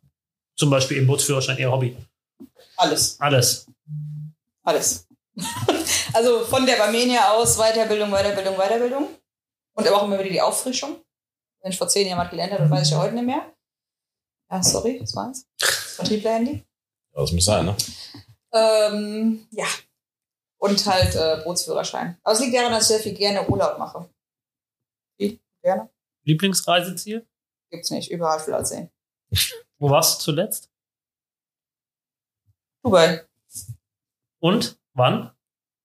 zum 0.55 0.69
Beispiel 0.69 0.97
im 0.97 1.07
Bootsführerschein 1.07 1.57
eher 1.57 1.71
Hobby? 1.71 1.97
Alles. 2.75 3.19
Alles. 3.19 3.65
Alles. 4.63 5.07
also 6.13 6.43
von 6.45 6.65
der 6.65 6.75
Barmenia 6.75 7.31
aus 7.31 7.57
Weiterbildung, 7.57 8.11
Weiterbildung, 8.11 8.57
Weiterbildung. 8.57 9.07
Und 9.73 9.87
aber 9.87 9.97
auch 9.97 10.05
immer 10.05 10.19
wieder 10.19 10.29
die 10.29 10.41
Auffrischung. 10.41 10.97
Wenn 11.61 11.71
ich 11.71 11.77
vor 11.77 11.87
zehn 11.87 12.07
Jahren 12.07 12.19
was 12.19 12.29
gelernt 12.29 12.51
habe, 12.51 12.63
das 12.63 12.71
weiß 12.71 12.87
ich 12.87 12.91
ja 12.91 12.99
heute 12.99 13.15
nicht 13.15 13.25
mehr. 13.25 13.53
Ja, 14.51 14.61
sorry, 14.63 14.99
das 14.99 15.15
war's. 15.15 15.45
Vertriebler-Handy. 15.95 16.65
Das 17.13 17.31
muss 17.31 17.45
sein, 17.45 17.65
ne? 17.65 17.75
Ähm, 18.53 19.47
ja. 19.51 19.65
Und 20.59 20.85
halt 20.85 21.15
äh, 21.15 21.41
Bootsführerschein. 21.43 22.17
Aber 22.23 22.33
es 22.33 22.41
liegt 22.41 22.55
daran, 22.55 22.71
dass 22.71 22.83
ich 22.83 22.87
sehr 22.89 22.99
viel 22.99 23.13
gerne 23.13 23.47
Urlaub 23.47 23.79
mache. 23.79 24.09
Viel? 25.17 25.39
Gerne? 25.61 25.89
Lieblingsreiseziel? 26.25 27.25
Gibt's 27.71 27.91
nicht. 27.91 28.11
Überall 28.11 28.39
viel 28.39 28.65
sehen. 28.65 28.89
Wo 29.77 29.89
warst 29.89 30.19
du 30.19 30.23
zuletzt? 30.25 30.69
Dubai. 32.83 33.25
Und? 34.39 34.77
Wann? 34.93 35.31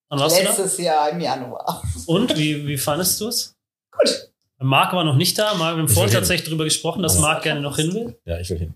Wann 0.09 0.21
warst 0.21 0.39
du 0.39 0.43
Letztes 0.43 0.79
Jahr 0.79 1.11
im 1.11 1.21
Januar. 1.21 1.83
Und? 2.07 2.37
Wie, 2.37 2.67
wie 2.67 2.79
fandest 2.79 3.21
du 3.21 3.29
es? 3.29 3.57
Gut. 3.93 4.33
Marc 4.59 4.93
war 4.93 5.05
noch 5.05 5.17
nicht 5.17 5.39
da. 5.39 5.55
Marc, 5.55 5.77
wir 5.77 5.83
haben 5.83 5.89
Ich 5.89 5.95
vorhin 5.95 6.13
tatsächlich 6.13 6.49
darüber 6.49 6.65
gesprochen, 6.65 7.03
dass. 7.03 7.19
Marc 7.19 7.43
gerne 7.43 7.61
noch 7.61 7.77
hin 7.77 7.93
will. 7.95 8.21
Ja, 8.25 8.39
ich 8.41 8.51
will 8.51 8.59
hin. 8.59 8.75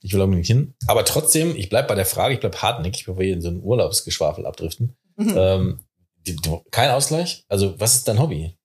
Ich 0.00 0.12
will 0.12 0.20
unbedingt 0.20 0.46
hin. 0.46 0.74
Aber 0.86 1.04
trotzdem, 1.04 1.56
ich 1.56 1.68
bleib 1.68 1.88
bei 1.88 1.94
der 1.94 2.06
Frage, 2.06 2.34
ich 2.34 2.40
bleib 2.40 2.62
hartnäckig, 2.62 3.04
bevor 3.04 3.20
wir 3.20 3.32
in 3.32 3.42
so 3.42 3.48
ein 3.48 3.62
Urlaubsgeschwafel 3.62 4.46
abdriften. 4.46 4.96
Mhm. 5.16 5.34
Ähm, 5.36 5.86
die, 6.18 6.36
kein 6.70 6.90
Ausgleich? 6.90 7.44
Also, 7.48 7.78
was 7.80 7.96
ist 7.96 8.08
dein 8.08 8.18
Hobby? 8.18 8.56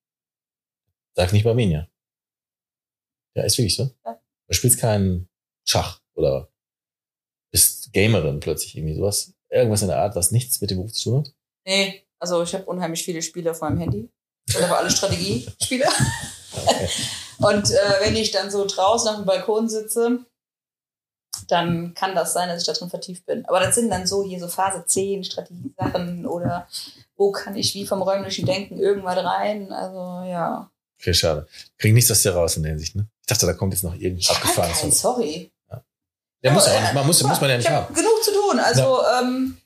Sag 1.15 1.33
nicht 1.33 1.43
Barmenia. 1.43 1.87
Ja, 3.35 3.43
ist 3.43 3.57
wirklich 3.57 3.75
so. 3.75 3.91
Ja. 4.05 4.21
Du 4.47 4.53
spielst 4.53 4.79
keinen 4.79 5.29
Schach 5.65 6.01
oder 6.15 6.51
bist 7.51 7.93
Gamerin 7.93 8.39
plötzlich 8.39 8.75
irgendwie 8.75 8.95
sowas. 8.95 9.33
Irgendwas 9.49 9.81
in 9.81 9.89
der 9.89 9.97
Art, 9.97 10.15
was 10.15 10.31
nichts 10.31 10.61
mit 10.61 10.71
dem 10.71 10.77
Beruf 10.77 10.93
zu 10.93 11.09
tun 11.09 11.19
hat. 11.19 11.33
Nee, 11.65 12.03
also 12.19 12.41
ich 12.43 12.53
habe 12.53 12.65
unheimlich 12.65 13.03
viele 13.03 13.21
Spiele 13.21 13.51
auf 13.51 13.61
meinem 13.61 13.77
Handy. 13.77 14.09
Und 14.55 14.63
aber 14.63 14.79
alle 14.79 14.91
Strategiespiele. 14.91 15.87
Okay. 16.53 16.89
Und 17.37 17.71
äh, 17.71 18.01
wenn 18.01 18.17
ich 18.17 18.31
dann 18.31 18.51
so 18.51 18.65
draußen 18.65 19.07
auf 19.07 19.15
dem 19.15 19.25
Balkon 19.25 19.69
sitze, 19.69 20.25
dann 21.51 21.93
kann 21.93 22.15
das 22.15 22.33
sein, 22.33 22.49
dass 22.49 22.61
ich 22.61 22.67
da 22.67 22.73
drin 22.73 22.89
vertieft 22.89 23.25
bin. 23.25 23.45
Aber 23.45 23.59
das 23.59 23.75
sind 23.75 23.89
dann 23.89 24.07
so 24.07 24.23
hier 24.23 24.39
so 24.39 24.47
Phase 24.47 24.83
10 24.85 25.23
Strategiesachen 25.23 26.25
oder 26.25 26.67
wo 27.17 27.31
kann 27.31 27.55
ich 27.55 27.73
wie 27.75 27.85
vom 27.85 28.01
räumlichen 28.01 28.45
Denken 28.45 28.77
irgendwas 28.79 29.17
rein. 29.17 29.71
Also 29.71 30.27
ja. 30.29 30.69
Okay, 30.99 31.13
schade. 31.13 31.47
Krieg 31.77 31.93
nichts 31.93 32.11
aus 32.11 32.21
dir 32.21 32.33
raus 32.33 32.57
in 32.57 32.63
der 32.63 32.71
Hinsicht, 32.71 32.95
ne? 32.95 33.07
Ich 33.21 33.27
dachte, 33.27 33.45
da 33.45 33.53
kommt 33.53 33.73
jetzt 33.73 33.83
noch 33.83 33.95
irgendwas 33.95 34.27
keinen, 34.27 34.37
abgefahrenes. 34.37 35.01
sorry. 35.01 35.51
Der 36.43 36.51
muss 36.51 36.67
Aber, 36.67 36.75
auch 36.75 36.81
nicht, 36.81 36.93
man 36.93 37.05
muss, 37.07 37.23
muss 37.23 37.41
man 37.41 37.49
ja 37.49 37.57
nicht 37.57 37.67
ich 37.67 37.71
haben. 37.71 37.87
hab 37.87 37.95
genug 37.95 38.23
zu 38.23 38.31
tun. 38.31 38.59
Also 38.59 38.99
ähm, 39.21 39.57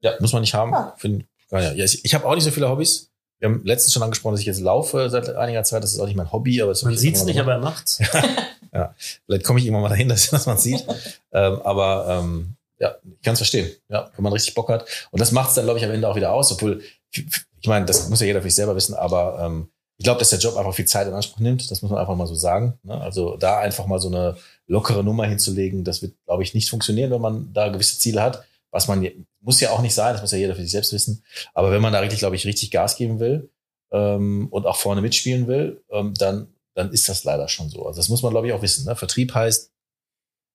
Ja, 0.00 0.12
muss 0.20 0.32
man 0.32 0.42
nicht 0.42 0.54
haben. 0.54 0.72
Ja. 0.72 0.94
Find, 0.98 1.24
ja, 1.50 1.72
ja. 1.72 1.84
ich 1.84 2.04
ich 2.04 2.14
habe 2.14 2.26
auch 2.26 2.34
nicht 2.34 2.44
so 2.44 2.50
viele 2.50 2.68
Hobbys. 2.68 3.10
Wir 3.38 3.48
haben 3.48 3.64
letztens 3.64 3.92
schon 3.92 4.02
angesprochen, 4.02 4.32
dass 4.34 4.40
ich 4.40 4.46
jetzt 4.46 4.60
laufe 4.60 5.10
seit 5.10 5.28
einiger 5.36 5.62
Zeit. 5.62 5.82
Das 5.82 5.92
ist 5.92 6.00
auch 6.00 6.06
nicht 6.06 6.16
mein 6.16 6.32
Hobby, 6.32 6.60
aber 6.62 6.74
Man 6.82 6.94
es 6.94 7.02
nicht, 7.24 7.38
aber 7.40 7.52
er 7.52 7.58
macht's. 7.58 7.98
gemacht. 8.76 9.20
Vielleicht 9.26 9.44
komme 9.44 9.58
ich 9.58 9.66
irgendwann 9.66 9.82
mal 9.82 9.88
dahin, 9.88 10.08
dass, 10.08 10.30
dass 10.30 10.46
man 10.46 10.58
sieht. 10.58 10.84
ähm, 11.32 11.60
aber 11.62 12.06
ähm, 12.08 12.56
ja, 12.78 12.94
ich 13.04 13.22
kann 13.22 13.32
es 13.34 13.40
verstehen. 13.40 13.70
Ja, 13.88 14.10
wenn 14.14 14.22
man 14.22 14.32
richtig 14.32 14.54
Bock 14.54 14.68
hat. 14.68 14.86
Und 15.10 15.20
das 15.20 15.32
macht 15.32 15.50
es 15.50 15.54
dann, 15.54 15.64
glaube 15.64 15.78
ich, 15.78 15.84
am 15.84 15.90
Ende 15.90 16.08
auch 16.08 16.16
wieder 16.16 16.32
aus. 16.32 16.52
Obwohl, 16.52 16.82
ich 17.10 17.68
meine, 17.68 17.86
das 17.86 18.08
muss 18.08 18.20
ja 18.20 18.26
jeder 18.26 18.42
für 18.42 18.48
sich 18.48 18.54
selber 18.54 18.76
wissen, 18.76 18.94
aber 18.94 19.38
ähm, 19.40 19.68
ich 19.98 20.04
glaube, 20.04 20.18
dass 20.18 20.30
der 20.30 20.38
Job 20.38 20.56
einfach 20.56 20.74
viel 20.74 20.84
Zeit 20.84 21.06
in 21.08 21.14
Anspruch 21.14 21.40
nimmt. 21.40 21.70
Das 21.70 21.80
muss 21.80 21.90
man 21.90 22.00
einfach 22.00 22.16
mal 22.16 22.26
so 22.26 22.34
sagen. 22.34 22.78
Ne? 22.82 23.00
Also 23.00 23.36
da 23.36 23.58
einfach 23.58 23.86
mal 23.86 23.98
so 23.98 24.08
eine 24.08 24.36
lockere 24.66 25.02
Nummer 25.02 25.26
hinzulegen, 25.26 25.84
das 25.84 26.02
wird, 26.02 26.14
glaube 26.26 26.42
ich, 26.42 26.54
nicht 26.54 26.68
funktionieren, 26.68 27.10
wenn 27.10 27.20
man 27.20 27.52
da 27.52 27.68
gewisse 27.68 27.98
Ziele 27.98 28.22
hat. 28.22 28.44
Was 28.70 28.88
man 28.88 29.08
muss 29.40 29.60
ja 29.60 29.70
auch 29.70 29.80
nicht 29.80 29.94
sein, 29.94 30.12
das 30.12 30.20
muss 30.20 30.32
ja 30.32 30.38
jeder 30.38 30.54
für 30.54 30.60
sich 30.62 30.72
selbst 30.72 30.92
wissen. 30.92 31.22
Aber 31.54 31.70
wenn 31.70 31.80
man 31.80 31.92
da 31.92 32.00
richtig, 32.00 32.18
glaube 32.18 32.36
ich, 32.36 32.44
richtig 32.46 32.70
Gas 32.70 32.96
geben 32.96 33.20
will 33.20 33.48
ähm, 33.90 34.48
und 34.50 34.66
auch 34.66 34.76
vorne 34.76 35.00
mitspielen 35.00 35.46
will, 35.46 35.82
ähm, 35.90 36.12
dann, 36.18 36.48
dann 36.76 36.92
ist 36.92 37.08
das 37.08 37.24
leider 37.24 37.48
schon 37.48 37.70
so. 37.70 37.86
Also 37.86 37.98
das 38.00 38.08
muss 38.08 38.22
man, 38.22 38.30
glaube 38.30 38.46
ich, 38.46 38.52
auch 38.52 38.62
wissen. 38.62 38.84
Ne? 38.84 38.94
Vertrieb 38.94 39.34
heißt, 39.34 39.72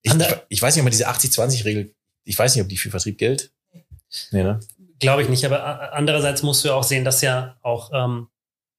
ich, 0.04 0.12
Ander- 0.12 0.44
ich 0.50 0.62
weiß 0.62 0.76
nicht, 0.76 0.82
ob 0.82 0.86
man 0.86 0.92
diese 0.92 1.10
80-20-Regel, 1.10 1.94
ich 2.24 2.38
weiß 2.38 2.56
nicht, 2.56 2.64
ob 2.64 2.70
die 2.70 2.78
für 2.78 2.92
Vertrieb 2.92 3.18
gilt. 3.18 3.52
Nee, 4.32 4.44
ne? 4.44 4.60
Glaube 5.00 5.24
ich 5.24 5.30
nicht, 5.30 5.44
aber 5.46 5.94
andererseits 5.94 6.44
musst 6.44 6.64
du 6.64 6.70
ja 6.70 6.76
auch 6.76 6.84
sehen, 6.84 7.04
dass 7.06 7.22
ja 7.22 7.58
auch 7.64 7.90
ähm, 7.92 8.28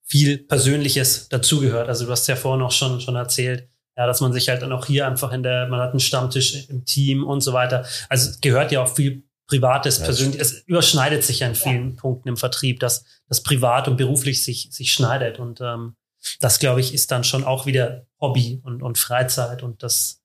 viel 0.05 0.39
Persönliches 0.39 1.29
dazugehört. 1.29 1.89
Also 1.89 2.07
du 2.07 2.13
hast 2.13 2.29
ja 2.29 2.37
vorhin 2.37 2.63
auch 2.65 2.71
schon, 2.71 3.01
schon 3.01 3.17
erzählt, 3.17 3.69
ja, 3.97 4.07
dass 4.07 4.21
man 4.21 4.33
sich 4.33 4.49
halt 4.49 4.63
dann 4.63 4.73
auch 4.73 4.87
hier 4.87 5.07
einfach 5.09 5.33
in 5.33 5.43
der, 5.43 5.67
man 5.67 5.81
hat 5.81 5.91
einen 5.91 6.01
Stammtisch 6.01 6.69
im 6.69 6.85
Team 6.85 7.25
und 7.25 7.41
so 7.41 7.53
weiter. 7.53 7.85
Also 8.09 8.31
es 8.31 8.41
gehört 8.41 8.71
ja 8.71 8.83
auch 8.85 8.95
viel 8.95 9.25
Privates, 9.49 9.99
Ja, 9.99 10.05
persönlich. 10.05 10.41
Es 10.41 10.61
überschneidet 10.61 11.25
sich 11.25 11.41
ja 11.41 11.49
in 11.49 11.55
vielen 11.57 11.97
Punkten 11.97 12.29
im 12.29 12.37
Vertrieb, 12.37 12.79
dass 12.81 13.05
das 13.29 13.43
privat 13.43 13.89
und 13.89 13.97
beruflich 13.97 14.45
sich, 14.45 14.69
sich 14.71 14.93
schneidet. 14.93 15.39
Und 15.41 15.61
ähm, 15.61 15.97
das, 16.41 16.59
glaube 16.59 16.81
ich, 16.81 16.95
ist 16.95 17.11
dann 17.11 17.25
schon 17.25 17.45
auch 17.45 17.67
wieder 17.67 18.07
Hobby 18.21 18.61
und, 18.65 18.83
und 18.83 18.99
Freizeit 18.99 19.63
und 19.63 19.83
das 19.83 20.23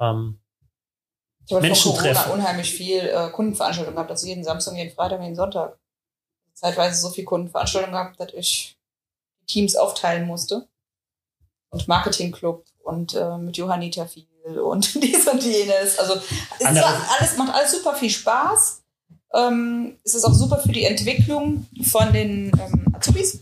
ähm, 0.00 0.40
ich 1.46 1.54
habe 1.54 1.62
Menschen 1.62 1.92
vor 1.92 2.00
Corona 2.00 2.14
treffen. 2.14 2.32
unheimlich 2.32 2.72
viel 2.72 3.00
äh, 3.00 3.30
Kundenveranstaltungen 3.30 3.94
gehabt. 3.94 4.10
Also 4.10 4.26
jeden 4.26 4.42
Samstag, 4.42 4.74
jeden 4.74 4.94
Freitag, 4.94 5.22
jeden 5.22 5.36
Sonntag. 5.36 5.78
Zeitweise 6.54 7.00
so 7.00 7.10
viel 7.10 7.24
Kundenveranstaltungen 7.24 7.92
gehabt, 7.92 8.18
dass 8.18 8.32
ich 8.32 8.76
die 9.42 9.46
Teams 9.46 9.76
aufteilen 9.76 10.26
musste. 10.26 10.66
Und 11.70 11.86
Marketingclub 11.86 12.64
und 12.82 13.14
äh, 13.14 13.38
mit 13.38 13.56
Johannita 13.56 14.06
viel 14.06 14.26
und 14.58 14.94
dies 15.02 15.26
und 15.28 15.42
jenes. 15.42 15.98
Also 15.98 16.14
es 16.58 16.66
alles, 16.66 17.36
macht 17.36 17.54
alles 17.54 17.72
super 17.72 17.94
viel 17.94 18.10
Spaß. 18.10 18.82
Ähm, 19.34 19.98
es 20.04 20.14
ist 20.14 20.24
auch 20.24 20.32
super 20.32 20.58
für 20.58 20.72
die 20.72 20.84
Entwicklung 20.84 21.66
von 21.82 22.12
den 22.12 22.52
ähm, 22.58 22.94
Azubis. 22.94 23.40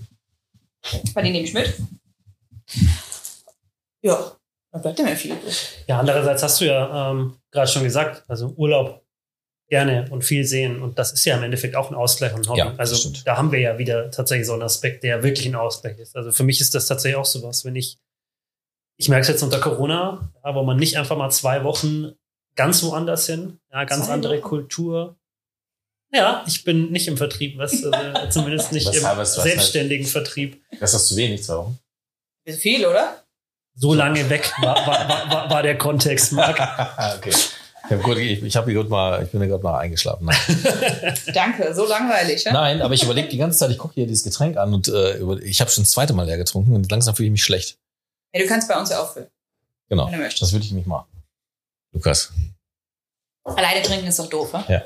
Weil 1.14 1.24
die 1.24 1.30
nehme 1.30 1.44
ich 1.44 1.54
mit. 1.54 1.74
Ja, 4.02 4.36
dann 4.70 4.82
bleibt 4.82 4.98
ja 4.98 5.04
mir 5.04 5.16
viel 5.16 5.32
übrig. 5.32 5.84
Ja, 5.86 6.00
andererseits 6.00 6.42
hast 6.42 6.60
du 6.60 6.66
ja 6.66 7.10
ähm, 7.10 7.36
gerade 7.50 7.70
schon 7.70 7.84
gesagt, 7.84 8.24
also 8.28 8.48
Urlaub 8.56 9.04
gerne 9.68 10.06
und 10.10 10.22
viel 10.22 10.44
sehen 10.44 10.82
und 10.82 10.98
das 10.98 11.12
ist 11.12 11.24
ja 11.24 11.36
im 11.36 11.42
Endeffekt 11.42 11.74
auch 11.74 11.90
ein 11.90 11.94
Ausgleich 11.96 12.34
und 12.34 12.46
ein 12.46 12.48
Hobby. 12.48 12.58
Ja, 12.58 12.74
also 12.76 12.96
stimmt. 12.96 13.26
da 13.26 13.36
haben 13.36 13.50
wir 13.50 13.60
ja 13.60 13.78
wieder 13.78 14.10
tatsächlich 14.10 14.46
so 14.46 14.52
einen 14.52 14.62
Aspekt, 14.62 15.04
der 15.04 15.22
wirklich 15.22 15.46
ein 15.46 15.54
Ausgleich 15.54 15.98
ist. 15.98 16.16
Also 16.16 16.32
für 16.32 16.44
mich 16.44 16.60
ist 16.60 16.74
das 16.74 16.86
tatsächlich 16.86 17.16
auch 17.16 17.24
sowas, 17.24 17.64
wenn 17.64 17.76
ich, 17.76 17.98
ich 18.98 19.08
merke 19.08 19.22
es 19.22 19.28
jetzt 19.28 19.42
unter 19.42 19.60
Corona, 19.60 20.30
ja, 20.44 20.54
wo 20.54 20.62
man 20.62 20.76
nicht 20.76 20.98
einfach 20.98 21.16
mal 21.16 21.30
zwei 21.30 21.64
Wochen 21.64 22.12
ganz 22.56 22.82
woanders 22.82 23.26
hin, 23.26 23.58
ja, 23.72 23.84
ganz 23.84 24.06
Zwei 24.06 24.12
andere 24.12 24.34
Wochen? 24.34 24.42
Kultur. 24.42 25.16
Ja, 26.14 26.44
ich 26.46 26.62
bin 26.64 26.92
nicht 26.92 27.08
im 27.08 27.16
Vertrieb, 27.16 27.58
was, 27.58 27.84
also 27.84 28.26
zumindest 28.30 28.72
nicht 28.72 28.86
Was- 28.86 28.96
im 28.96 29.02
was- 29.02 29.36
was- 29.36 29.42
selbstständigen 29.42 30.06
Vertrieb. 30.06 30.62
Das 30.78 30.94
ist 30.94 31.08
zu 31.08 31.16
wenig, 31.16 31.46
Wochen. 31.48 31.78
Ist 32.44 32.60
viel, 32.60 32.86
oder? 32.86 33.24
So 33.76 33.92
lange 33.94 34.30
weg 34.30 34.52
war, 34.60 34.76
war, 34.86 35.08
war, 35.08 35.50
war, 35.50 35.62
der 35.62 35.76
Kontext, 35.76 36.30
Marc. 36.32 36.60
okay. 37.16 37.30
Ich, 37.30 37.90
hab 37.90 38.02
gut, 38.02 38.16
ich, 38.18 38.42
ich, 38.42 38.56
hab 38.56 38.66
gut 38.66 38.88
mal, 38.88 39.24
ich 39.24 39.30
bin 39.30 39.40
gerade 39.40 39.62
mal 39.62 39.78
eingeschlafen. 39.80 40.30
Danke, 41.34 41.74
so 41.74 41.86
langweilig. 41.86 42.44
Ja? 42.44 42.52
Nein 42.52 42.80
aber 42.80 42.94
ich 42.94 43.02
überlege 43.02 43.28
die 43.28 43.36
ganze 43.36 43.58
Zeit, 43.58 43.70
ich 43.72 43.78
gucke 43.78 43.94
hier 43.94 44.06
dieses 44.06 44.22
Getränk 44.22 44.56
an 44.56 44.72
und 44.72 44.88
äh, 44.88 45.18
ich 45.42 45.60
habe 45.60 45.70
schon 45.70 45.82
das 45.84 45.90
zweite 45.90 46.12
Mal 46.12 46.24
leer 46.26 46.38
getrunken 46.38 46.74
und 46.74 46.88
langsam 46.90 47.16
fühle 47.16 47.26
ich 47.26 47.32
mich 47.32 47.44
schlecht. 47.44 47.76
Ja, 48.32 48.40
du 48.40 48.46
kannst 48.48 48.68
bei 48.68 48.78
uns 48.78 48.90
ja 48.90 49.00
auffüllen, 49.02 49.28
Genau, 49.88 50.06
wenn 50.06 50.12
du 50.12 50.18
möchtest. 50.18 50.42
das 50.42 50.52
würde 50.52 50.64
ich 50.64 50.72
nicht 50.72 50.86
machen. 50.86 51.08
Lukas. 51.92 52.32
Alleine 53.44 53.82
trinken 53.82 54.06
ist 54.06 54.18
doch 54.18 54.28
doof, 54.30 54.52
ne? 54.52 54.64
Ja. 54.68 54.82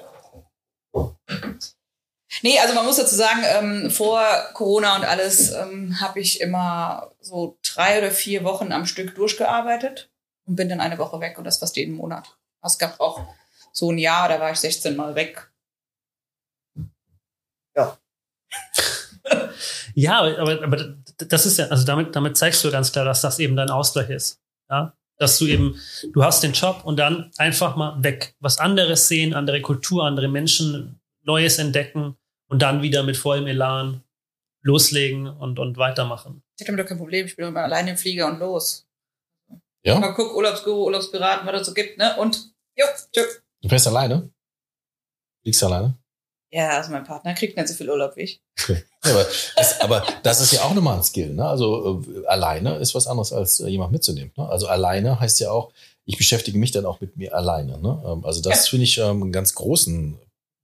Nee, 2.42 2.58
also 2.58 2.74
man 2.74 2.84
muss 2.84 2.96
dazu 2.96 3.14
sagen, 3.14 3.42
ähm, 3.44 3.90
vor 3.90 4.22
Corona 4.52 4.96
und 4.96 5.04
alles 5.04 5.52
ähm, 5.52 6.00
habe 6.00 6.20
ich 6.20 6.40
immer 6.40 7.10
so 7.20 7.58
drei 7.62 7.98
oder 7.98 8.10
vier 8.10 8.44
Wochen 8.44 8.72
am 8.72 8.86
Stück 8.86 9.14
durchgearbeitet 9.14 10.10
und 10.46 10.56
bin 10.56 10.68
dann 10.68 10.80
eine 10.80 10.98
Woche 10.98 11.20
weg 11.20 11.38
und 11.38 11.44
das 11.44 11.58
fast 11.58 11.76
jeden 11.76 11.94
Monat. 11.94 12.36
Es 12.62 12.78
gab 12.78 13.00
auch 13.00 13.26
so 13.72 13.90
ein 13.90 13.98
Jahr, 13.98 14.28
da 14.28 14.40
war 14.40 14.50
ich 14.50 14.58
16 14.58 14.94
Mal 14.94 15.14
weg. 15.14 15.50
Ja, 19.94 20.18
aber, 20.20 20.38
aber, 20.38 20.62
aber 20.62 20.94
das 21.16 21.46
ist 21.46 21.58
ja, 21.58 21.66
also 21.66 21.84
damit, 21.84 22.14
damit 22.14 22.36
zeigst 22.36 22.62
du 22.64 22.70
ganz 22.70 22.92
klar, 22.92 23.04
dass 23.04 23.20
das 23.20 23.38
eben 23.38 23.56
dein 23.56 23.70
Ausgleich 23.70 24.10
ist. 24.10 24.40
Ja, 24.70 24.94
dass 25.18 25.38
du 25.38 25.46
eben, 25.46 25.80
du 26.12 26.22
hast 26.22 26.42
den 26.42 26.52
Job 26.52 26.82
und 26.84 26.96
dann 26.96 27.30
einfach 27.36 27.76
mal 27.76 28.02
weg, 28.02 28.34
was 28.40 28.58
anderes 28.58 29.08
sehen, 29.08 29.34
andere 29.34 29.60
Kultur, 29.60 30.04
andere 30.04 30.28
Menschen, 30.28 31.00
Neues 31.24 31.58
entdecken 31.58 32.16
und 32.48 32.62
dann 32.62 32.82
wieder 32.82 33.02
mit 33.02 33.16
vollem 33.16 33.46
Elan 33.46 34.02
loslegen 34.62 35.26
und, 35.26 35.58
und 35.58 35.76
weitermachen. 35.76 36.42
Ich 36.56 36.62
hatte 36.62 36.72
damit 36.72 36.84
doch 36.84 36.88
kein 36.88 36.98
Problem, 36.98 37.26
ich 37.26 37.36
bin 37.36 37.46
immer 37.46 37.60
alleine 37.60 37.90
im 37.90 37.96
Flieger 37.96 38.26
und 38.28 38.38
los. 38.38 38.86
Ja? 39.82 39.98
Mal 39.98 40.14
guck, 40.14 40.34
Urlaubsguru, 40.34 40.84
Urlaubspiraten, 40.86 41.46
was 41.46 41.60
es 41.60 41.66
so 41.66 41.74
gibt, 41.74 41.98
ne? 41.98 42.16
Und, 42.18 42.52
jo, 42.76 42.86
tschö. 43.12 43.22
Du 43.60 43.68
fährst 43.68 43.86
alleine? 43.86 44.30
Fliegst 45.42 45.62
du 45.62 45.66
alleine? 45.66 45.97
Ja, 46.50 46.78
also 46.78 46.90
mein 46.92 47.04
Partner 47.04 47.34
kriegt 47.34 47.56
nicht 47.56 47.68
so 47.68 47.74
viel 47.74 47.90
Urlaub 47.90 48.16
wie 48.16 48.22
ich. 48.22 48.40
Okay. 48.60 48.82
Ja, 49.04 49.12
aber, 49.12 49.26
das, 49.56 49.80
aber 49.80 50.06
das 50.24 50.40
ist 50.40 50.52
ja 50.52 50.62
auch 50.62 50.74
nochmal 50.74 50.96
ein 50.96 51.04
Skill. 51.04 51.32
Ne? 51.32 51.46
Also 51.46 52.02
äh, 52.02 52.26
alleine 52.26 52.76
ist 52.78 52.96
was 52.96 53.06
anderes 53.06 53.32
als 53.32 53.60
äh, 53.60 53.68
jemand 53.68 53.92
mitzunehmen. 53.92 54.32
Ne? 54.36 54.46
Also 54.48 54.66
alleine 54.66 55.20
heißt 55.20 55.38
ja 55.38 55.52
auch, 55.52 55.72
ich 56.04 56.18
beschäftige 56.18 56.58
mich 56.58 56.72
dann 56.72 56.84
auch 56.84 57.00
mit 57.00 57.16
mir 57.16 57.32
alleine. 57.32 57.78
Ne? 57.78 58.02
Ähm, 58.04 58.24
also 58.24 58.42
das 58.42 58.68
finde 58.68 58.84
ich 58.84 58.98
ähm, 58.98 59.22
einen 59.22 59.32
ganz 59.32 59.54
großen 59.54 60.18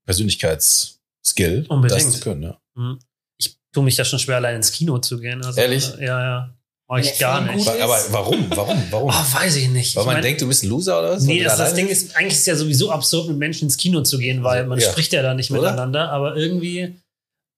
Persönlichkeitsskill, 0.04 1.66
Unbedingt. 1.68 2.00
das 2.04 2.12
zu 2.12 2.20
können. 2.20 2.42
Ja. 2.42 2.58
Hm. 2.74 2.98
Ich 3.38 3.56
tue 3.72 3.84
mich 3.84 3.96
ja 3.96 4.04
schon 4.04 4.18
schwer, 4.18 4.36
allein 4.36 4.56
ins 4.56 4.72
Kino 4.72 4.98
zu 4.98 5.20
gehen. 5.20 5.44
Also, 5.44 5.60
Ehrlich? 5.60 5.94
Ja, 6.00 6.20
ja. 6.20 6.54
Ich 7.00 7.18
Der 7.18 7.28
gar 7.28 7.40
nicht. 7.42 7.66
gut. 7.66 7.80
Aber 7.80 7.98
warum? 8.10 8.46
Warum? 8.50 8.82
Warum? 8.90 9.10
Oh, 9.10 9.12
weiß 9.38 9.56
ich 9.56 9.68
nicht. 9.68 9.94
Weil 9.96 10.02
Ich 10.02 10.06
man 10.06 10.14
mein- 10.16 10.22
denkt, 10.22 10.40
du 10.42 10.48
bist 10.48 10.62
ein 10.64 10.68
Loser 10.68 10.98
oder 11.00 11.12
was? 11.12 11.22
Nee, 11.24 11.42
das, 11.42 11.56
das 11.58 11.74
Ding 11.74 11.88
ist, 11.88 12.16
eigentlich 12.16 12.34
ist 12.34 12.46
ja 12.46 12.56
sowieso 12.56 12.90
absurd, 12.90 13.28
mit 13.28 13.38
Menschen 13.38 13.64
ins 13.64 13.76
Kino 13.76 14.02
zu 14.02 14.18
gehen, 14.18 14.42
weil 14.44 14.66
man 14.66 14.78
Ja. 14.78 14.90
spricht 14.90 15.12
ja 15.12 15.22
da 15.22 15.34
nicht 15.34 15.50
Oder? 15.50 15.60
miteinander. 15.62 16.10
Aber 16.10 16.36
irgendwie, 16.36 16.94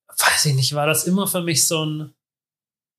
weiß 0.09 0.47
ich 0.47 0.55
nicht, 0.55 0.75
war 0.75 0.87
das 0.87 1.05
immer 1.05 1.27
für 1.27 1.43
mich 1.43 1.65
so 1.65 1.85
ein, 1.85 2.13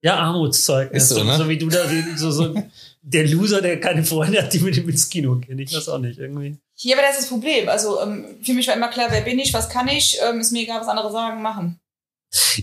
ja, 0.04 0.16
Armutszeugnis. 0.18 1.04
Ist 1.04 1.10
so, 1.10 1.24
ne? 1.24 1.36
so 1.38 1.50
wie 1.50 1.58
du 1.58 1.70
da, 1.70 1.86
so, 2.16 2.30
so 2.32 2.54
der 3.02 3.28
Loser, 3.28 3.62
der 3.62 3.80
keine 3.80 4.04
Freunde 4.04 4.42
hat, 4.44 4.54
die 4.54 4.60
mit 4.60 4.78
ihm 4.78 4.88
ins 4.90 5.10
Kino 5.10 5.36
gehen. 5.38 5.58
Ich 5.60 5.74
weiß 5.76 5.90
auch 5.90 5.98
nicht, 5.98 6.20
irgendwie. 6.20 6.58
Hier, 6.76 6.96
aber 6.96 7.02
das 7.08 7.16
ist 7.16 7.24
das 7.24 7.30
Problem. 7.30 7.68
Also 7.70 8.00
ähm, 8.02 8.26
für 8.44 8.54
mich 8.54 8.68
war 8.68 8.76
immer 8.76 8.90
klar, 8.90 9.08
wer 9.10 9.22
bin 9.22 9.40
ich, 9.40 9.54
was 9.54 9.70
kann 9.70 9.88
ich, 9.88 10.18
ähm, 10.28 10.40
ist 10.40 10.52
mir 10.52 10.62
egal, 10.64 10.82
was 10.82 10.88
andere 10.88 11.12
sagen, 11.12 11.42
machen. 11.42 11.80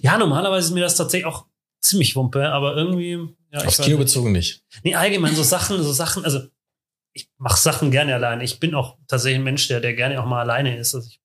Ja, 0.02 0.18
normalerweise 0.18 0.68
ist 0.68 0.74
mir 0.74 0.82
das 0.82 0.94
tatsächlich 0.96 1.26
auch 1.26 1.46
ziemlich 1.82 2.14
wumpe, 2.14 2.48
aber 2.50 2.76
irgendwie, 2.76 3.18
ja, 3.54 3.64
Aufs 3.66 3.78
Kino 3.78 3.96
nicht. 3.96 4.06
bezogen 4.06 4.32
nicht. 4.32 4.62
Nee, 4.82 4.94
allgemein 4.94 5.34
so 5.34 5.42
Sachen, 5.42 5.82
so 5.82 5.92
Sachen, 5.92 6.24
also 6.24 6.40
ich 7.12 7.28
mache 7.38 7.60
Sachen 7.60 7.90
gerne 7.90 8.14
alleine. 8.14 8.42
Ich 8.42 8.58
bin 8.58 8.74
auch 8.74 8.96
tatsächlich 9.06 9.38
ein 9.38 9.44
Mensch, 9.44 9.68
der, 9.68 9.80
der 9.80 9.94
gerne 9.94 10.20
auch 10.20 10.26
mal 10.26 10.40
alleine 10.40 10.76
ist. 10.76 10.94
Also 10.94 11.08
ich 11.08 11.20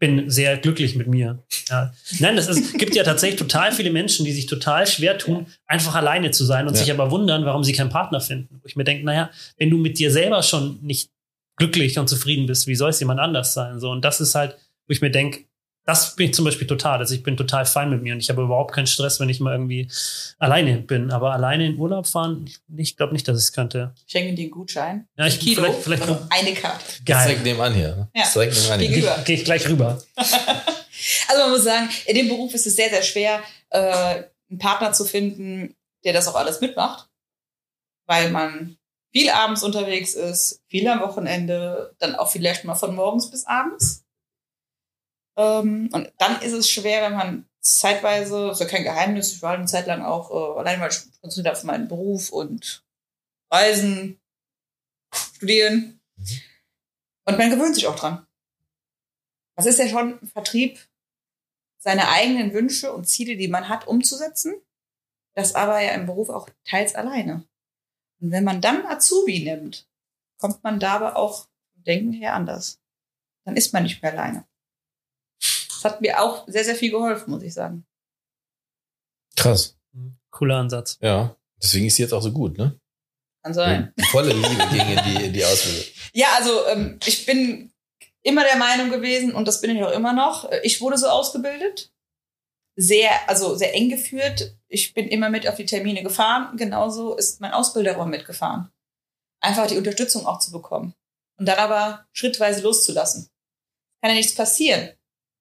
bin 0.00 0.30
sehr 0.30 0.56
glücklich 0.56 0.94
mit 0.96 1.08
mir. 1.08 1.42
Ja. 1.68 1.92
Nein, 2.20 2.36
das 2.36 2.48
ist, 2.48 2.78
gibt 2.78 2.94
ja 2.94 3.02
tatsächlich 3.04 3.38
total 3.38 3.72
viele 3.72 3.90
Menschen, 3.90 4.24
die 4.24 4.32
sich 4.32 4.46
total 4.46 4.86
schwer 4.86 5.18
tun, 5.18 5.46
einfach 5.66 5.94
alleine 5.96 6.30
zu 6.30 6.44
sein 6.44 6.66
und 6.66 6.74
Ja. 6.74 6.80
sich 6.80 6.90
aber 6.90 7.10
wundern, 7.10 7.44
warum 7.44 7.62
sie 7.64 7.72
keinen 7.72 7.90
Partner 7.90 8.20
finden. 8.20 8.60
Wo 8.62 8.66
ich 8.66 8.76
mir 8.76 8.84
denke, 8.84 9.04
naja, 9.04 9.30
wenn 9.58 9.70
du 9.70 9.76
mit 9.76 9.98
dir 9.98 10.10
selber 10.10 10.42
schon 10.42 10.78
nicht 10.82 11.10
glücklich 11.56 11.98
und 11.98 12.08
zufrieden 12.08 12.46
bist, 12.46 12.66
wie 12.68 12.76
soll 12.76 12.90
es 12.90 13.00
jemand 13.00 13.20
anders 13.20 13.52
sein? 13.52 13.80
So, 13.80 13.90
und 13.90 14.02
das 14.04 14.20
ist 14.20 14.34
halt, 14.34 14.56
wo 14.86 14.92
ich 14.92 15.00
mir 15.02 15.10
denke, 15.10 15.44
das 15.88 16.14
bin 16.16 16.26
ich 16.28 16.34
zum 16.34 16.44
Beispiel 16.44 16.66
total. 16.66 16.98
Also 16.98 17.14
ich 17.14 17.22
bin 17.22 17.36
total 17.36 17.64
fein 17.64 17.88
mit 17.88 18.02
mir 18.02 18.12
und 18.12 18.20
ich 18.20 18.28
habe 18.28 18.42
überhaupt 18.42 18.74
keinen 18.74 18.86
Stress, 18.86 19.18
wenn 19.20 19.28
ich 19.30 19.40
mal 19.40 19.52
irgendwie 19.52 19.90
alleine 20.38 20.76
bin. 20.78 21.10
Aber 21.10 21.32
alleine 21.32 21.66
in 21.66 21.78
Urlaub 21.78 22.06
fahren, 22.06 22.48
ich, 22.76 22.96
glaube 22.96 23.14
nicht, 23.14 23.26
dass 23.26 23.38
ich 23.38 23.44
es 23.44 23.52
könnte. 23.54 23.94
Ich 24.06 24.12
schenke 24.12 24.34
dir 24.34 24.42
einen 24.42 24.50
Gutschein. 24.50 25.08
Ja, 25.16 25.26
ich- 25.26 25.40
Kilo, 25.40 25.62
vielleicht- 25.62 25.82
vielleicht- 25.82 26.02
also 26.02 26.26
eine 26.28 26.52
Karte. 26.54 26.84
Geil. 27.06 27.26
direkt 27.28 27.44
nebenan 27.44 27.72
hier. 27.74 28.08
Ja. 28.14 28.24
Direkt 28.34 28.54
nebenan 28.54 28.80
hier. 28.80 28.88
Gegenüber. 28.90 29.18
Gehe 29.24 29.36
ich 29.36 29.44
gleich 29.44 29.68
rüber. 29.68 30.00
Also 31.28 31.42
man 31.42 31.50
muss 31.52 31.62
sagen, 31.64 31.88
in 32.06 32.16
dem 32.16 32.28
Beruf 32.28 32.52
ist 32.54 32.66
es 32.66 32.74
sehr, 32.74 32.88
sehr 32.90 33.02
schwer, 33.02 33.40
äh, 33.70 34.24
einen 34.50 34.58
Partner 34.58 34.92
zu 34.92 35.04
finden, 35.04 35.76
der 36.04 36.12
das 36.12 36.26
auch 36.26 36.34
alles 36.34 36.60
mitmacht. 36.60 37.08
Weil 38.06 38.30
man 38.30 38.76
viel 39.12 39.30
abends 39.30 39.62
unterwegs 39.62 40.14
ist, 40.14 40.60
viel 40.68 40.88
am 40.88 41.00
Wochenende, 41.00 41.94
dann 42.00 42.16
auch 42.16 42.30
vielleicht 42.32 42.64
mal 42.64 42.74
von 42.74 42.94
morgens 42.96 43.30
bis 43.30 43.46
abends. 43.46 44.04
Ähm, 45.38 45.88
und 45.92 46.12
dann 46.18 46.42
ist 46.42 46.52
es 46.52 46.68
schwer, 46.68 47.02
wenn 47.02 47.16
man 47.16 47.48
zeitweise, 47.60 48.50
ist 48.50 48.60
ja 48.60 48.66
kein 48.66 48.82
Geheimnis, 48.82 49.32
ich 49.32 49.42
war 49.42 49.54
eine 49.54 49.66
Zeit 49.66 49.86
lang 49.86 50.02
auch 50.02 50.30
äh, 50.30 50.58
allein, 50.58 50.80
weil 50.80 50.90
ich 50.90 51.20
konzentriert 51.20 51.56
auf 51.56 51.64
meinen 51.64 51.88
Beruf 51.88 52.30
und 52.30 52.84
Reisen, 53.50 54.20
Studieren. 55.14 56.00
Und 57.24 57.38
man 57.38 57.50
gewöhnt 57.50 57.74
sich 57.74 57.86
auch 57.86 57.96
dran. 57.96 58.26
Das 59.56 59.66
ist 59.66 59.78
ja 59.78 59.88
schon 59.88 60.18
ein 60.20 60.26
Vertrieb, 60.26 60.78
seine 61.78 62.08
eigenen 62.08 62.52
Wünsche 62.52 62.92
und 62.92 63.08
Ziele, 63.08 63.36
die 63.36 63.48
man 63.48 63.68
hat, 63.68 63.86
umzusetzen. 63.86 64.54
Das 65.34 65.54
aber 65.54 65.80
ja 65.80 65.92
im 65.92 66.06
Beruf 66.06 66.28
auch 66.28 66.48
teils 66.64 66.94
alleine. 66.94 67.46
Und 68.20 68.32
wenn 68.32 68.44
man 68.44 68.60
dann 68.60 68.84
Azubi 68.86 69.44
nimmt, 69.44 69.88
kommt 70.38 70.62
man 70.64 70.80
dabei 70.80 71.14
auch 71.14 71.48
vom 71.72 71.84
Denken 71.84 72.12
her 72.12 72.34
anders. 72.34 72.80
Dann 73.44 73.56
ist 73.56 73.72
man 73.72 73.84
nicht 73.84 74.02
mehr 74.02 74.12
alleine. 74.12 74.44
Das 75.82 75.92
hat 75.92 76.00
mir 76.00 76.20
auch 76.20 76.44
sehr, 76.48 76.64
sehr 76.64 76.74
viel 76.74 76.90
geholfen, 76.90 77.30
muss 77.30 77.42
ich 77.42 77.54
sagen. 77.54 77.86
Krass. 79.36 79.76
Cooler 80.30 80.56
Ansatz. 80.56 80.98
Ja. 81.00 81.36
Deswegen 81.62 81.86
ist 81.86 81.96
sie 81.96 82.02
jetzt 82.02 82.12
auch 82.12 82.22
so 82.22 82.32
gut, 82.32 82.58
ne? 82.58 82.78
Kann 83.44 83.54
sein. 83.54 83.92
Volle 84.10 84.32
Liebe 84.32 84.66
ging 84.72 84.88
in 84.88 85.04
die, 85.04 85.24
in 85.26 85.32
die 85.32 85.44
Ausbildung. 85.44 85.84
Ja, 86.12 86.28
also 86.36 86.66
ähm, 86.66 86.98
ich 87.06 87.26
bin 87.26 87.72
immer 88.22 88.44
der 88.44 88.56
Meinung 88.56 88.90
gewesen 88.90 89.32
und 89.34 89.46
das 89.46 89.60
bin 89.60 89.76
ich 89.76 89.82
auch 89.82 89.92
immer 89.92 90.12
noch. 90.12 90.50
äh, 90.50 90.60
Ich 90.64 90.80
wurde 90.80 90.98
so 90.98 91.06
ausgebildet, 91.06 91.92
sehr, 92.76 93.10
also 93.28 93.54
sehr 93.54 93.74
eng 93.74 93.88
geführt. 93.88 94.56
Ich 94.66 94.94
bin 94.94 95.06
immer 95.08 95.30
mit 95.30 95.46
auf 95.48 95.54
die 95.56 95.66
Termine 95.66 96.02
gefahren. 96.02 96.56
Genauso 96.56 97.16
ist 97.16 97.40
mein 97.40 97.52
Ausbilder 97.52 97.98
auch 97.98 98.06
mitgefahren. 98.06 98.70
Einfach 99.40 99.68
die 99.68 99.76
Unterstützung 99.76 100.26
auch 100.26 100.40
zu 100.40 100.50
bekommen 100.50 100.94
und 101.38 101.46
dann 101.46 101.58
aber 101.58 102.06
schrittweise 102.12 102.62
loszulassen. 102.62 103.28
Kann 104.02 104.10
ja 104.10 104.16
nichts 104.16 104.34
passieren 104.34 104.90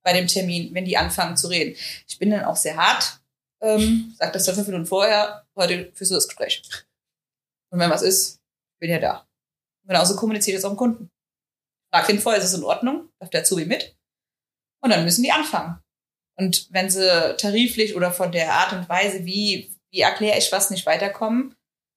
bei 0.07 0.13
dem 0.13 0.27
Termin, 0.27 0.73
wenn 0.73 0.85
die 0.85 0.95
anfangen 0.95 1.35
zu 1.35 1.49
reden. 1.49 1.75
Ich 2.07 2.17
bin 2.17 2.29
dann 2.29 2.45
auch 2.45 2.55
sehr 2.55 2.77
hart. 2.77 3.19
Ähm, 3.59 4.15
sag 4.17 4.31
das 4.31 4.45
dann 4.45 4.55
fünf 4.55 4.67
Minuten 4.67 4.85
vorher. 4.85 5.45
Heute 5.53 5.91
führst 5.95 6.11
du 6.11 6.15
das 6.15 6.29
Gespräch. 6.29 6.63
Und 7.71 7.79
wenn 7.79 7.89
was 7.89 8.03
ist, 8.03 8.39
bin 8.79 8.89
ja 8.89 8.99
da. 8.99 9.27
Und 9.83 9.89
genauso 9.89 10.15
kommuniziert 10.15 10.57
es 10.57 10.63
auch 10.63 10.69
dem 10.69 10.77
Kunden. 10.77 11.11
Frag 11.91 12.07
den 12.07 12.21
vorher, 12.21 12.39
ist 12.41 12.47
es 12.47 12.53
in 12.53 12.63
Ordnung? 12.63 13.09
Darf 13.19 13.31
der 13.31 13.41
Azubi 13.41 13.65
mit? 13.65 13.97
Und 14.81 14.91
dann 14.91 15.03
müssen 15.03 15.23
die 15.23 15.31
anfangen. 15.33 15.77
Und 16.37 16.71
wenn 16.71 16.89
sie 16.89 17.35
tariflich 17.37 17.93
oder 17.93 18.13
von 18.13 18.31
der 18.31 18.53
Art 18.53 18.71
und 18.71 18.87
Weise, 18.87 19.25
wie, 19.25 19.75
wie 19.91 19.99
erkläre 19.99 20.37
ich 20.37 20.53
was, 20.53 20.69
nicht 20.69 20.85
weiterkommen, 20.85 21.53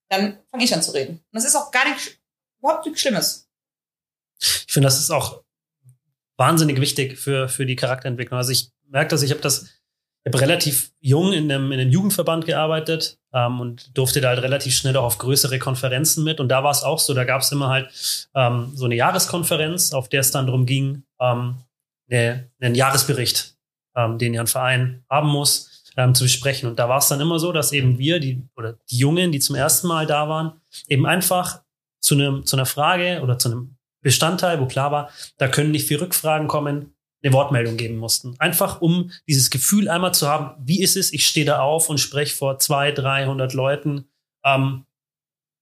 dann 0.09 0.37
fange 0.49 0.65
ich 0.65 0.73
an 0.73 0.83
zu 0.83 0.91
reden. 0.91 1.13
Und 1.13 1.31
das 1.31 1.45
ist 1.45 1.55
auch 1.55 1.71
gar 1.71 1.87
nicht, 1.87 2.19
überhaupt 2.59 2.85
nichts 2.85 2.99
Schlimmes. 2.99 3.47
Ich 4.41 4.73
finde, 4.73 4.87
das 4.87 4.99
ist 4.99 5.11
auch 5.11 5.45
wahnsinnig 6.41 6.81
wichtig 6.81 7.19
für, 7.19 7.47
für 7.47 7.67
die 7.67 7.75
Charakterentwicklung. 7.75 8.39
Also 8.39 8.51
ich 8.51 8.71
merke 8.89 9.09
das, 9.09 9.21
ich 9.21 9.29
habe 9.29 9.41
das, 9.41 9.61
ich 10.23 10.33
habe 10.33 10.41
relativ 10.41 10.91
jung 10.99 11.33
in 11.33 11.51
einem, 11.51 11.71
in 11.71 11.79
einem 11.79 11.91
Jugendverband 11.91 12.45
gearbeitet 12.47 13.19
ähm, 13.31 13.59
und 13.59 13.95
durfte 13.95 14.21
da 14.21 14.29
halt 14.29 14.41
relativ 14.41 14.75
schnell 14.75 14.97
auch 14.97 15.03
auf 15.03 15.19
größere 15.19 15.59
Konferenzen 15.59 16.23
mit. 16.23 16.39
Und 16.39 16.49
da 16.49 16.63
war 16.63 16.71
es 16.71 16.81
auch 16.81 16.97
so, 16.97 17.13
da 17.13 17.25
gab 17.25 17.41
es 17.41 17.51
immer 17.51 17.69
halt 17.69 17.89
ähm, 18.33 18.71
so 18.73 18.85
eine 18.85 18.95
Jahreskonferenz, 18.95 19.93
auf 19.93 20.09
der 20.09 20.21
es 20.21 20.31
dann 20.31 20.47
darum 20.47 20.65
ging, 20.65 21.03
ähm, 21.19 21.57
eine, 22.09 22.49
einen 22.59 22.73
Jahresbericht, 22.73 23.55
ähm, 23.95 24.17
den 24.17 24.33
ja 24.33 24.41
ein 24.41 24.47
Verein 24.47 25.03
haben 25.11 25.29
muss, 25.29 25.93
ähm, 25.95 26.15
zu 26.15 26.23
besprechen. 26.23 26.67
Und 26.67 26.79
da 26.79 26.89
war 26.89 26.97
es 26.97 27.07
dann 27.07 27.21
immer 27.21 27.37
so, 27.37 27.51
dass 27.51 27.71
eben 27.71 27.99
wir, 27.99 28.19
die 28.19 28.41
oder 28.55 28.79
die 28.89 28.97
Jungen, 28.97 29.31
die 29.31 29.39
zum 29.39 29.55
ersten 29.55 29.87
Mal 29.87 30.07
da 30.07 30.27
waren, 30.27 30.53
eben 30.87 31.05
einfach 31.05 31.61
zu 31.99 32.15
einem 32.15 32.47
zu 32.47 32.55
einer 32.55 32.65
Frage 32.65 33.21
oder 33.21 33.37
zu 33.37 33.49
einem 33.49 33.77
Bestandteil, 34.01 34.59
wo 34.59 34.65
klar 34.67 34.91
war, 34.91 35.09
da 35.37 35.47
können 35.47 35.71
nicht 35.71 35.87
viel 35.87 35.97
Rückfragen 35.97 36.47
kommen, 36.47 36.93
eine 37.23 37.33
Wortmeldung 37.33 37.77
geben 37.77 37.97
mussten. 37.97 38.35
Einfach 38.39 38.81
um 38.81 39.11
dieses 39.27 39.49
Gefühl 39.51 39.89
einmal 39.89 40.13
zu 40.13 40.27
haben, 40.27 40.55
wie 40.65 40.81
ist 40.81 40.97
es, 40.97 41.13
ich 41.13 41.27
stehe 41.27 41.45
da 41.45 41.59
auf 41.59 41.87
und 41.89 41.99
spreche 41.99 42.35
vor 42.35 42.57
zwei, 42.59 42.91
300 42.91 43.53
Leuten 43.53 44.05
ähm, 44.43 44.85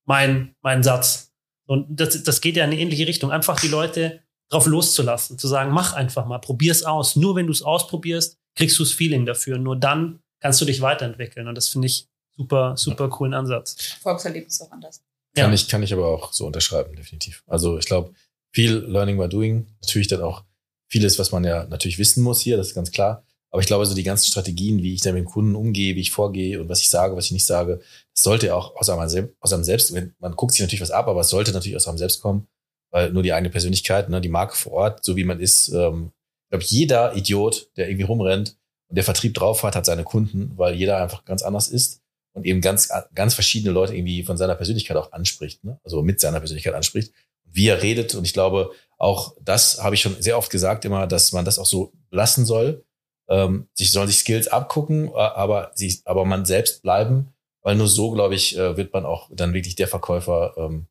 mein, 0.06 0.56
mein 0.62 0.84
Satz. 0.84 1.34
Und 1.66 1.88
das, 2.00 2.24
das 2.24 2.42
geht 2.42 2.56
ja 2.56 2.64
in 2.64 2.72
eine 2.72 2.80
ähnliche 2.80 3.08
Richtung. 3.08 3.32
Einfach 3.32 3.60
die 3.60 3.68
Leute 3.68 4.22
drauf 4.50 4.66
loszulassen, 4.66 5.38
zu 5.38 5.48
sagen, 5.48 5.72
mach 5.72 5.94
einfach 5.94 6.26
mal, 6.26 6.40
probier's 6.40 6.84
aus. 6.84 7.16
Nur 7.16 7.36
wenn 7.36 7.46
du 7.46 7.52
es 7.52 7.62
ausprobierst, 7.62 8.38
kriegst 8.56 8.80
du 8.80 8.84
das 8.84 8.92
Feeling 8.94 9.26
dafür. 9.26 9.58
Nur 9.60 9.76
dann 9.76 10.20
kannst 10.40 10.60
du 10.62 10.66
dich 10.66 10.82
weiterentwickeln. 10.82 11.48
Und 11.48 11.56
das 11.56 11.68
finde 11.68 11.88
ich 11.88 12.08
super, 12.36 12.76
super 12.78 13.10
coolen 13.10 13.34
Ansatz. 13.34 13.76
Volkserlebnis 14.02 14.62
auch 14.62 14.72
anders. 14.72 15.04
Kann, 15.36 15.50
Ja. 15.50 15.54
ich, 15.54 15.68
kann 15.68 15.84
ich 15.84 15.94
aber 15.94 16.08
auch 16.08 16.34
so 16.34 16.48
unterschreiben, 16.48 16.96
definitiv. 16.96 17.44
Also 17.46 17.78
ich 17.78 17.86
glaube, 17.86 18.14
viel 18.52 18.74
Learning 18.74 19.18
by 19.18 19.28
Doing, 19.28 19.68
natürlich 19.82 20.08
dann 20.08 20.22
auch 20.22 20.43
vieles, 20.89 21.20
was 21.20 21.32
man 21.32 21.43
ja 21.43 21.66
natürlich 21.66 22.00
wissen 22.00 22.24
muss 22.24 22.41
hier, 22.41 22.58
das 22.58 22.68
ist 22.68 22.76
ganz 22.76 22.91
klar. 22.91 23.24
Aber 23.52 23.62
ich 23.62 23.68
glaube, 23.68 23.86
so 23.86 23.95
die 23.95 24.04
ganzen 24.04 24.28
Strategien, 24.28 24.84
wie 24.84 24.93
ich 24.93 25.02
dann 25.02 25.16
mit 25.16 25.24
dem 25.24 25.30
Kunden 25.30 25.56
umgehe, 25.56 25.95
wie 25.95 26.02
ich 26.02 26.12
vorgehe 26.12 26.62
und 26.62 26.70
was 26.70 26.82
ich 26.82 26.89
sage, 26.89 27.16
was 27.16 27.26
ich 27.26 27.32
nicht 27.32 27.45
sage, 27.45 27.80
das 28.14 28.24
sollte 28.24 28.47
ja 28.47 28.56
auch 28.56 28.76
aus 28.76 28.89
einem, 28.89 29.30
aus 29.39 29.54
einem 29.54 29.64
selbst, 29.64 29.91
man 29.91 30.36
guckt 30.36 30.52
sich 30.54 30.62
natürlich 30.62 30.82
was 30.82 30.91
ab, 30.91 31.08
aber 31.08 31.22
es 31.22 31.30
sollte 31.30 31.52
natürlich 31.52 31.76
aus 31.76 31.88
einem 31.88 31.97
selbst 31.97 32.22
kommen, 32.22 32.47
weil 32.91 33.12
nur 33.12 33.24
die 33.24 33.34
eigene 33.34 33.50
Persönlichkeit, 33.50 34.10
ne, 34.10 34.22
die 34.22 34.30
Marke 34.30 34.56
vor 34.56 34.74
Ort, 34.74 35.04
so 35.04 35.16
wie 35.16 35.24
man 35.24 35.39
ist, 35.39 35.70
ähm, 35.70 36.12
ich 36.45 36.50
glaube, 36.52 36.66
jeder 36.66 37.16
Idiot, 37.16 37.70
der 37.76 37.89
irgendwie 37.89 38.06
rumrennt 38.06 38.58
und 38.88 38.95
der 38.95 39.04
Vertrieb 39.04 39.34
drauf 39.36 39.64
hat, 39.64 39.76
hat 39.76 39.86
seine 39.86 40.04
Kunden, 40.04 40.54
weil 40.56 40.76
jeder 40.76 41.02
einfach 41.02 41.26
ganz 41.26 41.41
anders 41.41 41.68
ist 41.68 42.02
und 42.34 42.45
eben 42.45 42.62
ganz, 42.62 42.89
ganz 43.14 43.34
verschiedene 43.34 43.72
Leute 43.72 43.95
irgendwie 43.95 44.24
von 44.24 44.38
seiner 44.38 44.56
Persönlichkeit 44.56 44.97
auch 44.97 45.12
anspricht, 45.12 45.64
ne? 45.64 45.80
also 45.84 46.02
mit 46.02 46.20
seiner 46.20 46.39
Persönlichkeit 46.39 46.74
anspricht, 46.74 47.14
wie 47.52 47.68
er 47.68 47.82
redet. 47.82 48.16
Und 48.16 48.26
ich 48.26 48.34
glaube, 48.34 48.72
auch 48.97 49.36
das 49.41 49.82
habe 49.82 49.95
ich 49.95 50.02
schon 50.02 50.22
sehr 50.22 50.38
oft 50.38 50.52
gesagt, 50.52 50.86
immer, 50.86 51.08
dass 51.08 51.32
man 51.32 51.45
das 51.45 51.60
auch 51.60 51.66
so 51.66 51.93
lassen 52.12 52.45
soll. 52.45 52.84
Ähm, 53.30 53.70
sich 53.74 53.91
sollen 53.91 54.08
sich 54.08 54.18
Skills 54.18 54.47
abgucken, 54.47 55.10
äh, 55.10 55.12
aber, 55.12 55.72
sich, 55.76 56.02
aber 56.06 56.26
man 56.26 56.45
selbst 56.45 56.82
bleiben, 56.82 57.32
weil 57.62 57.76
nur 57.76 57.88
so, 57.88 58.10
glaube 58.10 58.34
ich, 58.34 58.58
äh, 58.58 58.76
wird 58.76 58.91
man 58.91 59.06
auch 59.06 59.30
dann 59.32 59.54
wirklich 59.54 59.76
der 59.76 59.88
Verkäufer, 59.88 60.56
ähm, 60.58 60.88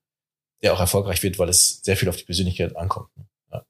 der 0.62 0.72
auch 0.72 0.78
erfolgreich 0.78 1.20
wird, 1.24 1.40
weil 1.40 1.48
es 1.48 1.80
sehr 1.82 1.96
viel 1.96 2.08
auf 2.08 2.16
die 2.16 2.24
Persönlichkeit 2.24 2.76
ankommt. 2.76 3.08
Ja. 3.50 3.64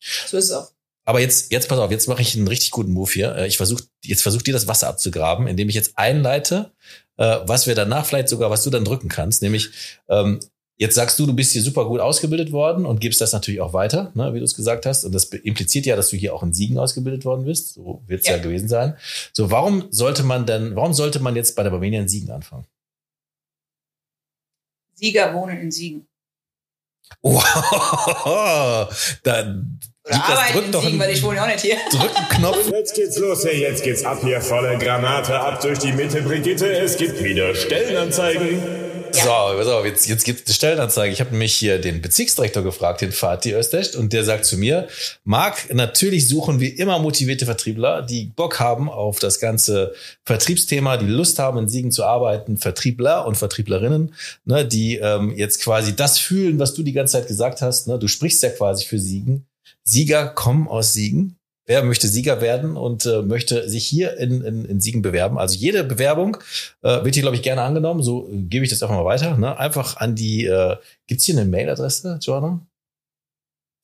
So 0.00 0.38
ist 0.38 0.46
es 0.46 0.52
auch. 0.52 0.70
Aber 1.04 1.20
jetzt, 1.20 1.52
jetzt 1.52 1.68
pass 1.68 1.78
auf, 1.78 1.90
jetzt 1.90 2.08
mache 2.08 2.22
ich 2.22 2.34
einen 2.34 2.48
richtig 2.48 2.70
guten 2.70 2.92
Move 2.92 3.12
hier. 3.12 3.36
Äh, 3.36 3.46
Ich 3.46 3.58
versuche, 3.58 3.84
jetzt 4.02 4.22
versuch 4.22 4.40
dir 4.40 4.54
das 4.54 4.68
Wasser 4.68 4.88
abzugraben, 4.88 5.46
indem 5.46 5.68
ich 5.68 5.74
jetzt 5.74 5.98
einleite, 5.98 6.72
was 7.16 7.68
wir 7.68 7.76
danach 7.76 8.06
vielleicht 8.06 8.28
sogar, 8.28 8.50
was 8.50 8.64
du 8.64 8.70
dann 8.70 8.84
drücken 8.84 9.08
kannst. 9.08 9.40
Nämlich, 9.40 9.70
ähm, 10.08 10.40
jetzt 10.76 10.94
sagst 10.94 11.18
du, 11.18 11.26
du 11.26 11.34
bist 11.34 11.52
hier 11.52 11.62
super 11.62 11.86
gut 11.86 12.00
ausgebildet 12.00 12.52
worden 12.52 12.84
und 12.86 13.00
gibst 13.00 13.20
das 13.20 13.32
natürlich 13.32 13.60
auch 13.60 13.72
weiter, 13.72 14.10
ne, 14.14 14.34
wie 14.34 14.38
du 14.38 14.44
es 14.44 14.54
gesagt 14.54 14.86
hast. 14.86 15.04
Und 15.04 15.12
das 15.12 15.24
impliziert 15.24 15.86
ja, 15.86 15.96
dass 15.96 16.10
du 16.10 16.16
hier 16.16 16.34
auch 16.34 16.42
in 16.42 16.52
Siegen 16.52 16.78
ausgebildet 16.78 17.24
worden 17.24 17.44
bist. 17.44 17.74
So 17.74 18.02
wird 18.06 18.22
es 18.22 18.26
ja. 18.26 18.36
Ja. 18.36 18.42
gewesen 18.42 18.68
sein. 18.68 18.96
So, 19.32 19.50
warum 19.50 19.86
sollte 19.90 20.22
man 20.22 20.46
denn, 20.46 20.74
warum 20.76 20.94
sollte 20.94 21.20
man 21.20 21.36
jetzt 21.36 21.56
bei 21.56 21.62
der 21.62 21.70
Barmenia 21.70 22.00
in 22.00 22.08
Siegen 22.08 22.30
anfangen? 22.30 22.66
Sieger 24.94 25.34
wohnen 25.34 25.58
in 25.58 25.70
Siegen. 25.70 26.06
Oh, 27.20 27.40
da, 28.24 28.88
Oder 30.04 30.24
arbeiten 30.24 30.72
in 30.72 30.80
Siegen, 30.80 30.98
weil 30.98 31.10
ich 31.10 31.22
wohne 31.22 31.42
auch 31.42 31.46
nicht 31.46 31.60
hier. 31.60 31.76
drück 31.90 32.16
einen 32.16 32.28
Knopf. 32.28 32.70
Jetzt 32.70 32.94
geht's 32.94 33.18
los, 33.18 33.44
hey, 33.44 33.60
jetzt 33.60 33.84
geht's 33.84 34.04
ab 34.04 34.18
hier, 34.22 34.40
volle 34.40 34.78
Granate, 34.78 35.38
ab 35.38 35.60
durch 35.60 35.78
die 35.78 35.92
Mitte, 35.92 36.22
Brigitte, 36.22 36.72
es 36.72 36.96
gibt 36.96 37.22
wieder 37.22 37.54
Stellenanzeigen. 37.54 38.83
So, 39.22 39.30
auf, 39.30 39.84
jetzt, 39.84 40.08
jetzt 40.08 40.24
gibt 40.24 40.40
es 40.40 40.46
eine 40.46 40.54
Stellenanzeige. 40.54 41.12
Ich 41.12 41.20
habe 41.20 41.30
nämlich 41.30 41.54
hier 41.54 41.78
den 41.78 42.02
Bezirksdirektor 42.02 42.62
gefragt, 42.62 43.00
den 43.00 43.12
Fatih 43.12 43.54
Östecht, 43.54 43.96
und 43.96 44.12
der 44.12 44.24
sagt 44.24 44.44
zu 44.44 44.58
mir, 44.58 44.88
Marc, 45.24 45.72
natürlich 45.72 46.28
suchen 46.28 46.60
wir 46.60 46.78
immer 46.78 46.98
motivierte 46.98 47.44
Vertriebler, 47.44 48.02
die 48.02 48.26
Bock 48.26 48.60
haben 48.60 48.90
auf 48.90 49.18
das 49.18 49.40
ganze 49.40 49.94
Vertriebsthema, 50.24 50.96
die 50.96 51.06
Lust 51.06 51.38
haben, 51.38 51.58
in 51.58 51.68
Siegen 51.68 51.92
zu 51.92 52.04
arbeiten, 52.04 52.56
Vertriebler 52.56 53.26
und 53.26 53.36
Vertrieblerinnen, 53.36 54.14
ne, 54.44 54.66
die 54.66 54.96
ähm, 54.96 55.32
jetzt 55.36 55.62
quasi 55.62 55.94
das 55.94 56.18
fühlen, 56.18 56.58
was 56.58 56.74
du 56.74 56.82
die 56.82 56.92
ganze 56.92 57.12
Zeit 57.12 57.28
gesagt 57.28 57.62
hast. 57.62 57.88
Ne? 57.88 57.98
Du 57.98 58.08
sprichst 58.08 58.42
ja 58.42 58.50
quasi 58.50 58.84
für 58.84 58.98
Siegen. 58.98 59.46
Sieger 59.84 60.28
kommen 60.28 60.66
aus 60.66 60.92
Siegen. 60.92 61.36
Wer 61.66 61.82
möchte 61.82 62.08
Sieger 62.08 62.42
werden 62.42 62.76
und 62.76 63.06
äh, 63.06 63.22
möchte 63.22 63.68
sich 63.68 63.86
hier 63.86 64.18
in, 64.18 64.42
in, 64.42 64.64
in 64.66 64.80
Siegen 64.80 65.00
bewerben? 65.00 65.38
Also 65.38 65.56
jede 65.56 65.82
Bewerbung 65.82 66.36
äh, 66.82 67.02
wird 67.04 67.14
hier, 67.14 67.22
glaube 67.22 67.36
ich, 67.36 67.42
gerne 67.42 67.62
angenommen. 67.62 68.02
So 68.02 68.28
äh, 68.28 68.36
gebe 68.42 68.64
ich 68.64 68.70
das 68.70 68.82
einfach 68.82 68.96
mal 68.96 69.04
weiter. 69.06 69.38
Ne? 69.38 69.58
Einfach 69.58 69.96
an 69.96 70.14
die, 70.14 70.44
äh, 70.44 70.76
gibt's 71.06 71.24
hier 71.24 71.38
eine 71.38 71.50
Mailadresse, 71.50 72.18
Joanna? 72.20 72.60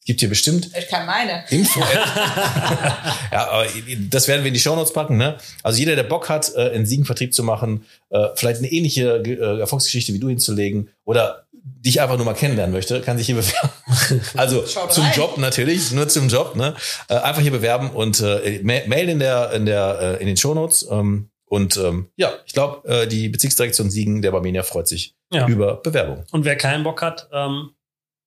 Gibt 0.04 0.20
hier 0.20 0.28
bestimmt 0.28 0.70
Ich 0.78 0.88
kann 0.88 1.06
meine. 1.06 1.44
Info. 1.50 1.80
ja, 3.32 3.50
aber 3.50 3.66
das 4.10 4.28
werden 4.28 4.42
wir 4.42 4.48
in 4.48 4.54
die 4.54 4.60
Shownotes 4.60 4.92
packen. 4.92 5.16
Ne? 5.16 5.38
Also 5.62 5.78
jeder, 5.78 5.94
der 5.94 6.04
Bock 6.04 6.28
hat, 6.28 6.54
äh, 6.54 6.68
in 6.74 6.84
Siegen 6.84 7.04
Vertrieb 7.04 7.32
zu 7.32 7.44
machen, 7.44 7.84
äh, 8.10 8.28
vielleicht 8.34 8.58
eine 8.58 8.72
ähnliche 8.72 9.22
äh, 9.22 9.60
Erfolgsgeschichte 9.60 10.12
wie 10.14 10.18
du 10.18 10.28
hinzulegen 10.28 10.88
oder 11.04 11.46
dich 11.62 12.00
einfach 12.00 12.16
nur 12.16 12.26
mal 12.26 12.34
kennenlernen 12.34 12.72
möchte, 12.74 13.00
kann 13.00 13.16
sich 13.18 13.26
hier 13.26 13.36
bewerben. 13.36 13.70
Also 14.36 14.66
Schaut 14.66 14.92
zum 14.92 15.04
rein. 15.04 15.12
Job 15.16 15.38
natürlich, 15.38 15.92
nur 15.92 16.08
zum 16.08 16.28
Job. 16.28 16.56
Ne? 16.56 16.74
Äh, 17.08 17.14
einfach 17.16 17.42
hier 17.42 17.50
bewerben 17.50 17.90
und 17.90 18.20
äh, 18.20 18.60
Ma- 18.62 18.86
Mail 18.86 19.08
in 19.08 19.18
der 19.18 19.52
in 19.52 19.66
der 19.66 19.98
äh, 20.18 20.20
in 20.20 20.26
den 20.26 20.36
Shownotes. 20.36 20.86
Ähm, 20.90 21.30
und 21.46 21.76
ähm, 21.78 22.08
ja, 22.16 22.32
ich 22.46 22.52
glaube, 22.52 22.88
äh, 22.88 23.06
die 23.08 23.28
Bezirksdirektion 23.28 23.90
Siegen 23.90 24.22
der 24.22 24.30
Barmenia 24.30 24.62
freut 24.62 24.86
sich 24.88 25.14
Ja. 25.32 25.46
über 25.48 25.76
Bewerbung. 25.82 26.24
Und 26.30 26.44
wer 26.44 26.56
keinen 26.56 26.84
Bock 26.84 27.02
hat, 27.02 27.28
ähm, 27.32 27.70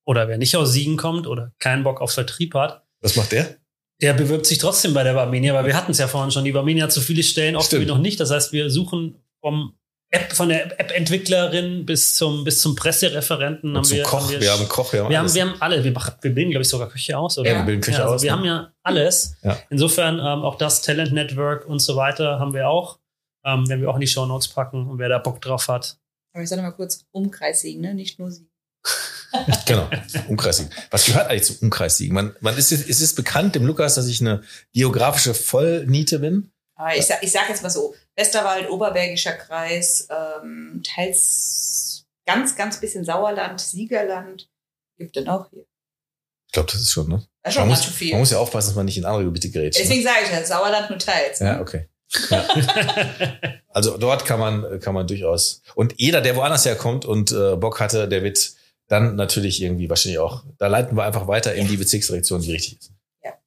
oder 0.06 0.28
wer 0.28 0.36
nicht 0.36 0.54
aus 0.56 0.72
Siegen 0.72 0.96
kommt 0.98 1.26
oder 1.26 1.52
keinen 1.58 1.82
Bock 1.84 2.00
auf 2.02 2.10
Vertrieb 2.12 2.54
hat, 2.54 2.82
Was 3.00 3.16
macht 3.16 3.32
der? 3.32 3.56
der 4.02 4.12
bewirbt 4.12 4.44
sich 4.44 4.58
trotzdem 4.58 4.92
bei 4.92 5.02
der 5.04 5.14
Barmenia, 5.14 5.54
weil 5.54 5.64
wir 5.66 5.76
hatten 5.76 5.92
es 5.92 5.98
ja 5.98 6.08
vorhin 6.08 6.30
schon. 6.32 6.44
Die 6.44 6.52
Barmenia 6.52 6.84
hat 6.84 6.92
so 6.92 7.00
viele 7.00 7.22
Stellen, 7.22 7.56
oft 7.56 7.72
wie 7.72 7.86
noch 7.86 7.96
nicht. 7.98 8.20
Das 8.20 8.30
heißt, 8.30 8.52
wir 8.52 8.68
suchen 8.68 9.14
vom 9.40 9.74
App, 10.14 10.32
von 10.32 10.48
der 10.48 10.78
App-Entwicklerin 10.80 11.84
bis 11.84 12.14
zum, 12.14 12.44
bis 12.44 12.60
zum 12.60 12.76
Pressereferenten 12.76 13.70
Und 13.70 13.76
haben 13.78 13.84
zum 13.84 13.96
wir, 13.96 14.04
Koch, 14.04 14.20
haben 14.20 14.30
wir, 14.30 14.40
wir, 14.40 14.52
haben 14.52 14.68
Koch, 14.68 14.92
wir 14.92 15.02
haben 15.02 15.10
wir 15.10 15.18
haben, 15.18 15.24
alles. 15.24 15.34
wir 15.34 15.42
haben 15.42 15.56
alle, 15.60 15.84
wir, 15.84 15.92
machen, 15.92 16.14
wir 16.20 16.34
bilden, 16.34 16.50
glaube 16.50 16.62
ich, 16.62 16.68
sogar 16.68 16.88
Küche 16.88 17.18
aus, 17.18 17.36
oder? 17.38 17.50
Ja, 17.50 17.56
wir 17.58 17.64
bilden 17.64 17.80
Küche 17.80 18.00
also 18.00 18.14
aus, 18.14 18.22
Wir 18.22 18.30
ne? 18.30 18.36
haben 18.36 18.44
ja 18.44 18.72
alles. 18.84 19.36
Ja. 19.42 19.58
Insofern 19.70 20.18
ähm, 20.18 20.44
auch 20.44 20.56
das 20.56 20.82
Talent 20.82 21.12
Network 21.12 21.66
und 21.66 21.80
so 21.80 21.96
weiter 21.96 22.38
haben 22.38 22.54
wir 22.54 22.68
auch. 22.68 23.00
Ähm, 23.44 23.68
werden 23.68 23.80
wir 23.80 23.90
auch 23.90 23.96
in 23.96 24.00
die 24.00 24.06
Show 24.06 24.24
Notes 24.24 24.48
packen 24.48 24.88
und 24.88 24.98
wer 24.98 25.08
da 25.08 25.18
Bock 25.18 25.40
drauf 25.40 25.68
hat. 25.68 25.98
Aber 26.32 26.42
ich 26.42 26.48
sage 26.48 26.62
mal 26.62 26.70
kurz 26.70 27.04
Umkreis 27.10 27.60
Siegen, 27.60 27.82
ne? 27.82 27.94
nicht 27.94 28.18
nur 28.18 28.30
Siegen. 28.30 28.50
Genau, 29.66 29.90
Umkreis 30.28 30.58
Siegen. 30.58 30.72
Was 30.90 31.06
gehört 31.06 31.28
eigentlich 31.28 31.42
zum 31.42 31.56
Umkreis 31.62 31.96
Siegen? 31.96 32.14
Man, 32.14 32.36
man 32.40 32.56
ist, 32.56 32.70
es 32.70 33.00
ist 33.00 33.16
bekannt 33.16 33.56
dem 33.56 33.66
Lukas, 33.66 33.96
dass 33.96 34.06
ich 34.06 34.20
eine 34.20 34.42
geografische 34.72 35.34
Vollniete 35.34 36.20
bin. 36.20 36.52
Aber 36.76 36.96
ich 36.96 37.06
sag, 37.06 37.22
ich 37.22 37.30
sag 37.30 37.48
jetzt 37.48 37.62
mal 37.62 37.70
so, 37.70 37.94
Westerwald, 38.16 38.68
Oberbergischer 38.68 39.32
Kreis, 39.32 40.08
ähm, 40.10 40.82
teils 40.84 42.06
ganz, 42.26 42.56
ganz 42.56 42.80
bisschen 42.80 43.04
Sauerland, 43.04 43.60
Siegerland, 43.60 44.48
gibt 44.98 45.16
denn 45.16 45.28
auch 45.28 45.48
hier. 45.50 45.64
Ich 46.46 46.52
glaube, 46.52 46.70
das 46.70 46.80
ist 46.80 46.92
schon, 46.92 47.08
ne? 47.08 47.26
Das 47.42 47.50
ist 47.50 47.54
schon 47.54 47.62
Man 47.62 47.68
muss, 47.70 47.84
schön 47.84 47.92
viel. 47.92 48.10
man 48.12 48.20
muss 48.20 48.30
ja 48.30 48.38
aufpassen, 48.38 48.68
dass 48.68 48.76
man 48.76 48.86
nicht 48.86 48.96
in 48.96 49.04
andere 49.04 49.24
Gebiete 49.24 49.50
gerät. 49.50 49.76
Deswegen 49.78 50.02
sage 50.02 50.18
ich 50.24 50.30
ja, 50.30 50.44
Sauerland 50.44 50.90
nur 50.90 50.98
teils. 50.98 51.40
Ja, 51.40 51.54
ne? 51.54 51.60
okay. 51.60 51.88
Ja. 52.30 52.44
Also 53.74 53.98
dort 53.98 54.24
kann 54.24 54.38
man, 54.38 54.78
kann 54.78 54.94
man 54.94 55.08
durchaus. 55.08 55.60
Und 55.74 55.94
jeder, 55.96 56.20
der 56.20 56.36
woanders 56.36 56.64
herkommt 56.64 57.04
und 57.04 57.32
äh, 57.32 57.56
Bock 57.56 57.80
hatte, 57.80 58.08
der 58.08 58.22
wird 58.22 58.52
dann 58.86 59.16
natürlich 59.16 59.60
irgendwie 59.60 59.88
wahrscheinlich 59.88 60.20
auch. 60.20 60.44
Da 60.58 60.68
leiten 60.68 60.96
wir 60.96 61.02
einfach 61.02 61.26
weiter 61.26 61.54
in 61.54 61.66
die 61.66 61.76
Bezirksdirektion, 61.76 62.40
die 62.40 62.52
richtig 62.52 62.78
ist. 62.78 62.92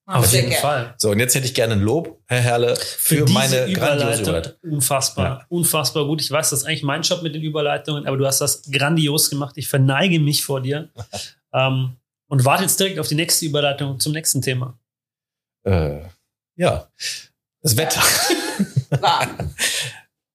Auf 0.09 0.25
sehr 0.25 0.39
jeden 0.39 0.51
gerne. 0.51 0.61
Fall. 0.61 0.95
So, 0.97 1.11
und 1.11 1.19
jetzt 1.19 1.35
hätte 1.35 1.45
ich 1.45 1.53
gerne 1.53 1.73
ein 1.73 1.81
Lob, 1.81 2.21
Herr 2.27 2.39
Herle, 2.39 2.75
für, 2.77 3.25
diese 3.25 3.33
meine 3.33 3.73
grandiose 3.73 4.21
Überleitung. 4.21 4.53
Unfassbar, 4.71 5.25
Ja. 5.25 5.45
unfassbar 5.49 6.05
gut. 6.05 6.21
Ich 6.21 6.31
weiß, 6.31 6.49
das 6.49 6.61
ist 6.61 6.65
eigentlich 6.65 6.83
mein 6.83 7.01
Job 7.01 7.21
mit 7.23 7.35
den 7.35 7.41
Überleitungen, 7.43 8.07
aber 8.07 8.15
du 8.17 8.25
hast 8.25 8.39
das 8.39 8.61
grandios 8.71 9.29
gemacht. 9.29 9.57
Ich 9.57 9.67
verneige 9.67 10.19
mich 10.19 10.43
vor 10.45 10.61
dir. 10.61 10.89
ähm, 11.53 11.97
und 12.29 12.45
warte 12.45 12.63
jetzt 12.63 12.79
direkt 12.79 12.99
auf 12.99 13.07
die 13.07 13.15
nächste 13.15 13.45
Überleitung 13.45 13.99
zum 13.99 14.13
nächsten 14.13 14.41
Thema. 14.41 14.77
Äh, 15.63 15.99
ja, 16.55 16.87
das 17.61 17.75
Wetter. 17.77 18.01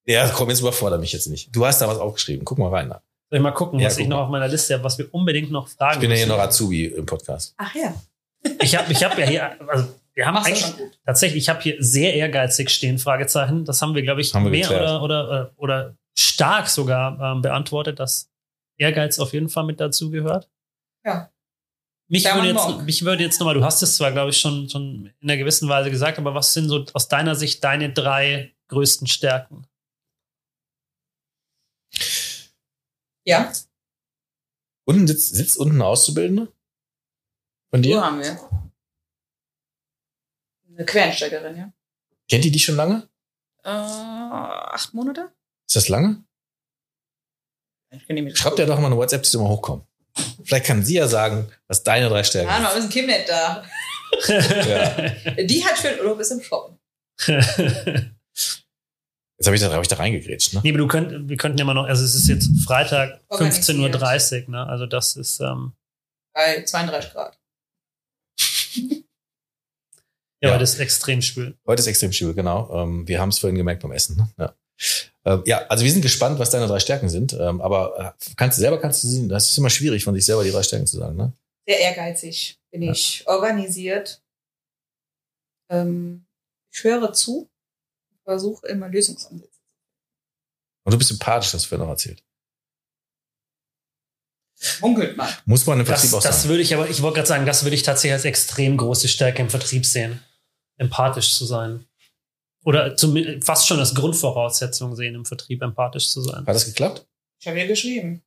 Ja, 0.04 0.28
komm, 0.30 0.48
jetzt 0.50 0.60
überfordere 0.60 0.98
mich 0.98 1.12
jetzt 1.12 1.28
nicht. 1.28 1.54
Du 1.54 1.64
hast 1.64 1.80
da 1.80 1.86
was 1.86 1.98
aufgeschrieben. 1.98 2.44
Guck 2.44 2.58
mal 2.58 2.70
rein. 2.70 2.88
Da. 2.88 3.02
Soll 3.30 3.38
ich 3.38 3.42
mal 3.42 3.52
gucken, 3.52 3.78
Ja, 3.78 3.86
was 3.86 3.94
guck 3.94 4.02
ich 4.02 4.08
noch 4.08 4.16
mal. 4.16 4.22
auf 4.24 4.30
meiner 4.30 4.48
Liste 4.48 4.74
habe, 4.74 4.82
was 4.82 4.98
wir 4.98 5.06
unbedingt 5.14 5.50
noch 5.52 5.68
fragen 5.68 5.94
Ich 5.94 6.00
bin 6.00 6.10
ja 6.10 6.16
hier 6.16 6.26
müssen. 6.26 6.36
noch 6.38 6.42
Azubi 6.44 6.86
im 6.86 7.06
Podcast. 7.06 7.54
Ach 7.56 7.72
ja, 7.74 7.94
Ich 8.61 8.76
habe 8.76 8.93
ich 8.93 9.03
hab 9.05 9.18
ja 9.18 9.26
hier, 9.26 9.68
also 9.68 9.95
wir 10.14 10.26
haben 10.26 10.36
eigentlich 10.36 10.72
tatsächlich, 11.05 11.45
ich 11.45 11.49
habe 11.49 11.61
hier 11.61 11.76
sehr 11.78 12.14
ehrgeizig 12.14 12.70
stehen, 12.70 12.99
Fragezeichen. 12.99 13.64
Das 13.64 13.80
haben 13.80 13.95
wir, 13.95 14.03
glaube 14.03 14.20
ich, 14.20 14.34
Haben 14.34 14.51
mehr 14.51 14.70
oder, 14.70 15.03
oder, 15.03 15.53
oder 15.57 15.97
stark 16.14 16.68
sogar 16.68 17.18
ähm, 17.20 17.43
beantwortet, 17.43 17.99
dass 17.99 18.30
Ehrgeiz 18.76 19.18
auf 19.18 19.32
jeden 19.32 19.49
Fall 19.49 19.64
mit 19.64 19.80
dazu 19.80 20.11
gehört. 20.11 20.51
Ja. 21.05 21.30
Mich 22.09 22.24
würde 22.24 22.49
jetzt, 22.49 22.82
mich 22.82 23.05
würde 23.05 23.22
jetzt 23.22 23.40
nochmal, 23.40 23.55
du 23.55 23.64
hast 23.64 23.82
es 23.82 23.97
zwar, 23.97 24.12
glaube 24.12 24.30
ich, 24.30 24.38
schon, 24.38 24.68
schon 24.68 25.11
in 25.20 25.30
einer 25.30 25.38
gewissen 25.38 25.68
Weise 25.68 25.90
gesagt, 25.90 26.18
aber 26.18 26.34
was 26.34 26.53
sind 26.53 26.68
so 26.68 26.84
aus 26.93 27.09
deiner 27.09 27.34
Sicht 27.34 27.64
deine 27.64 27.90
drei 27.90 28.53
größten 28.68 29.07
Stärken? 29.07 29.66
Ja, 33.24 33.53
Unten 34.84 35.07
sitzt, 35.07 35.34
sitzt 35.34 35.59
unten 35.59 35.80
Auszubildende? 35.80 36.53
Von 37.72 37.82
so 37.82 37.88
dir? 37.88 38.02
haben 38.04 38.20
wir. 38.20 38.38
Eine 40.76 40.84
Quereinsteigerin, 40.86 41.56
ja. 41.56 41.72
Kennt 42.28 42.44
die 42.44 42.50
dich 42.50 42.64
schon 42.64 42.76
lange? 42.76 43.08
Äh, 43.64 43.68
acht 43.70 44.92
Monate? 44.94 45.32
Ist 45.66 45.76
das 45.76 45.88
lange? 45.88 46.22
Ich 47.90 48.06
kenne 48.06 48.20
die 48.20 48.26
mit. 48.26 48.38
Schreibt 48.38 48.58
ja 48.58 48.66
doch 48.66 48.78
mal 48.78 48.86
eine 48.86 48.96
WhatsApp, 48.96 49.22
dass 49.22 49.32
sie 49.32 49.38
mal 49.38 49.48
hochkommen. 49.48 49.86
Vielleicht 50.44 50.66
kann 50.66 50.84
sie 50.84 50.94
ja 50.94 51.08
sagen, 51.08 51.50
was 51.68 51.82
deine 51.82 52.08
drei 52.08 52.22
Stärken 52.24 52.48
Ja, 52.48 52.54
sind. 52.56 52.64
noch 52.64 52.76
ist 52.76 52.84
ein 52.84 52.90
Kind 52.90 53.06
nicht 53.06 53.28
da. 53.28 53.64
Ja. 54.28 55.42
Die 55.44 55.64
hat 55.64 55.78
schön 55.78 55.98
Urlaub 56.00 56.20
ist 56.20 56.30
im 56.32 56.42
Shoppen. 56.42 56.78
Jetzt 59.38 59.46
habe 59.46 59.56
ich, 59.56 59.62
da- 59.62 59.72
hab 59.72 59.82
ich 59.82 59.88
da 59.88 59.96
reingegrätscht. 59.96 60.54
Ne? 60.54 60.60
Nee, 60.62 60.70
aber 60.70 60.78
du 60.78 60.86
könnt, 60.86 61.28
wir 61.28 61.36
könnten 61.36 61.58
ja 61.58 61.64
mal 61.64 61.74
noch, 61.74 61.86
also 61.86 62.04
es 62.04 62.14
ist 62.14 62.28
jetzt 62.28 62.48
Freitag 62.64 63.20
Organisiert. 63.28 63.76
15.30 63.78 64.44
Uhr, 64.44 64.50
ne? 64.50 64.66
Also 64.66 64.86
das 64.86 65.16
ist, 65.16 65.40
ähm, 65.40 65.72
Bei 66.32 66.62
32 66.62 67.12
Grad. 67.12 67.38
ja, 68.38 68.44
Ja. 70.51 70.59
das 70.59 70.74
ist 70.74 70.80
extrem 70.80 71.22
schwül. 71.22 71.57
Heute 71.66 71.80
ist 71.80 71.86
extrem 71.86 72.12
schwül, 72.12 72.34
genau. 72.34 72.70
Ähm, 72.82 73.07
wir 73.07 73.20
haben 73.20 73.28
es 73.28 73.38
vorhin 73.38 73.57
gemerkt 73.57 73.82
beim 73.82 73.93
Essen. 73.93 74.16
Ne? 74.16 74.28
Ja. 74.38 74.55
Ähm, 75.24 75.43
ja, 75.47 75.59
also 75.68 75.84
wir 75.84 75.93
sind 75.93 76.03
gespannt, 76.03 76.38
was 76.40 76.51
deine 76.51 76.66
drei 76.66 76.80
Stärken 76.80 77.09
sind. 77.09 77.32
Ähm, 77.34 77.61
aber 77.61 78.16
äh, 78.20 78.34
kannst 78.36 78.59
du 78.59 78.62
selber 78.62 78.80
kannst 78.80 79.05
du 79.05 79.09
sie, 79.09 79.28
das 79.28 79.51
ist 79.51 79.59
immer 79.59 79.70
schwierig, 79.70 80.03
von 80.05 80.14
sich 80.14 80.24
selber 80.24 80.43
die 80.43 80.51
drei 80.51 80.62
Stärken 80.64 80.86
zu 80.86 80.99
sagen. 80.99 81.16
Ne? 81.16 81.32
Sehr 81.66 81.78
ehrgeizig 81.78 82.59
bin 82.72 82.82
Ja. 82.82 82.93
ich. 82.93 83.22
Organisiert. 83.26 84.20
Ähm, 85.70 86.26
ich 86.72 86.82
höre 86.82 87.12
zu. 87.12 87.49
Versuche 88.24 88.66
immer 88.68 88.88
Lösungsansätze. 88.88 89.61
Und 90.84 90.93
du 90.93 90.99
bist 90.99 91.09
sympathisch, 91.09 91.53
hast 91.55 91.64
du 91.64 91.68
vorhin 91.68 91.84
noch 91.86 91.93
erzählt. 91.93 92.22
Munkelt 94.80 95.16
mal. 95.16 95.28
Muss 95.45 95.66
man 95.66 95.80
im 95.80 95.86
Das, 95.86 96.01
Vertrieb 96.01 96.16
auch 96.18 96.22
das 96.22 96.38
sagen. 96.43 96.49
würde 96.51 96.62
ich 96.62 96.74
aber, 96.74 96.88
ich 96.88 97.03
wollte 97.03 97.16
gerade 97.16 97.28
sagen, 97.28 97.47
das 97.47 97.64
würde 97.64 97.74
ich 97.74 97.82
tatsächlich 97.82 98.12
als 98.14 98.24
extrem 98.24 98.76
große 98.76 99.09
Stärke 99.09 99.43
im 99.43 99.51
Vertrieb 99.51 99.84
sehen. 99.86 100.20
Empathisch 100.82 101.36
zu 101.36 101.44
sein. 101.46 101.86
Oder 102.64 102.96
zum, 102.96 103.16
fast 103.42 103.66
schon 103.66 103.78
als 103.80 103.94
Grundvoraussetzung 103.94 104.94
sehen, 104.94 105.14
im 105.14 105.24
Vertrieb 105.24 105.62
empathisch 105.62 106.08
zu 106.10 106.20
sein. 106.22 106.46
Hat 106.46 106.54
das 106.54 106.66
geklappt? 106.66 107.06
Ich 107.40 107.48
habe 107.48 107.58
ja 107.58 107.66
geschrieben. 107.66 108.22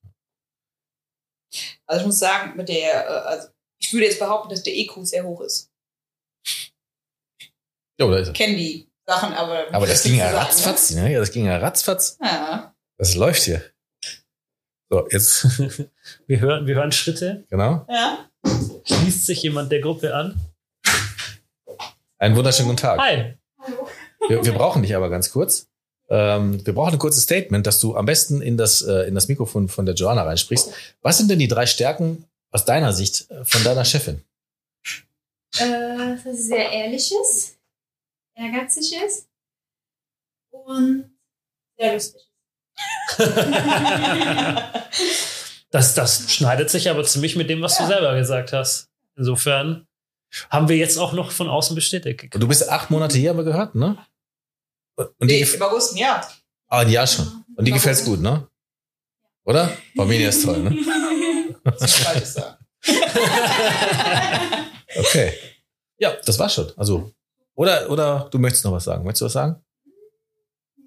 Also 1.85 2.01
ich 2.01 2.05
muss 2.07 2.19
sagen, 2.19 2.57
mit 2.57 2.67
der, 2.67 3.05
äh, 3.05 3.07
also 3.07 3.47
ich 3.79 3.93
würde 3.93 4.05
jetzt 4.07 4.19
behaupten, 4.19 4.49
dass 4.49 4.63
der 4.63 4.75
EQ 4.75 4.91
sehr 5.03 5.23
hoch 5.23 5.41
ist. 5.41 5.71
Ja, 7.99 8.05
oder 8.07 8.19
ist 8.19 8.27
er? 8.27 8.31
Ich 8.33 8.37
kenne 8.37 8.57
die 8.57 8.89
Sachen, 9.07 9.33
aber. 9.33 9.73
Aber 9.73 9.87
das 9.87 10.03
ging 10.03 10.15
ja 10.15 10.31
sagen, 10.31 10.37
ratzfatz. 10.37 10.91
Ne? 10.91 11.13
Ja, 11.13 11.19
das 11.19 11.31
ging 11.31 11.45
ja 11.45 11.57
ratzfatz. 11.57 12.19
Ne? 12.19 12.27
Ja. 12.27 12.75
Das 12.97 13.15
läuft 13.15 13.43
hier. 13.43 13.63
So, 14.89 15.07
jetzt, 15.09 15.45
Wir 16.27 16.39
hören, 16.41 16.67
wir 16.67 16.75
hören 16.75 16.91
Schritte. 16.91 17.45
genau. 17.49 17.85
Ja. 17.89 18.29
Schließt 18.85 19.25
sich 19.25 19.41
jemand 19.43 19.71
der 19.71 19.79
Gruppe 19.81 20.13
an? 20.13 20.39
Einen 22.17 22.35
wunderschönen 22.35 22.69
guten 22.69 22.81
Tag. 22.81 22.99
Hi. 22.99 23.35
Wir, 24.27 24.43
wir 24.43 24.53
brauchen 24.53 24.81
dich 24.81 24.95
aber 24.95 25.09
ganz 25.09 25.31
kurz. 25.31 25.67
Ähm, 26.07 26.65
wir 26.65 26.73
brauchen 26.73 26.93
ein 26.93 26.99
kurzes 26.99 27.23
Statement, 27.23 27.67
dass 27.67 27.79
du 27.79 27.95
am 27.95 28.05
besten 28.05 28.41
in 28.41 28.57
das, 28.57 28.81
äh, 28.81 29.07
in 29.07 29.15
das 29.15 29.27
Mikrofon 29.27 29.67
von 29.67 29.85
der 29.85 29.95
Joanna 29.95 30.23
reinsprichst. 30.23 30.71
Was 31.01 31.17
sind 31.17 31.29
denn 31.29 31.39
die 31.39 31.47
drei 31.47 31.65
Stärken 31.65 32.25
aus 32.51 32.63
deiner 32.63 32.93
Sicht 32.93 33.29
äh, 33.31 33.43
von 33.43 33.63
deiner 33.63 33.85
Chefin? 33.85 34.23
Äh, 35.57 36.15
dass 36.23 36.23
sie 36.23 36.35
sehr 36.35 36.71
ehrlich 36.71 37.11
ist, 37.21 37.57
ehrgeizig 38.35 38.95
ist 39.05 39.27
und 40.51 41.11
sehr 41.77 41.93
lustig 41.93 42.21
ist. 42.21 42.31
Das, 45.71 45.93
das 45.93 46.31
schneidet 46.31 46.69
sich 46.69 46.89
aber 46.89 47.03
ziemlich 47.03 47.35
mit 47.35 47.49
dem, 47.49 47.61
was 47.61 47.77
du 47.77 47.85
selber 47.85 48.15
gesagt 48.15 48.53
hast. 48.53 48.87
Insofern 49.17 49.85
haben 50.49 50.67
wir 50.69 50.77
jetzt 50.77 50.97
auch 50.97 51.13
noch 51.13 51.31
von 51.31 51.47
außen 51.49 51.75
bestätigt. 51.75 52.33
Und 52.33 52.41
du 52.41 52.47
bist 52.47 52.69
acht 52.69 52.89
Monate 52.89 53.17
hier, 53.17 53.29
haben 53.31 53.37
wir 53.37 53.43
gehört, 53.43 53.75
ne? 53.75 53.97
Und 54.95 55.09
die, 55.21 55.41
Nee, 55.41 55.41
im 55.41 55.61
August 55.61 55.93
ein 55.93 55.97
Jahr. 55.97 56.27
ah, 56.67 56.79
ein 56.79 56.89
Jahr 56.89 57.07
schon. 57.07 57.43
Und 57.55 57.65
die 57.65 57.71
gefällt's 57.71 58.03
gut, 58.05 58.21
ne? 58.21 58.47
Oder? 59.43 59.71
Barmenia 59.95 60.29
ist 60.29 60.43
toll, 60.43 60.59
ne? 60.59 60.75
Das 61.63 61.81
ist 61.81 61.95
falsch 61.99 62.25
sagen. 62.25 62.57
Okay. 64.97 65.33
Ja, 65.97 66.13
das 66.25 66.39
war 66.39 66.47
schon. 66.47 66.71
Also, 66.77 67.11
oder, 67.55 67.89
oder 67.89 68.29
du 68.31 68.39
möchtest 68.39 68.63
noch 68.63 68.71
was 68.71 68.85
sagen? 68.85 69.03
Möchtest 69.03 69.21
du 69.21 69.25
was 69.25 69.33
sagen? 69.33 69.55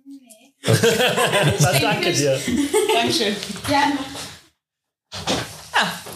Nee. 0.06 0.54
Was, 0.62 0.80
danke 1.80 2.12
dir. 2.12 2.40
Dankeschön. 2.94 3.36
Ja, 3.68 3.92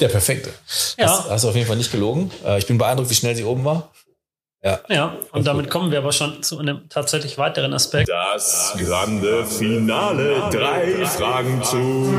Der 0.01 0.09
perfekte. 0.09 0.51
Ja. 0.99 1.09
Hast, 1.09 1.31
hast 1.31 1.45
du 1.45 1.49
auf 1.49 1.55
jeden 1.55 1.67
Fall 1.67 1.77
nicht 1.77 1.93
gelogen. 1.93 2.31
Äh, 2.45 2.59
Ich 2.59 2.67
bin 2.67 2.79
beeindruckt, 2.79 3.11
wie 3.11 3.15
schnell 3.15 3.37
sie 3.37 3.45
oben 3.45 3.65
war. 3.65 3.93
Ja, 4.89 5.17
und 5.33 5.45
damit 5.45 5.69
kommen 5.71 5.91
wir 5.91 5.99
aber 5.99 6.13
schon 6.13 6.41
zu 6.45 6.57
einem 6.61 6.89
tatsächlich 6.89 7.37
weiteren 7.37 7.75
Aspekt. 7.75 8.09
Das 8.09 8.75
grande 8.79 9.45
Finale. 9.45 10.49
Drei 10.53 11.05
Fragen 11.05 11.61
zum 11.65 12.15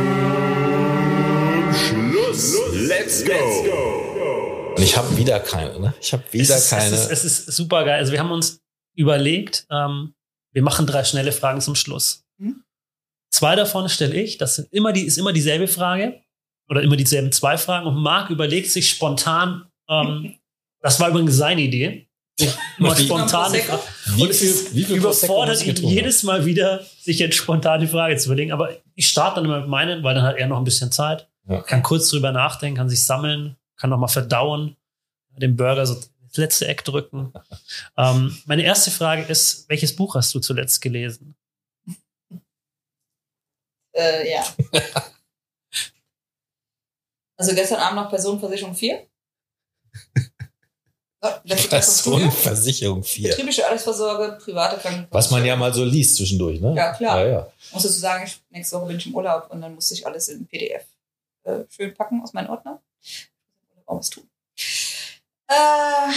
Schluss. 1.74 2.58
Let's 2.74 3.24
go. 3.24 4.74
Und 4.76 4.84
ich 4.84 4.98
habe 4.98 5.16
wieder 5.16 5.40
keine, 5.40 5.80
ne? 5.80 5.94
Ich 6.02 6.12
habe 6.12 6.24
wieder 6.32 6.56
es 6.56 6.66
ist, 6.66 6.70
keine. 6.72 6.94
Es 6.94 7.10
ist, 7.10 7.24
es 7.24 7.40
ist 7.48 7.56
super 7.56 7.86
geil. 7.86 8.00
Also 8.00 8.12
wir 8.12 8.20
haben 8.20 8.32
uns 8.32 8.60
überlegt, 8.94 9.66
ähm, 9.72 10.14
wir 10.52 10.64
machen 10.64 10.86
drei 10.86 11.06
schnelle 11.06 11.32
Fragen 11.32 11.62
zum 11.62 11.76
Schluss. 11.76 12.26
Mhm. 12.40 12.62
Zwei 13.32 13.56
davon 13.56 13.88
stelle 13.88 14.16
ich. 14.16 14.38
Das 14.38 14.56
sind 14.56 14.68
immer 14.74 14.92
die, 14.92 15.06
ist 15.06 15.18
immer 15.18 15.32
dieselbe 15.32 15.70
Frage 15.70 16.20
oder 16.70 16.82
immer 16.82 16.96
dieselben 16.96 17.32
zwei 17.32 17.58
Fragen. 17.58 17.88
Und 17.88 17.96
Marc 17.96 18.30
überlegt 18.30 18.72
sich 18.72 18.90
spontan. 18.90 19.66
Ähm, 19.90 20.36
das 20.82 21.00
war 21.00 21.10
übrigens 21.10 21.36
seine 21.36 21.62
Idee. 21.62 22.08
Immer 22.80 22.96
spontan. 22.96 23.54
Und 24.18 24.30
es 24.30 24.72
überfordert 24.72 25.66
ihn 25.66 25.76
jedes 25.76 26.24
Mal 26.24 26.46
wieder, 26.46 26.84
sich 27.00 27.20
jetzt 27.20 27.36
spontan 27.36 27.82
die 27.82 27.88
Frage 27.88 28.18
zu 28.18 28.28
überlegen. 28.28 28.52
Aber 28.52 28.76
ich 28.96 29.08
starte 29.08 29.36
dann 29.36 29.46
immer 29.46 29.60
mit 29.60 29.70
meinen, 29.70 30.04
weil 30.04 30.16
dann 30.16 30.24
hat 30.24 30.38
er 30.38 30.48
noch 30.48 30.58
ein 30.58 30.64
bisschen 30.64 30.92
Zeit. 30.92 31.30
Ja. 31.48 31.62
Kann 31.62 31.84
kurz 31.84 32.10
drüber 32.10 32.32
nachdenken, 32.32 32.78
kann 32.78 32.90
sich 32.90 33.04
sammeln, 33.04 33.56
kann 33.76 33.90
noch 33.90 33.98
mal 33.98 34.08
verdauen, 34.08 34.78
den 35.38 35.56
Burger 35.56 35.86
so 35.86 35.96
ins 35.96 36.38
letzte 36.38 36.68
Eck 36.68 36.84
drücken. 36.86 37.34
ähm, 37.98 38.38
meine 38.46 38.64
erste 38.64 38.92
Frage 38.92 39.24
ist, 39.24 39.70
welches 39.70 39.96
Buch 39.96 40.16
hast 40.16 40.34
du 40.34 40.40
zuletzt 40.40 40.82
gelesen? 40.82 41.36
Äh, 43.94 44.32
ja. 44.32 44.44
Also 47.44 47.56
gestern 47.56 47.82
Abend 47.82 48.02
noch 48.02 48.10
Personenversicherung 48.10 48.74
4. 48.74 49.06
Ja, 51.22 51.42
letzte 51.44 51.68
Klasse 51.68 52.00
Studium. 52.00 52.30
Personenversicherung 52.30 53.04
4. 53.04 53.30
Betriebliche 53.32 53.66
Altersvorsorge, 53.66 54.38
private 54.42 54.78
Krankenversicherung. 54.78 55.12
Was 55.12 55.30
man 55.30 55.44
ja 55.44 55.58
mal 55.58 55.74
so 55.74 55.84
liest 55.84 56.16
zwischendurch, 56.16 56.62
ne? 56.62 56.74
Ja, 56.74 56.94
klar. 56.94 57.20
Ja, 57.20 57.28
ja. 57.28 57.52
muss 57.74 57.84
dazu 57.84 58.00
sagen, 58.00 58.24
ich, 58.26 58.42
nächste 58.50 58.78
Woche 58.78 58.86
bin 58.86 58.96
ich 58.96 59.08
im 59.08 59.14
Urlaub 59.14 59.52
und 59.52 59.60
dann 59.60 59.76
muss 59.76 59.92
ich 59.92 60.08
alles 60.08 60.30
in 60.30 60.48
PDF 60.48 60.86
äh, 61.44 61.66
schön 61.68 61.94
packen 61.94 62.22
aus 62.24 62.32
meinen 62.32 62.48
Ordner. 62.48 62.82
Auch 63.88 64.00
was 64.00 64.10
tun. 64.10 64.24
Äh, 65.50 66.14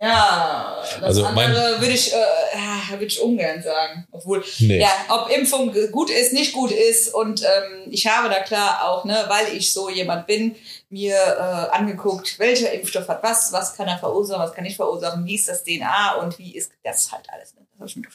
ja, 0.00 0.76
das 0.80 1.02
Also 1.02 1.26
andere 1.26 1.80
würde 1.80 1.92
ich, 1.94 2.12
äh, 2.12 2.16
ja, 2.16 2.90
würde 2.90 3.06
ich 3.06 3.20
ungern 3.20 3.62
sagen. 3.62 4.06
Obwohl, 4.12 4.44
Nee. 4.60 4.80
ja, 4.80 4.90
ob 5.08 5.28
Impfung 5.30 5.74
gut 5.90 6.10
ist, 6.10 6.32
nicht 6.32 6.52
gut 6.52 6.70
ist. 6.70 7.12
Und 7.12 7.42
ähm, 7.42 7.86
ich 7.90 8.06
habe 8.06 8.28
da 8.28 8.40
klar 8.40 8.84
auch, 8.84 9.04
ne, 9.04 9.24
weil 9.28 9.56
ich 9.56 9.72
so 9.72 9.90
jemand 9.90 10.26
bin, 10.26 10.54
mir 10.88 11.16
äh, 11.16 11.76
angeguckt, 11.76 12.38
welcher 12.38 12.72
Impfstoff 12.72 13.08
hat 13.08 13.22
was, 13.22 13.52
was 13.52 13.74
kann 13.74 13.88
er 13.88 13.98
verursachen, 13.98 14.42
was 14.42 14.54
kann 14.54 14.64
nicht 14.64 14.76
verursachen, 14.76 15.26
wie 15.26 15.34
ist 15.34 15.48
das 15.48 15.64
DNA 15.64 16.14
und 16.14 16.38
wie 16.38 16.56
ist 16.56 16.70
das 16.84 17.10
halt 17.10 17.26
alles. 17.32 17.54
Ne? 17.54 17.66
Das 17.78 17.86
ich 17.88 17.92
schon 17.94 18.06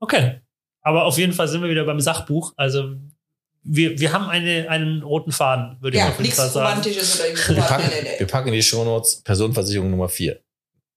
Okay. 0.00 0.40
Aber 0.80 1.04
auf 1.04 1.18
jeden 1.18 1.32
Fall 1.32 1.48
sind 1.48 1.62
wir 1.62 1.68
wieder 1.68 1.84
beim 1.84 2.00
Sachbuch. 2.00 2.52
Also 2.56 2.96
wir, 3.68 3.98
wir 4.00 4.12
haben 4.12 4.28
eine, 4.28 4.68
einen 4.68 5.02
roten 5.02 5.32
Faden, 5.32 5.76
würde 5.80 5.96
ich 5.96 6.02
Ja, 6.02 6.08
auf 6.10 6.18
jeden 6.20 6.32
Fall 6.32 6.48
sagen. 6.48 6.68
Romantisches 6.68 7.20
oder 7.20 7.56
Wir 7.56 7.62
packen, 7.62 7.82
Nee, 7.88 7.94
nee, 8.02 8.08
nee. 8.12 8.18
wir 8.18 8.26
packen 8.26 8.48
in 8.48 8.54
die 8.54 8.62
Shownotes 8.62 9.22
Personenversicherung 9.22 9.90
Nummer 9.90 10.08
4. 10.08 10.40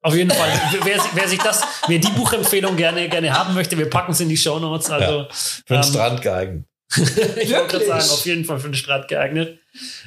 Auf 0.03 0.15
jeden 0.15 0.31
Fall. 0.31 0.49
wer, 0.83 0.99
wer 1.13 1.27
sich 1.27 1.39
das, 1.39 1.63
wer 1.87 1.99
die 1.99 2.09
Buchempfehlung 2.09 2.75
gerne, 2.75 3.07
gerne 3.09 3.31
haben 3.37 3.53
möchte, 3.53 3.77
wir 3.77 3.89
packen 3.89 4.13
es 4.13 4.19
in 4.19 4.29
die 4.29 4.37
Shownotes. 4.37 4.89
Also 4.89 5.27
Für 5.31 5.73
den 5.75 5.77
Ähm, 5.77 5.83
Strand 5.83 6.21
geeignet. 6.21 6.65
ich 6.95 7.51
wollte 7.53 7.67
gerade 7.67 7.85
sagen, 7.85 8.09
auf 8.09 8.25
jeden 8.25 8.43
Fall 8.43 8.59
für 8.59 8.67
den 8.69 8.73
Strand 8.75 9.07
geeignet. 9.07 9.59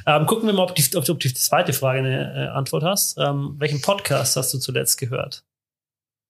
Ähm, 0.07 0.27
gucken 0.27 0.47
wir 0.47 0.53
mal, 0.53 0.65
ob, 0.65 0.75
die, 0.75 0.85
ob 0.97 1.05
du 1.05 1.13
auf 1.13 1.19
die 1.19 1.33
zweite 1.33 1.73
Frage 1.73 2.01
eine 2.01 2.49
äh, 2.53 2.57
Antwort 2.57 2.83
hast. 2.83 3.17
Ähm, 3.19 3.55
welchen 3.59 3.81
Podcast 3.81 4.37
hast 4.37 4.53
du 4.53 4.59
zuletzt 4.59 4.99
gehört? 4.99 5.45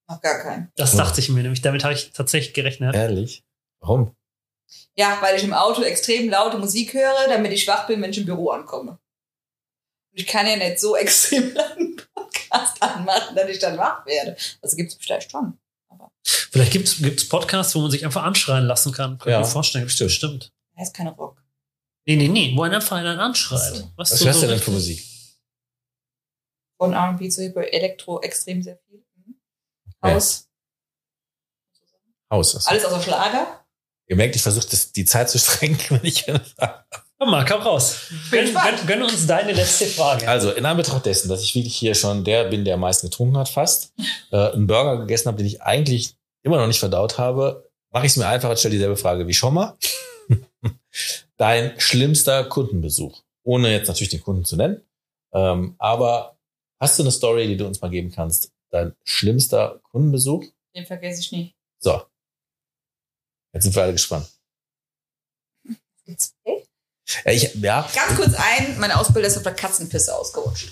Noch 0.07 0.21
gar 0.21 0.41
keinen. 0.43 0.71
Das 0.75 0.93
Ja. 0.93 0.99
dachte 0.99 1.19
ich 1.19 1.29
mir 1.29 1.41
nämlich. 1.41 1.61
Damit 1.61 1.83
habe 1.83 1.93
ich 1.93 2.11
tatsächlich 2.11 2.53
gerechnet. 2.53 2.93
Ehrlich? 2.95 3.43
Warum? 3.81 4.15
Ja, 4.95 5.17
weil 5.21 5.35
ich 5.37 5.43
im 5.43 5.53
Auto 5.53 5.81
extrem 5.83 6.29
laute 6.29 6.57
Musik 6.57 6.93
höre, 6.93 7.27
damit 7.27 7.51
ich 7.51 7.67
wach 7.67 7.87
bin, 7.87 8.01
wenn 8.01 8.11
ich 8.11 8.17
im 8.17 8.25
Büro 8.25 8.49
ankomme. 8.51 8.91
Und 8.91 10.19
ich 10.19 10.25
kann 10.27 10.47
ja 10.47 10.55
nicht 10.55 10.79
so 10.79 10.95
extrem 10.95 11.53
langen 11.53 12.01
Podcast 12.13 12.81
anmachen, 12.81 13.35
dass 13.35 13.49
ich 13.49 13.59
dann 13.59 13.77
wach 13.77 14.05
werde. 14.05 14.35
Also 14.61 14.75
gibt 14.77 14.91
es 14.91 14.97
vielleicht 14.99 15.31
schon. 15.31 15.57
Vielleicht 16.23 16.71
gibt 16.71 16.87
es 16.87 17.29
Podcasts, 17.29 17.75
wo 17.75 17.79
man 17.81 17.91
sich 17.91 18.03
einfach 18.05 18.23
anschreien 18.23 18.65
lassen 18.65 18.91
kann. 18.93 19.17
Kann 19.19 19.31
Ja, 19.31 19.39
ich 19.41 19.45
mir 19.45 19.51
vorstellen. 19.51 19.89
Stimmt. 19.89 20.11
Stimmt. 20.11 20.53
Er 20.73 20.83
ist 20.83 20.93
keine 20.93 21.11
Rock. 21.11 21.43
Nee, 22.05 22.15
nee, 22.15 22.27
nee. 22.27 22.53
Wo 22.55 22.63
einen 22.63 22.75
einfach 22.75 22.97
einen 22.97 23.19
anschreit. 23.19 23.75
So. 23.75 23.91
Was, 23.95 24.11
Was 24.11 24.19
so- 24.19 24.25
hörst 24.25 24.41
du 24.41 24.47
so 24.47 24.51
denn 24.51 24.61
für 24.61 24.71
Musik? 24.71 25.03
Von 26.77 26.93
R&B 26.93 27.29
zu 27.29 27.41
Hip 27.41 27.55
Elektro 27.57 28.21
extrem 28.21 28.61
sehr 28.63 28.77
viel. 28.87 29.05
Mhm. 29.15 29.35
Ja. 30.03 30.13
Haus. 30.13 30.47
Haus. 32.31 32.55
Also. 32.55 32.69
Alles 32.69 32.85
außer 32.85 33.01
Schlager. 33.01 33.64
Ihr 34.07 34.15
merkt, 34.15 34.35
ich 34.35 34.41
versuche 34.41 34.67
die 34.95 35.05
Zeit 35.05 35.29
zu 35.29 35.39
strecken, 35.39 35.77
wenn 35.89 36.05
ich 36.05 36.25
Komm 37.17 37.31
mal, 37.31 37.45
komm 37.45 37.61
raus. 37.61 38.11
Gönn, 38.29 38.53
gönn, 38.53 38.87
gönn 38.87 39.03
uns 39.03 39.25
deine 39.25 39.53
letzte 39.53 39.85
Frage. 39.85 40.27
Also, 40.27 40.51
in 40.51 40.65
Anbetracht 40.65 41.05
dessen, 41.05 41.29
dass 41.29 41.41
ich 41.41 41.55
wirklich 41.55 41.75
hier 41.75 41.95
schon 41.95 42.25
der 42.25 42.45
bin, 42.45 42.65
der 42.65 42.73
am 42.73 42.81
meisten 42.81 43.07
getrunken 43.07 43.37
hat, 43.37 43.47
fast, 43.47 43.93
äh, 44.31 44.51
einen 44.51 44.67
Burger 44.67 44.99
gegessen 44.99 45.27
habe, 45.27 45.37
den 45.37 45.47
ich 45.47 45.61
eigentlich 45.61 46.15
immer 46.43 46.57
noch 46.57 46.67
nicht 46.67 46.79
verdaut 46.79 47.17
habe, 47.17 47.69
mache 47.91 48.05
ich 48.05 48.11
es 48.11 48.17
mir 48.17 48.27
einfach 48.27 48.49
und 48.49 48.59
stelle 48.59 48.73
dieselbe 48.73 48.97
Frage 48.97 49.27
wie 49.27 49.33
schon 49.33 49.53
mal. 49.53 49.77
Dein 51.37 51.79
schlimmster 51.79 52.43
Kundenbesuch. 52.43 53.23
Ohne 53.43 53.71
jetzt 53.71 53.87
natürlich 53.87 54.09
den 54.09 54.21
Kunden 54.21 54.43
zu 54.43 54.57
nennen. 54.57 54.81
Ähm, 55.33 55.75
aber 55.77 56.37
hast 56.79 56.99
du 56.99 57.03
eine 57.03 57.11
Story, 57.11 57.47
die 57.47 57.57
du 57.57 57.65
uns 57.65 57.81
mal 57.81 57.89
geben 57.89 58.11
kannst? 58.11 58.51
Dein 58.71 58.93
schlimmster 59.05 59.79
Kundenbesuch? 59.83 60.43
Den 60.75 60.85
vergesse 60.85 61.21
ich 61.21 61.31
nie. 61.31 61.55
So. 61.79 62.01
Jetzt 63.55 63.63
sind 63.63 63.75
wir 63.75 63.83
alle 63.83 63.93
gespannt. 63.93 64.27
Hey? 66.43 66.67
Ja, 67.23 67.31
ich, 67.31 67.55
ja, 67.55 67.89
Ganz 67.95 68.15
kurz 68.15 68.33
ein, 68.35 68.77
mein 68.79 68.91
Ausbilder 68.91 69.27
ist 69.29 69.37
auf 69.37 69.43
der 69.43 69.53
Katzenpisse 69.53 70.13
ausgerutscht. 70.13 70.71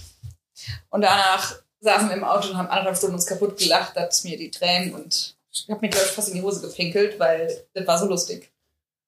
Und 0.90 1.02
danach 1.02 1.56
saßen 1.80 2.10
wir 2.10 2.16
im 2.16 2.26
Auto 2.26 2.50
und 2.50 2.58
haben 2.58 2.68
anderthalb 2.68 2.98
Stunden 2.98 3.16
uns 3.16 3.26
kaputt 3.26 3.58
gelacht, 3.58 3.96
dass 3.96 4.26
mir 4.26 4.38
die 4.38 4.52
Tränen 4.52 4.94
und 4.94 5.38
ich 5.52 5.70
habe 5.70 5.80
mir, 5.82 5.90
glaube 5.90 6.06
ich, 6.08 6.12
fast 6.12 6.30
in 6.30 6.36
die 6.36 6.42
Hose 6.42 6.62
gepinkelt, 6.62 7.20
weil 7.20 7.66
das 7.74 7.88
war 7.88 7.98
so 8.00 8.06
lustig. 8.06 8.52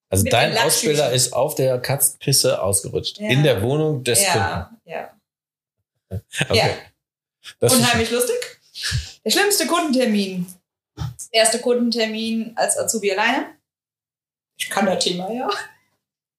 also 0.09 0.23
Mit 0.23 0.31
dein. 0.31 0.57
Ausbilder 0.57 1.11
ist 1.11 1.33
auf 1.33 1.55
der 1.55 1.79
Katzenpisse 1.79 2.61
ausgerutscht. 2.61 3.19
Ja. 3.19 3.29
In 3.29 3.43
der 3.43 3.61
Wohnung 3.61 4.03
des 4.03 4.23
ja, 4.23 4.71
ja. 4.85 5.17
Kunden. 6.07 6.23
Okay. 6.49 6.57
Ja. 6.57 6.69
Das 7.59 7.73
Unheimlich 7.73 8.11
lustig. 8.11 8.35
Der 9.25 9.31
schlimmste 9.31 9.67
Kundentermin. 9.67 10.47
Erster 11.31 11.59
Kundentermin 11.59 12.53
als 12.55 12.77
Azubi 12.77 13.11
alleine. 13.11 13.54
Ich 14.57 14.69
kann 14.69 14.85
das 14.85 15.03
Thema, 15.03 15.29
ja. 15.31 15.49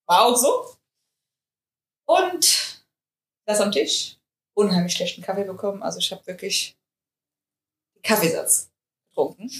War 0.06 0.22
auch 0.26 0.36
so. 0.36 0.76
Und 2.06 2.84
das 3.46 3.60
am 3.60 3.72
Tisch. 3.72 4.16
Unheimlich 4.54 4.94
schlechten 4.94 5.22
Kaffee 5.22 5.44
bekommen. 5.44 5.82
Also 5.82 5.98
ich 5.98 6.10
habe 6.12 6.26
wirklich 6.26 6.76
den 7.94 8.02
Kaffeesatz 8.02 8.70
getrunken. 9.08 9.50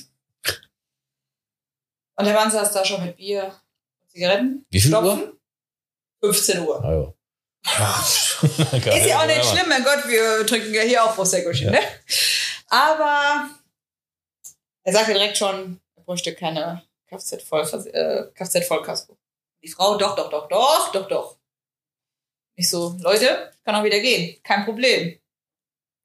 Und 2.19 2.25
der 2.25 2.33
Mann 2.35 2.51
saß 2.51 2.73
da 2.73 2.85
schon 2.85 3.05
mit 3.05 3.17
Bier 3.17 3.55
und 4.01 4.11
Zigaretten. 4.11 4.67
Wie 4.71 4.81
viel 4.81 4.91
Stopfen. 4.91 5.33
15 6.21 6.61
Uhr. 6.61 6.83
Ah, 6.83 6.93
ja. 6.93 7.13
Ist 8.97 9.07
ja 9.07 9.21
auch 9.21 9.27
nicht 9.27 9.45
schlimm, 9.45 9.69
mein 9.69 9.85
Gott, 9.85 10.07
wir 10.09 10.47
trinken 10.47 10.73
ja 10.73 10.83
hier 10.83 11.05
auch 11.05 11.15
Prosecco, 11.15 11.51
Ja. 11.51 11.73
ne? 11.73 11.81
Aber 12.69 13.51
Er 14.85 14.93
sagte 14.93 15.13
direkt 15.13 15.37
schon, 15.37 15.81
er 15.97 16.03
bräuchte 16.05 16.35
keine 16.35 16.83
Kfz-Vollkasko. 17.09 17.89
Äh, 17.89 18.31
Kfz-Vollkasko. 18.35 19.17
Die 19.63 19.69
Frau, 19.69 19.97
doch, 19.97 20.17
doch, 20.17 20.31
doch, 20.31 20.49
doch, 20.49 20.93
doch, 20.93 21.09
doch. 21.09 21.39
Ich 22.57 22.71
so, 22.71 22.97
Leute, 23.01 23.53
kann 23.65 23.75
auch 23.75 23.85
wieder 23.85 24.01
gehen. 24.01 24.41
Kein 24.43 24.65
Problem. 24.65 25.19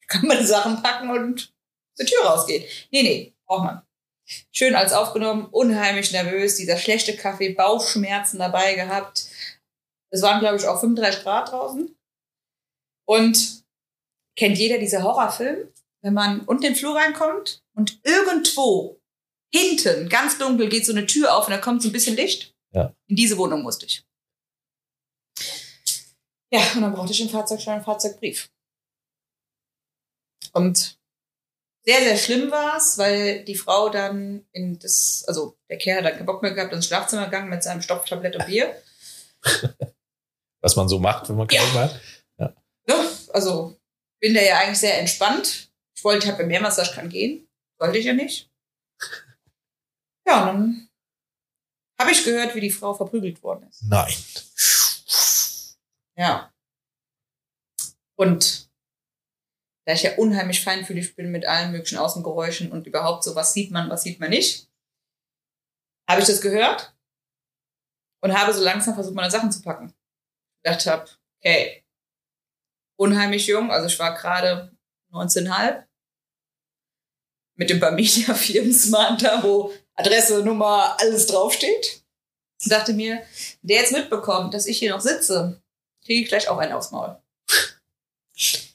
Ich 0.01 0.07
kann 0.07 0.27
meine 0.27 0.45
Sachen 0.45 0.81
packen 0.81 1.09
und 1.09 1.53
zur 1.95 2.05
Tür 2.05 2.25
rausgehen. 2.25 2.65
Nee, 2.91 3.03
nee, 3.03 3.33
braucht 3.45 3.63
man. 3.63 3.81
Schön 4.51 4.75
alles 4.75 4.93
aufgenommen, 4.93 5.47
unheimlich 5.51 6.11
nervös, 6.11 6.55
dieser 6.55 6.77
schlechte 6.77 7.15
Kaffee, 7.15 7.53
Bauchschmerzen 7.53 8.39
dabei 8.39 8.75
gehabt. 8.75 9.27
Es 10.09 10.21
waren, 10.21 10.39
glaube 10.39 10.57
ich, 10.57 10.67
auch 10.67 10.79
35 10.79 11.23
Grad 11.23 11.51
draußen. 11.51 11.95
Und 13.05 13.63
kennt 14.37 14.57
jeder 14.57 14.77
diese 14.77 15.03
Horrorfilm, 15.03 15.67
wenn 16.01 16.13
man 16.13 16.41
unten 16.41 16.63
den 16.63 16.75
Flur 16.75 16.95
reinkommt 16.95 17.61
und 17.75 17.99
irgendwo 18.03 19.00
hinten, 19.53 20.09
ganz 20.09 20.37
dunkel, 20.37 20.69
geht 20.69 20.85
so 20.85 20.91
eine 20.93 21.05
Tür 21.05 21.35
auf 21.35 21.45
und 21.47 21.51
da 21.51 21.57
kommt 21.57 21.81
so 21.81 21.89
ein 21.89 21.93
bisschen 21.93 22.15
Licht. 22.15 22.55
Ja. 22.73 22.95
In 23.07 23.15
diese 23.15 23.37
Wohnung 23.37 23.61
musste 23.63 23.85
ich. 23.85 24.03
Ja, 26.53 26.61
und 26.75 26.81
dann 26.81 26.93
brauchte 26.93 27.11
ich 27.13 27.21
einen 27.21 27.29
Fahrzeugschein 27.29 27.79
und 27.79 27.85
Fahrzeugbrief. 27.85 28.49
Und 30.53 30.97
sehr, 31.85 31.99
sehr 32.01 32.17
schlimm 32.17 32.51
war 32.51 32.77
es, 32.77 32.97
weil 32.97 33.43
die 33.45 33.55
Frau 33.55 33.89
dann 33.89 34.45
in 34.51 34.77
das, 34.79 35.23
also 35.27 35.57
der 35.69 35.77
Kerl 35.77 35.97
hat 35.99 36.05
dann 36.05 36.17
keinen 36.17 36.25
Bock 36.25 36.41
mehr 36.41 36.53
gehabt, 36.53 36.73
ins 36.73 36.87
Schlafzimmer 36.87 37.25
gegangen 37.25 37.49
mit 37.49 37.63
seinem 37.63 37.81
Stopftablett 37.81 38.35
und 38.35 38.45
Bier. 38.45 38.81
Was 40.61 40.75
man 40.75 40.87
so 40.87 40.99
macht, 40.99 41.29
wenn 41.29 41.37
man 41.37 41.47
Ja. 41.49 41.61
krank 41.61 41.73
war. 41.73 42.51
Ne? 42.87 43.09
Also 43.33 43.79
bin 44.19 44.33
da 44.33 44.41
ja 44.41 44.59
eigentlich 44.59 44.79
sehr 44.79 44.99
entspannt. 44.99 45.71
Ich 45.95 46.03
wollte, 46.03 46.25
ich 46.27 46.31
habe 46.31 46.43
mehrmals 46.45 46.75
gesagt, 46.75 46.91
ich 46.91 46.95
kann 46.99 47.09
gehen. 47.09 47.47
Wollte 47.79 47.97
ich 47.97 48.05
ja 48.05 48.13
nicht. 48.13 48.51
Ja, 50.25 50.41
und 50.41 50.47
dann 50.47 50.89
habe 51.99 52.11
ich 52.11 52.23
gehört, 52.23 52.55
wie 52.55 52.61
die 52.61 52.71
Frau 52.71 52.93
verprügelt 52.93 53.41
worden 53.43 53.67
ist. 53.69 53.83
Nein. 53.83 54.13
Ja. 56.15 56.53
Und 58.15 58.69
da 59.85 59.93
ich 59.93 60.03
ja 60.03 60.15
unheimlich 60.17 60.63
feinfühlig 60.63 61.15
bin 61.15 61.31
mit 61.31 61.45
allen 61.45 61.71
möglichen 61.71 61.97
Außengeräuschen 61.97 62.71
und 62.71 62.87
überhaupt 62.87 63.23
so, 63.23 63.35
was 63.35 63.53
sieht 63.53 63.71
man, 63.71 63.89
was 63.89 64.03
sieht 64.03 64.19
man 64.19 64.29
nicht, 64.29 64.69
habe 66.07 66.21
ich 66.21 66.27
das 66.27 66.41
gehört 66.41 66.95
und 68.21 68.37
habe 68.37 68.53
so 68.53 68.63
langsam 68.63 68.93
versucht, 68.93 69.15
meine 69.15 69.31
Sachen 69.31 69.51
zu 69.51 69.61
packen. 69.61 69.93
Ich 70.63 70.71
dachte 70.71 70.91
hab, 70.91 71.09
okay, 71.39 71.83
unheimlich 72.95 73.47
jung, 73.47 73.71
also 73.71 73.87
ich 73.87 73.97
war 73.97 74.15
gerade 74.15 74.75
19,5 75.11 75.83
mit 77.55 77.69
dem 77.69 77.79
Bamilia 77.79 78.33
Firmensmart 78.35 79.23
da, 79.23 79.41
wo 79.43 79.73
Adresse, 79.95 80.43
Nummer, 80.43 80.97
alles 80.99 81.27
draufsteht. 81.27 82.03
Und 82.63 82.71
dachte 82.71 82.93
mir, 82.93 83.21
der 83.61 83.81
jetzt 83.81 83.91
mitbekommt, 83.91 84.53
dass 84.53 84.67
ich 84.67 84.77
hier 84.77 84.91
noch 84.91 85.01
sitze, 85.01 85.61
kriege 86.05 86.23
ich 86.23 86.27
gleich 86.27 86.47
auch 86.47 86.57
einen 86.57 86.73
aufs 86.73 86.91
Maul. 86.91 87.17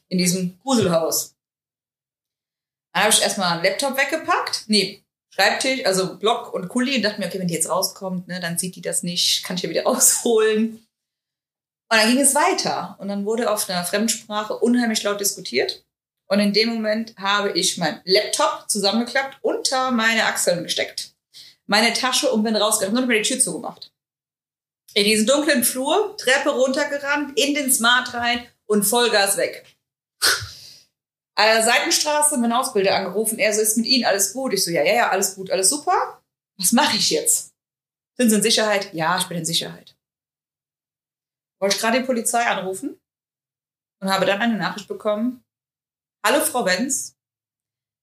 In 0.09 0.19
diesem 0.19 0.59
Gruselhaus. 0.61 1.35
Dann 2.93 3.05
habe 3.05 3.13
ich 3.13 3.23
erstmal 3.23 3.53
einen 3.53 3.65
Laptop 3.65 3.97
weggepackt. 3.97 4.65
Nee, 4.69 5.05
Schreibtisch, 5.37 5.85
also 5.85 6.17
Block 6.17 6.55
und 6.55 6.69
Kuli 6.69 6.97
und 6.97 7.03
dachte 7.03 7.21
mir, 7.21 7.27
okay, 7.27 7.39
wenn 7.39 7.47
die 7.47 7.55
jetzt 7.55 7.69
rauskommt, 7.69 8.27
ne, 8.27 8.41
dann 8.41 8.57
sieht 8.57 8.75
die 8.75 8.81
das 8.81 9.03
nicht, 9.03 9.45
kann 9.45 9.57
ich 9.57 9.63
ja 9.63 9.69
wieder 9.69 9.83
rausholen. 9.87 10.87
Und 11.89 11.99
dann 11.99 12.09
ging 12.09 12.21
es 12.21 12.35
weiter. 12.35 12.97
Und 12.99 13.09
dann 13.09 13.27
wurde 13.27 13.51
auf 13.51 13.69
einer 13.69 13.85
Fremdsprache 13.85 14.57
unheimlich 14.57 15.03
laut 15.03 15.21
diskutiert. 15.21 15.86
Und 16.29 16.41
in 16.41 16.53
dem 16.53 16.71
Moment 16.71 17.15
habe 17.19 17.53
ich 17.53 17.79
meinen 17.79 18.01
Laptop 18.05 18.65
zusammengeklappt, 18.69 19.39
unter 19.43 19.91
meine 19.93 20.25
Achseln 20.25 20.65
gesteckt, 20.65 21.15
meine 21.67 21.93
Tasche 21.93 22.31
und 22.31 22.43
bin 22.43 22.57
rausgegangen. 22.57 22.95
Nur 22.95 23.03
noch 23.03 23.09
mal 23.09 23.23
die 23.23 23.29
Tür 23.29 23.39
zugemacht. 23.39 23.93
In 24.95 25.05
diesen 25.05 25.27
dunklen 25.27 25.63
Flur, 25.63 26.17
Treppe 26.17 26.51
runtergerannt, 26.51 27.39
in 27.39 27.55
den 27.55 27.71
Smart 27.71 28.15
rein 28.15 28.47
und 28.67 28.85
Vollgas 28.85 29.37
weg. 29.37 29.65
An 31.39 31.47
der 31.49 31.63
Seitenstraße 31.63 32.39
mein 32.39 32.53
Ausbilder 32.53 32.97
angerufen. 32.97 33.39
Er 33.39 33.53
so, 33.53 33.61
ist 33.61 33.77
mit 33.77 33.87
Ihnen 33.87 34.07
alles 34.07 34.33
gut? 34.33 34.55
Ich 34.55 34.65
so, 34.65 34.71
ja, 34.71 34.83
ja, 34.83 34.95
ja, 34.95 35.11
alles 35.11 35.35
gut, 35.35 35.51
alles 35.51 35.69
super. 35.69 36.23
Was 36.57 36.73
mache 36.73 36.97
ich 36.97 37.11
jetzt? 37.11 37.53
Sind 38.17 38.31
Sie 38.31 38.37
in 38.37 38.43
Sicherheit? 38.43 38.93
Ja, 38.95 39.19
ich 39.19 39.27
bin 39.27 39.37
in 39.37 39.45
Sicherheit. 39.45 39.95
Wollte 41.61 41.77
ich 41.77 41.81
gerade 41.81 42.01
die 42.01 42.07
Polizei 42.07 42.45
anrufen 42.47 42.99
und 44.01 44.11
habe 44.11 44.25
dann 44.25 44.41
eine 44.41 44.57
Nachricht 44.57 44.89
bekommen. 44.89 45.45
Hallo, 46.25 46.41
Frau 46.41 46.63
Benz. 46.63 47.17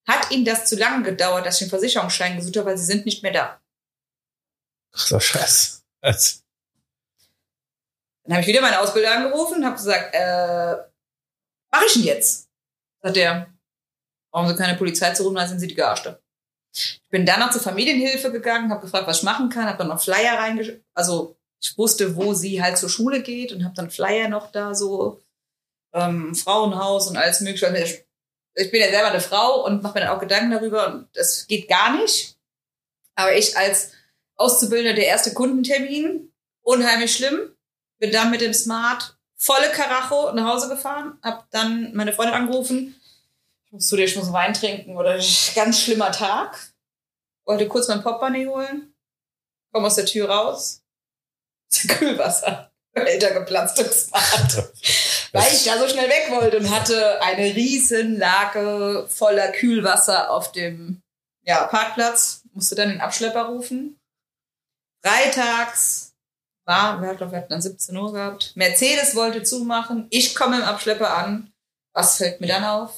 Hat 0.08 0.32
Ihnen 0.32 0.46
das 0.46 0.66
zu 0.66 0.76
lange 0.76 1.04
gedauert, 1.04 1.46
dass 1.46 1.56
ich 1.56 1.68
den 1.68 1.70
Versicherungsschein 1.70 2.36
gesucht 2.36 2.58
habe, 2.58 2.68
weil 2.68 2.78
Sie 2.78 2.86
sind 2.86 3.06
nicht 3.06 3.24
mehr 3.24 3.32
da? 3.32 3.62
Ach 4.94 5.08
so, 5.08 5.20
scheiße. 5.20 5.82
Also, 6.02 6.40
Dann 8.24 8.34
habe 8.34 8.42
ich 8.42 8.48
wieder 8.48 8.62
meine 8.62 8.80
Ausbilder 8.80 9.16
angerufen 9.16 9.58
und 9.58 9.66
habe 9.66 9.76
gesagt, 9.76 10.14
äh, 10.14 10.76
mach 11.72 11.84
ich 11.86 11.94
denn 11.94 12.04
jetzt? 12.04 12.50
Sagt 13.02 13.18
er, 13.18 13.54
brauchen 14.32 14.50
Sie 14.50 14.56
keine 14.56 14.78
Polizei 14.78 15.14
zu 15.14 15.24
rufen, 15.24 15.36
dann 15.36 15.48
sind 15.48 15.60
Sie 15.60 15.68
die 15.68 15.76
Gearschte. 15.76 16.22
Ich 16.76 17.02
bin 17.10 17.26
dann 17.26 17.40
noch 17.40 17.52
zur 17.52 17.62
Familienhilfe 17.62 18.32
gegangen, 18.32 18.72
habe 18.72 18.82
gefragt, 18.82 19.08
was 19.08 19.18
ich 19.20 19.24
machen 19.24 19.50
kann, 19.50 19.68
habe 19.68 19.78
dann 19.78 19.88
noch 19.88 20.02
Flyer 20.02 20.38
reingesch... 20.40 20.74
Also 20.94 21.38
ich 21.62 21.78
wusste, 21.78 22.16
wo 22.16 22.34
sie 22.34 22.62
halt 22.62 22.78
zur 22.78 22.90
Schule 22.90 23.22
geht 23.22 23.54
und 23.54 23.64
habe 23.64 23.76
dann 23.76 23.90
Flyer 23.90 24.28
noch 24.28 24.52
da 24.52 24.76
so, 24.76 25.22
ähm, 25.94 26.36
Frauenhaus 26.36 27.08
und 27.08 27.18
alles 27.18 27.42
mögliche. 27.42 27.68
Also 27.68 27.82
Ich, 27.82 28.06
ich 28.56 28.72
bin 28.72 28.82
ja 28.82 28.90
selber 28.90 29.10
eine 29.10 29.22
Frau 29.22 29.66
und 29.66 29.82
mache 29.82 29.96
mir 29.96 30.06
dann 30.06 30.16
auch 30.16 30.20
Gedanken 30.20 30.52
darüber 30.52 30.88
und 30.88 31.08
das 31.14 31.48
geht 31.48 31.70
gar 31.70 31.96
nicht. 31.96 32.38
Aber 33.16 33.36
ich 33.36 33.56
als 33.58 33.92
Auszubildende 34.36 34.96
der 34.96 35.08
erste 35.08 35.34
Kundentermin, 35.34 36.34
unheimlich 36.62 37.16
schlimm, 37.16 37.56
bin 38.00 38.12
dann 38.12 38.32
mit 38.32 38.42
dem 38.42 38.54
Smart 38.54 39.18
volle 39.36 39.70
Karacho 39.72 40.32
nach 40.34 40.54
Hause 40.54 40.70
gefahren, 40.70 41.18
hab 41.22 41.50
dann 41.52 41.94
meine 41.94 42.14
Freundin 42.14 42.36
angerufen, 42.36 43.00
ich 43.66 43.72
muss 43.72 43.88
zu 43.88 43.96
dir, 43.96 44.06
ich 44.06 44.16
muss 44.16 44.34
Wein 44.34 44.54
trinken 44.54 44.98
oder 44.98 45.18
ganz 45.56 45.80
schlimmer 45.80 46.12
Tag. 46.12 46.74
Wollte 47.46 47.68
kurz 47.68 47.90
mein 47.90 48.02
Portemonnaie 48.02 48.48
holen, 48.48 48.94
komm 49.72 49.86
aus 49.86 49.96
der 49.96 50.06
Tür 50.06 50.30
raus, 50.30 50.84
Kühlwasser, 51.88 52.73
älter 52.94 53.32
geplatzt 53.32 53.80
im 53.80 53.92
Smart. 53.92 54.72
Weil 55.32 55.52
ich 55.52 55.66
da 55.66 55.80
so 55.80 55.88
schnell 55.88 56.10
weg 56.10 56.28
wollte 56.30 56.58
und 56.58 56.70
hatte 56.70 57.22
eine 57.22 57.56
riesen 57.56 58.18
Lage 58.18 59.08
voller 59.10 59.52
Kühlwasser 59.52 60.30
auf 60.30 60.52
dem 60.52 61.02
ja, 61.44 61.66
Parkplatz, 61.66 62.44
musste 62.54 62.76
dann 62.76 62.90
den 62.90 63.02
Abschlepper 63.02 63.46
rufen. 63.46 64.00
Freitags 65.04 66.14
war, 66.66 67.02
wir 67.02 67.10
hatten, 67.10 67.50
dann 67.50 67.62
17 67.62 67.98
Uhr 67.98 68.14
gehabt. 68.14 68.56
Mercedes 68.56 69.16
wollte 69.16 69.44
zumachen. 69.44 70.08
Ich 70.10 70.36
komme 70.36 70.58
im 70.58 70.64
Abschlepper 70.64 71.14
an. 71.14 71.52
Was 71.94 72.18
fällt 72.18 72.40
mir 72.40 72.48
dann 72.48 72.64
auf? 72.64 72.98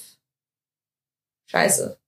Scheiße. 1.50 2.00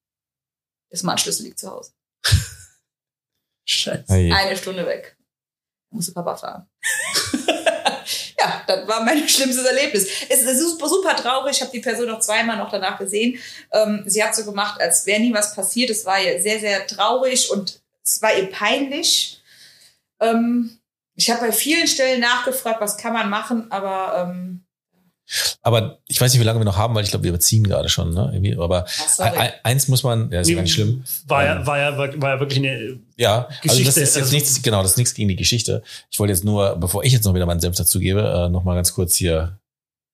Der 0.92 0.98
Smartschlüssel 0.98 1.46
liegt 1.46 1.60
zu 1.60 1.72
Hause. 1.72 1.94
Scheiße. 3.66 4.14
Eine 4.14 4.56
Stunde 4.56 4.86
weg. 4.86 5.18
Musste 5.90 6.12
Papa 6.12 6.36
fahren. 6.36 6.70
das 8.68 8.88
war 8.88 9.04
mein 9.04 9.28
schlimmstes 9.30 9.66
Erlebnis. 9.66 10.08
Es 10.30 10.44
ist 10.44 10.60
super, 10.60 10.88
super 10.88 11.16
traurig. 11.16 11.56
Ich 11.56 11.62
habe 11.62 11.72
die 11.72 11.80
Person 11.80 12.08
noch 12.08 12.20
zweimal 12.20 12.58
noch 12.58 12.72
danach 12.72 12.98
gesehen. 12.98 13.40
Ähm, 13.72 14.04
sie 14.06 14.24
hat 14.24 14.36
so 14.36 14.46
gemacht, 14.46 14.80
als 14.82 15.06
wäre 15.06 15.20
nie 15.20 15.34
was 15.34 15.56
passiert. 15.56 15.90
Es 15.90 16.06
war 16.06 16.22
ihr 16.22 16.42
sehr, 16.42 16.60
sehr 16.60 16.86
traurig 16.88 17.50
und 17.52 17.82
es 18.04 18.22
war 18.22 18.36
ihr 18.38 18.50
peinlich. 18.50 19.42
Ähm, 20.20 20.80
ich 21.16 21.30
habe 21.32 21.48
bei 21.48 21.52
vielen 21.52 21.88
Stellen 21.88 22.22
nachgefragt, 22.22 22.80
was 22.80 22.98
kann 22.98 23.14
man 23.14 23.30
machen, 23.30 23.72
aber 23.72 24.30
ähm, 24.30 24.67
Aber 25.62 26.00
ich 26.08 26.20
weiß 26.22 26.32
nicht, 26.32 26.40
wie 26.40 26.46
lange 26.46 26.60
wir 26.60 26.66
noch 26.66 26.78
haben, 26.78 26.96
weil 26.96 27.04
ich 27.04 27.10
glaube, 27.10 27.24
wir 27.24 27.30
überziehen 27.30 27.64
gerade 27.66 27.90
schon. 27.90 28.14
Ne? 28.14 28.30
Irgendwie, 28.34 28.56
aber 28.58 28.86
ein, 29.18 29.52
eins 29.64 29.88
muss 29.90 30.04
man, 30.04 30.32
ja, 30.32 30.42
ist 30.42 30.48
ja 30.50 30.56
gar 30.56 30.62
nicht 30.62 30.74
schlimm. 30.74 31.04
War 31.28 31.44
ja, 31.44 31.60
Ähm, 31.60 31.68
war 31.68 31.78
ja, 31.78 31.98
war 31.98 32.30
ja 32.36 32.40
wirklich 32.40 32.60
eine, 32.60 33.00
Ja, 33.18 33.46
also 33.48 33.60
Geschichte, 33.62 33.86
das 33.86 33.98
ist 33.98 34.16
jetzt 34.16 34.18
also- 34.18 34.34
nichts, 34.34 34.62
genau, 34.62 34.82
das 34.82 34.92
ist 34.92 34.98
nichts 34.98 35.14
gegen 35.14 35.28
die 35.30 35.36
Geschichte. 35.36 35.84
Ich 36.10 36.20
wollte 36.20 36.32
jetzt 36.34 36.46
nur, 36.46 36.76
bevor 36.78 37.04
ich 37.04 37.12
jetzt 37.12 37.26
noch 37.26 37.34
wieder 37.34 37.46
meinen 37.46 37.60
Senf 37.60 37.76
dazu 37.76 38.00
gebe, 38.00 38.22
äh, 38.22 38.50
noch 38.50 38.64
mal 38.64 38.76
ganz 38.76 38.94
kurz 38.94 39.16
hier 39.16 39.60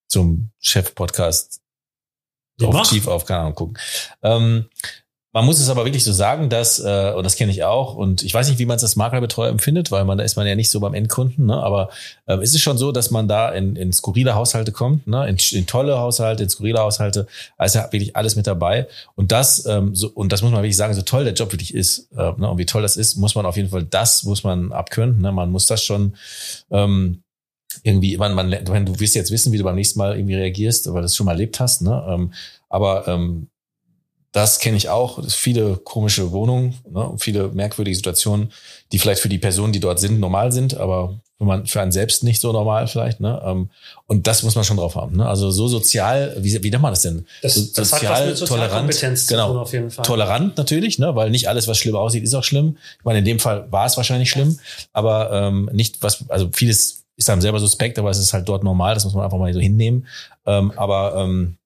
zum 0.07 0.49
Chef-Podcast 0.59 1.59
auf. 2.61 2.87
Chief 2.89 3.07
auf, 3.07 3.25
keine 3.25 3.41
Ahnung, 3.41 3.55
gucken. 3.55 3.77
Ähm, 4.21 4.69
man 5.33 5.45
muss 5.45 5.59
es 5.59 5.67
aber 5.69 5.83
wirklich 5.83 6.03
so 6.03 6.13
sagen, 6.13 6.49
dass, 6.49 6.79
äh, 6.79 7.11
und 7.15 7.23
das 7.23 7.35
kenne 7.35 7.51
ich 7.51 7.63
auch, 7.63 7.95
und 7.95 8.21
ich 8.21 8.31
weiß 8.31 8.47
nicht, 8.49 8.59
wie 8.59 8.67
man 8.67 8.77
es 8.77 8.83
als 8.83 8.95
Maklerbetreuer 8.95 9.49
empfindet, 9.49 9.91
weil 9.91 10.05
man, 10.05 10.19
da 10.19 10.23
ist 10.23 10.35
man 10.35 10.45
ja 10.45 10.55
nicht 10.55 10.69
so 10.69 10.79
beim 10.79 10.93
Endkunden, 10.93 11.47
ne? 11.47 11.55
aber 11.55 11.89
ähm, 12.27 12.41
ist 12.41 12.53
es 12.53 12.61
schon 12.61 12.77
so, 12.77 12.91
dass 12.91 13.09
man 13.09 13.27
da 13.27 13.49
in, 13.49 13.75
in 13.75 13.91
skurrile 13.91 14.35
Haushalte 14.35 14.71
kommt, 14.71 15.07
ne? 15.07 15.27
in, 15.27 15.37
in 15.51 15.65
tolle 15.65 15.97
Haushalte, 15.97 16.43
in 16.43 16.49
skurrile 16.49 16.79
Haushalte, 16.79 17.25
also 17.57 17.79
wirklich 17.79 18.15
alles 18.15 18.35
mit 18.35 18.45
dabei. 18.45 18.87
Und 19.15 19.31
das, 19.31 19.65
ähm, 19.65 19.95
so, 19.95 20.09
und 20.09 20.31
das 20.31 20.43
muss 20.43 20.51
man 20.51 20.61
wirklich 20.61 20.77
sagen, 20.77 20.93
so 20.93 21.01
toll 21.01 21.23
der 21.23 21.33
Job 21.33 21.51
wirklich 21.51 21.73
ist, 21.73 22.11
äh, 22.11 22.31
ne? 22.37 22.49
und 22.51 22.59
wie 22.59 22.67
toll 22.67 22.83
das 22.83 22.95
ist, 22.95 23.15
muss 23.17 23.33
man 23.33 23.47
auf 23.47 23.57
jeden 23.57 23.69
Fall, 23.69 23.83
das 23.83 24.23
muss 24.23 24.43
man 24.43 24.71
abkönnen, 24.71 25.19
ne? 25.19 25.31
man 25.31 25.49
muss 25.49 25.65
das 25.65 25.83
schon, 25.83 26.15
ähm, 26.69 27.23
irgendwie, 27.81 28.17
man, 28.17 28.35
man, 28.35 28.51
du 28.51 28.99
wirst 28.99 29.15
jetzt 29.15 29.31
wissen, 29.31 29.51
wie 29.51 29.57
du 29.57 29.63
beim 29.63 29.73
nächsten 29.73 29.97
Mal 29.97 30.15
irgendwie 30.15 30.35
reagierst, 30.35 30.85
weil 30.87 30.97
du 30.97 31.01
das 31.01 31.15
schon 31.15 31.25
mal 31.25 31.31
erlebt 31.31 31.59
hast, 31.59 31.81
ne? 31.81 32.05
Ähm, 32.07 32.33
aber 32.69 33.07
ähm, 33.07 33.47
Das 34.33 34.57
kenne 34.59 34.75
ich 34.75 34.89
auch. 34.89 35.23
Viele 35.29 35.77
komische 35.77 36.31
Wohnungen, 36.31 36.73
ne, 36.89 37.07
und 37.07 37.19
viele 37.19 37.49
merkwürdige 37.49 37.95
Situationen, 37.95 38.51
die 38.91 38.99
vielleicht 38.99 39.21
für 39.21 39.29
die 39.29 39.37
Personen, 39.37 39.73
die 39.73 39.79
dort 39.79 39.99
sind, 39.99 40.19
normal 40.19 40.51
sind, 40.51 40.75
aber 40.75 41.19
für, 41.37 41.45
man, 41.45 41.67
für 41.67 41.81
einen 41.81 41.91
selbst 41.91 42.23
nicht 42.23 42.41
so 42.41 42.51
normal 42.51 42.87
vielleicht. 42.87 43.19
Ne? 43.19 43.39
Ähm, 43.45 43.69
Und 44.07 44.25
das 44.25 44.41
muss 44.41 44.55
man 44.55 44.63
schon 44.63 44.77
drauf 44.77 44.95
haben. 44.95 45.17
Ne? 45.17 45.27
Also 45.27 45.51
so 45.51 45.67
sozial, 45.67 46.35
wie, 46.39 46.63
wie 46.63 46.71
nennt 46.71 46.81
man 46.81 46.91
das 46.91 47.03
denn? 47.03 47.27
Das, 47.43 47.53
so, 47.53 47.65
das 47.75 47.93
hat 47.93 48.09
was 48.09 48.25
mit 48.25 48.37
Sozialkompetenz 48.37 49.27
zu 49.27 49.33
genau, 49.35 49.59
auf 49.59 49.71
jeden 49.71 49.91
Fall. 49.91 50.03
tolerant 50.03 50.57
natürlich, 50.57 50.97
ne? 50.97 51.15
weil 51.15 51.29
nicht 51.29 51.47
alles, 51.47 51.67
was 51.67 51.77
schlimm 51.77 51.95
aussieht, 51.95 52.23
ist 52.23 52.33
auch 52.33 52.43
schlimm. 52.43 52.77
Ich 52.97 53.05
meine, 53.05 53.19
in 53.19 53.25
dem 53.25 53.39
Fall 53.39 53.71
war 53.71 53.85
es 53.85 53.97
wahrscheinlich 53.97 54.31
schlimm, 54.31 54.59
aber 54.93 55.31
ähm, 55.31 55.69
nicht 55.73 56.01
was, 56.01 56.27
also 56.29 56.49
vieles 56.51 57.03
ist 57.17 57.29
einem 57.29 57.41
selber 57.41 57.59
suspekt, 57.59 57.99
aber 57.99 58.09
es 58.09 58.17
ist 58.17 58.33
halt 58.33 58.49
dort 58.49 58.63
normal, 58.63 58.95
das 58.95 59.05
muss 59.05 59.13
man 59.13 59.23
einfach 59.23 59.37
mal 59.37 59.53
so 59.53 59.59
hinnehmen. 59.59 60.07
Ähm, 60.47 60.71
aber 60.75 61.15
ähm, 61.17 61.57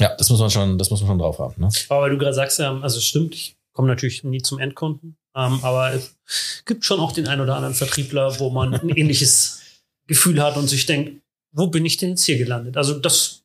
ja, 0.00 0.14
das 0.16 0.30
muss 0.30 0.40
man 0.40 0.50
schon, 0.50 0.78
das 0.78 0.90
muss 0.90 1.00
man 1.00 1.08
schon 1.08 1.18
drauf 1.18 1.38
haben. 1.38 1.60
Ne? 1.60 1.68
Aber 1.88 2.02
weil 2.02 2.10
du 2.10 2.18
gerade 2.18 2.34
sagst, 2.34 2.58
ähm, 2.58 2.82
also 2.82 2.98
es 2.98 3.04
stimmt, 3.04 3.34
ich 3.34 3.56
komme 3.72 3.88
natürlich 3.88 4.24
nie 4.24 4.42
zum 4.42 4.58
Endkunden, 4.58 5.16
ähm, 5.36 5.60
aber 5.62 5.92
es 5.92 6.16
gibt 6.64 6.84
schon 6.84 6.98
auch 6.98 7.12
den 7.12 7.28
einen 7.28 7.42
oder 7.42 7.54
anderen 7.54 7.74
Vertriebler, 7.74 8.40
wo 8.40 8.50
man 8.50 8.74
ein 8.74 8.88
ähnliches 8.88 9.60
Gefühl 10.06 10.42
hat 10.42 10.56
und 10.56 10.68
sich 10.68 10.86
denkt, 10.86 11.22
wo 11.52 11.68
bin 11.68 11.84
ich 11.84 11.96
denn 11.96 12.10
jetzt 12.10 12.24
hier 12.24 12.38
gelandet? 12.38 12.76
Also 12.76 12.98
das, 12.98 13.42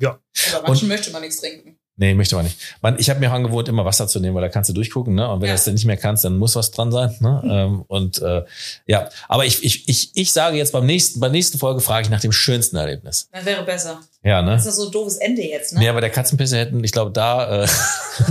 ja. 0.00 0.20
Aber 0.54 0.68
manchen 0.68 0.88
möchte 0.88 1.10
man 1.10 1.22
nichts 1.22 1.40
trinken. 1.40 1.79
Nee, 2.00 2.14
möchte 2.14 2.34
man 2.34 2.46
nicht. 2.46 2.56
Man, 2.80 2.98
ich 2.98 3.10
habe 3.10 3.20
mir 3.20 3.28
auch 3.30 3.34
angewohnt, 3.34 3.68
immer 3.68 3.84
Wasser 3.84 4.08
zu 4.08 4.20
nehmen, 4.20 4.34
weil 4.34 4.40
da 4.40 4.48
kannst 4.48 4.70
du 4.70 4.72
durchgucken, 4.72 5.14
ne? 5.14 5.28
Und 5.30 5.42
wenn 5.42 5.48
Ja. 5.48 5.52
du 5.52 5.58
das 5.58 5.66
dann 5.66 5.74
nicht 5.74 5.84
mehr 5.84 5.98
kannst, 5.98 6.24
dann 6.24 6.38
muss 6.38 6.56
was 6.56 6.70
dran 6.70 6.90
sein. 6.90 7.14
Ne? 7.20 7.42
Ähm, 7.44 7.84
und 7.88 8.22
äh, 8.22 8.42
ja, 8.86 9.10
aber 9.28 9.44
ich, 9.44 9.62
ich, 9.62 9.86
ich, 9.86 10.10
ich 10.14 10.32
sage 10.32 10.56
jetzt 10.56 10.72
beim 10.72 10.86
nächsten, 10.86 11.20
bei 11.20 11.26
der 11.26 11.32
nächsten 11.32 11.58
Folge 11.58 11.82
frage 11.82 12.04
ich 12.04 12.10
nach 12.10 12.22
dem 12.22 12.32
schönsten 12.32 12.76
Erlebnis. 12.76 13.28
Das 13.32 13.44
wäre 13.44 13.62
besser. 13.64 14.00
Ja, 14.22 14.40
ne? 14.40 14.52
Das 14.52 14.64
ist 14.64 14.76
so 14.76 14.86
ein 14.86 14.92
doofes 14.92 15.18
Ende 15.18 15.42
jetzt, 15.42 15.74
ne? 15.74 15.80
Nee, 15.80 15.88
aber 15.90 16.00
der 16.00 16.08
Katzenpisse 16.08 16.56
hätten, 16.56 16.82
ich 16.82 16.92
glaube, 16.92 17.10
da. 17.10 17.64
Äh, 17.64 17.68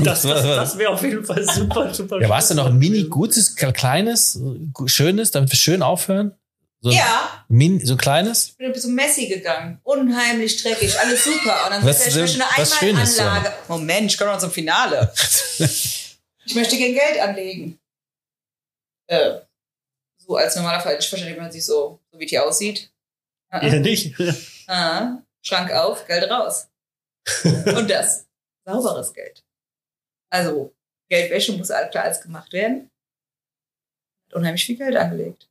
Das, 0.03 0.21
das, 0.23 0.43
das 0.43 0.77
wäre 0.77 0.91
auf 0.91 1.01
jeden 1.03 1.23
Fall 1.23 1.43
super, 1.43 1.93
super. 1.93 2.21
ja, 2.21 2.29
warst 2.29 2.51
du 2.51 2.55
noch 2.55 2.67
ein 2.67 2.77
mini 2.77 3.03
gutes, 3.03 3.55
kleines, 3.55 4.39
schönes, 4.85 5.31
damit 5.31 5.51
wir 5.51 5.57
schön 5.57 5.81
aufhören? 5.81 6.31
So 6.81 6.89
ein, 6.89 6.95
Ja, 6.95 7.45
Min, 7.49 7.85
so 7.85 7.93
ein 7.95 7.97
kleines? 7.97 8.49
ich 8.49 8.57
bin 8.57 8.71
bis 8.71 8.83
zum 8.83 8.95
Messi 8.95 9.27
gegangen. 9.27 9.79
Unheimlich 9.83 10.61
dreckig, 10.63 10.97
alles 10.99 11.23
super. 11.25 11.65
Und 11.65 11.71
dann 11.71 11.85
Was- 11.85 12.01
er, 12.01 12.07
ich 12.07 12.15
möchte 12.37 12.43
eine 12.43 12.51
Einmalanlage. 12.97 13.53
Moment, 13.67 14.11
ich 14.11 14.17
komme 14.17 14.31
noch 14.31 14.39
zum 14.39 14.51
Finale. 14.51 15.11
ich 15.59 16.55
möchte 16.55 16.77
gerne 16.77 16.93
Geld 16.93 17.19
anlegen. 17.19 17.79
Äh, 19.07 19.39
so 20.17 20.35
als 20.37 20.55
normaler 20.55 20.79
Fall 20.79 21.01
verständlich 21.01 21.37
man 21.37 21.51
sich 21.51 21.65
so, 21.65 21.99
so 22.11 22.19
wie 22.19 22.25
die 22.25 22.39
aussieht. 22.39 22.91
Ah, 23.49 23.65
Ja, 23.65 23.79
nicht. 23.79 24.15
ah, 24.67 25.17
Schrank 25.41 25.71
auf, 25.71 26.05
Geld 26.05 26.29
raus. 26.29 26.67
Und 27.43 27.89
das. 27.89 28.25
Sauberes 28.65 29.11
Geld. 29.13 29.43
Also, 30.31 30.73
Geldwäsche 31.09 31.53
muss 31.53 31.69
klar 31.91 32.03
als 32.03 32.21
gemacht 32.21 32.53
werden. 32.53 32.89
Hat 34.27 34.35
unheimlich 34.35 34.63
viel 34.65 34.77
Geld 34.77 34.95
angelegt. 34.95 35.49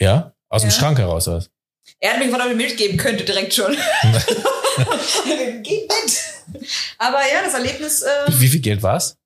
Ja? 0.00 0.31
Aus 0.52 0.62
dem 0.62 0.70
Ja. 0.70 0.76
Schrank 0.76 0.98
heraus 0.98 1.26
was? 1.28 1.50
Er 1.98 2.12
hat 2.12 2.18
mir 2.18 2.26
gefragt, 2.26 2.44
ob 2.44 2.50
ich 2.50 2.56
Milch 2.56 2.76
geben 2.76 2.96
könnte, 2.98 3.24
direkt 3.24 3.54
schon. 3.54 3.72
Geht 5.62 5.88
mit. 5.88 6.62
Aber 6.98 7.18
ja, 7.20 7.42
das 7.44 7.54
Erlebnis, 7.54 8.02
äh, 8.02 8.08
Wie 8.28 8.48
viel 8.48 8.60
Geld 8.60 8.82
war's? 8.82 9.16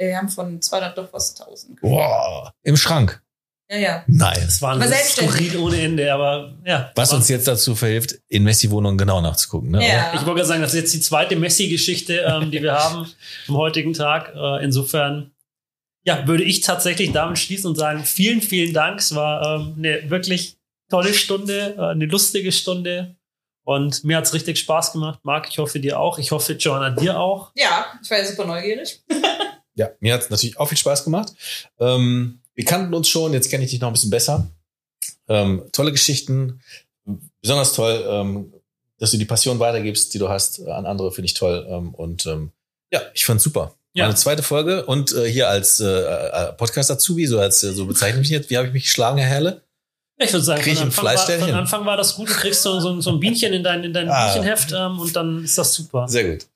wir 0.00 0.16
haben 0.16 0.28
von 0.28 0.62
200 0.62 0.96
doch 0.96 1.12
was 1.12 1.34
1000. 1.40 1.80
Boah. 1.80 2.52
Im 2.62 2.76
Schrank. 2.76 3.20
Ja, 3.68 3.76
ja. 3.76 4.04
Nein. 4.06 4.38
Das 4.44 4.62
war 4.62 4.80
ein. 4.80 4.92
Skurril 5.04 5.56
ohne 5.58 5.80
Ende, 5.82 6.12
aber 6.14 6.54
ja. 6.64 6.92
Was 6.94 7.12
uns 7.12 7.28
jetzt 7.28 7.48
dazu 7.48 7.74
verhilft, 7.74 8.14
in 8.28 8.44
Messi-Wohnungen 8.44 8.96
genau 8.96 9.20
nachzugucken. 9.20 9.72
Ne? 9.72 9.86
Ja. 9.86 10.12
Ich 10.14 10.20
wollte 10.20 10.36
gerade 10.36 10.46
sagen, 10.46 10.62
das 10.62 10.72
ist 10.72 10.80
jetzt 10.80 10.94
die 10.94 11.00
zweite 11.00 11.34
Messi-Geschichte, 11.34 12.18
ähm, 12.26 12.50
die 12.52 12.62
wir 12.62 12.74
haben 12.78 13.12
am 13.48 13.56
heutigen 13.56 13.92
Tag. 13.92 14.32
Äh, 14.36 14.64
insofern, 14.64 15.32
ja, 16.08 16.26
würde 16.26 16.42
ich 16.42 16.62
tatsächlich 16.62 17.12
damit 17.12 17.38
schließen 17.38 17.68
und 17.68 17.76
sagen, 17.76 18.02
vielen, 18.02 18.40
vielen 18.40 18.72
Dank. 18.72 18.98
Es 18.98 19.14
war 19.14 19.60
ähm, 19.60 19.74
eine 19.76 20.08
wirklich 20.08 20.56
tolle 20.88 21.12
Stunde, 21.12 21.74
äh, 21.76 21.82
eine 21.82 22.06
lustige 22.06 22.50
Stunde. 22.50 23.14
Und 23.62 24.04
mir 24.04 24.16
hat's 24.16 24.32
richtig 24.32 24.58
Spaß 24.58 24.92
gemacht. 24.92 25.20
Marc, 25.22 25.50
ich 25.50 25.58
hoffe 25.58 25.80
dir 25.80 26.00
auch. 26.00 26.18
Ich 26.18 26.30
hoffe, 26.30 26.54
Joanna, 26.54 26.88
dir 26.88 27.20
auch. 27.20 27.52
Ja, 27.54 27.84
ich 28.02 28.10
war 28.10 28.18
ja 28.18 28.24
super 28.24 28.46
neugierig. 28.46 29.02
Ja, 29.74 29.90
mir 30.00 30.14
hat's 30.14 30.28
natürlich 30.28 30.58
auch 30.58 30.66
viel 30.66 30.76
Spaß 30.76 31.04
gemacht. 31.04 31.32
Ähm, 31.78 32.40
wir 32.56 32.64
kannten 32.64 32.92
uns 32.94 33.08
schon, 33.08 33.32
jetzt 33.32 33.48
kenne 33.48 33.62
ich 33.62 33.70
dich 33.70 33.80
noch 33.80 33.86
ein 33.86 33.92
bisschen 33.92 34.10
besser. 34.10 34.50
Ähm, 35.28 35.62
tolle 35.70 35.92
Geschichten, 35.92 36.60
besonders 37.40 37.74
toll, 37.74 38.04
ähm, 38.10 38.52
dass 38.98 39.12
du 39.12 39.18
die 39.18 39.24
Passion 39.24 39.60
weitergibst, 39.60 40.12
die 40.12 40.18
du 40.18 40.28
hast 40.28 40.58
äh, 40.58 40.68
an 40.68 40.84
andere, 40.84 41.12
finde 41.12 41.26
ich 41.26 41.34
toll. 41.34 41.64
Ähm, 41.70 41.94
und 41.94 42.26
ähm, 42.26 42.50
ja, 42.90 43.02
ich 43.14 43.24
fand's 43.24 43.44
super. 43.44 43.77
Ja. 43.98 44.04
Meine 44.04 44.14
zweite 44.14 44.44
Folge 44.44 44.86
und 44.86 45.12
äh, 45.12 45.28
hier 45.28 45.48
als 45.48 45.80
äh, 45.80 45.86
äh, 45.86 46.52
Podcast-Azubi, 46.52 47.26
so 47.26 47.40
als 47.40 47.64
äh, 47.64 47.72
so 47.72 47.84
bezeichne 47.84 48.20
ich 48.20 48.28
mich 48.28 48.30
jetzt. 48.30 48.48
Wie 48.48 48.56
habe 48.56 48.68
ich 48.68 48.72
mich 48.72 48.84
geschlagen, 48.84 49.18
Herr 49.18 49.28
Herle? 49.28 49.62
Ich 50.18 50.32
würde 50.32 50.44
sagen, 50.44 50.62
Krieg 50.62 50.74
ich 50.74 50.78
von 50.78 51.06
Anfang, 51.06 51.40
war, 51.40 51.48
von 51.48 51.54
Anfang 51.54 51.86
war 51.86 51.96
das 51.96 52.14
gut. 52.14 52.28
Du 52.28 52.32
kriegst 52.34 52.62
so, 52.62 52.78
so, 52.78 53.00
so 53.00 53.10
ein 53.10 53.18
Bienchen 53.20 53.52
in 53.52 53.62
dein, 53.64 53.82
in 53.82 53.92
dein 53.92 54.08
Ah. 54.08 54.26
Bienchenheft 54.32 54.72
ähm, 54.72 55.00
und 55.00 55.14
dann 55.16 55.44
ist 55.44 55.58
das 55.58 55.74
super. 55.74 56.06
Sehr 56.08 56.30
gut. 56.30 56.46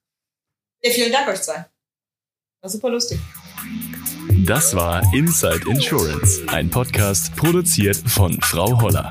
Ja, 0.84 0.90
vielen 0.92 1.10
Dank 1.12 1.28
euch 1.28 1.42
zwei. 1.42 1.66
War 2.60 2.70
super 2.70 2.90
lustig. 2.90 3.18
Das 4.46 4.74
war 4.74 5.02
Inside 5.12 5.62
Insurance, 5.68 6.42
ein 6.46 6.70
Podcast 6.70 7.34
produziert 7.34 7.96
von 7.96 8.40
Frau 8.40 8.80
Holler. 8.80 9.10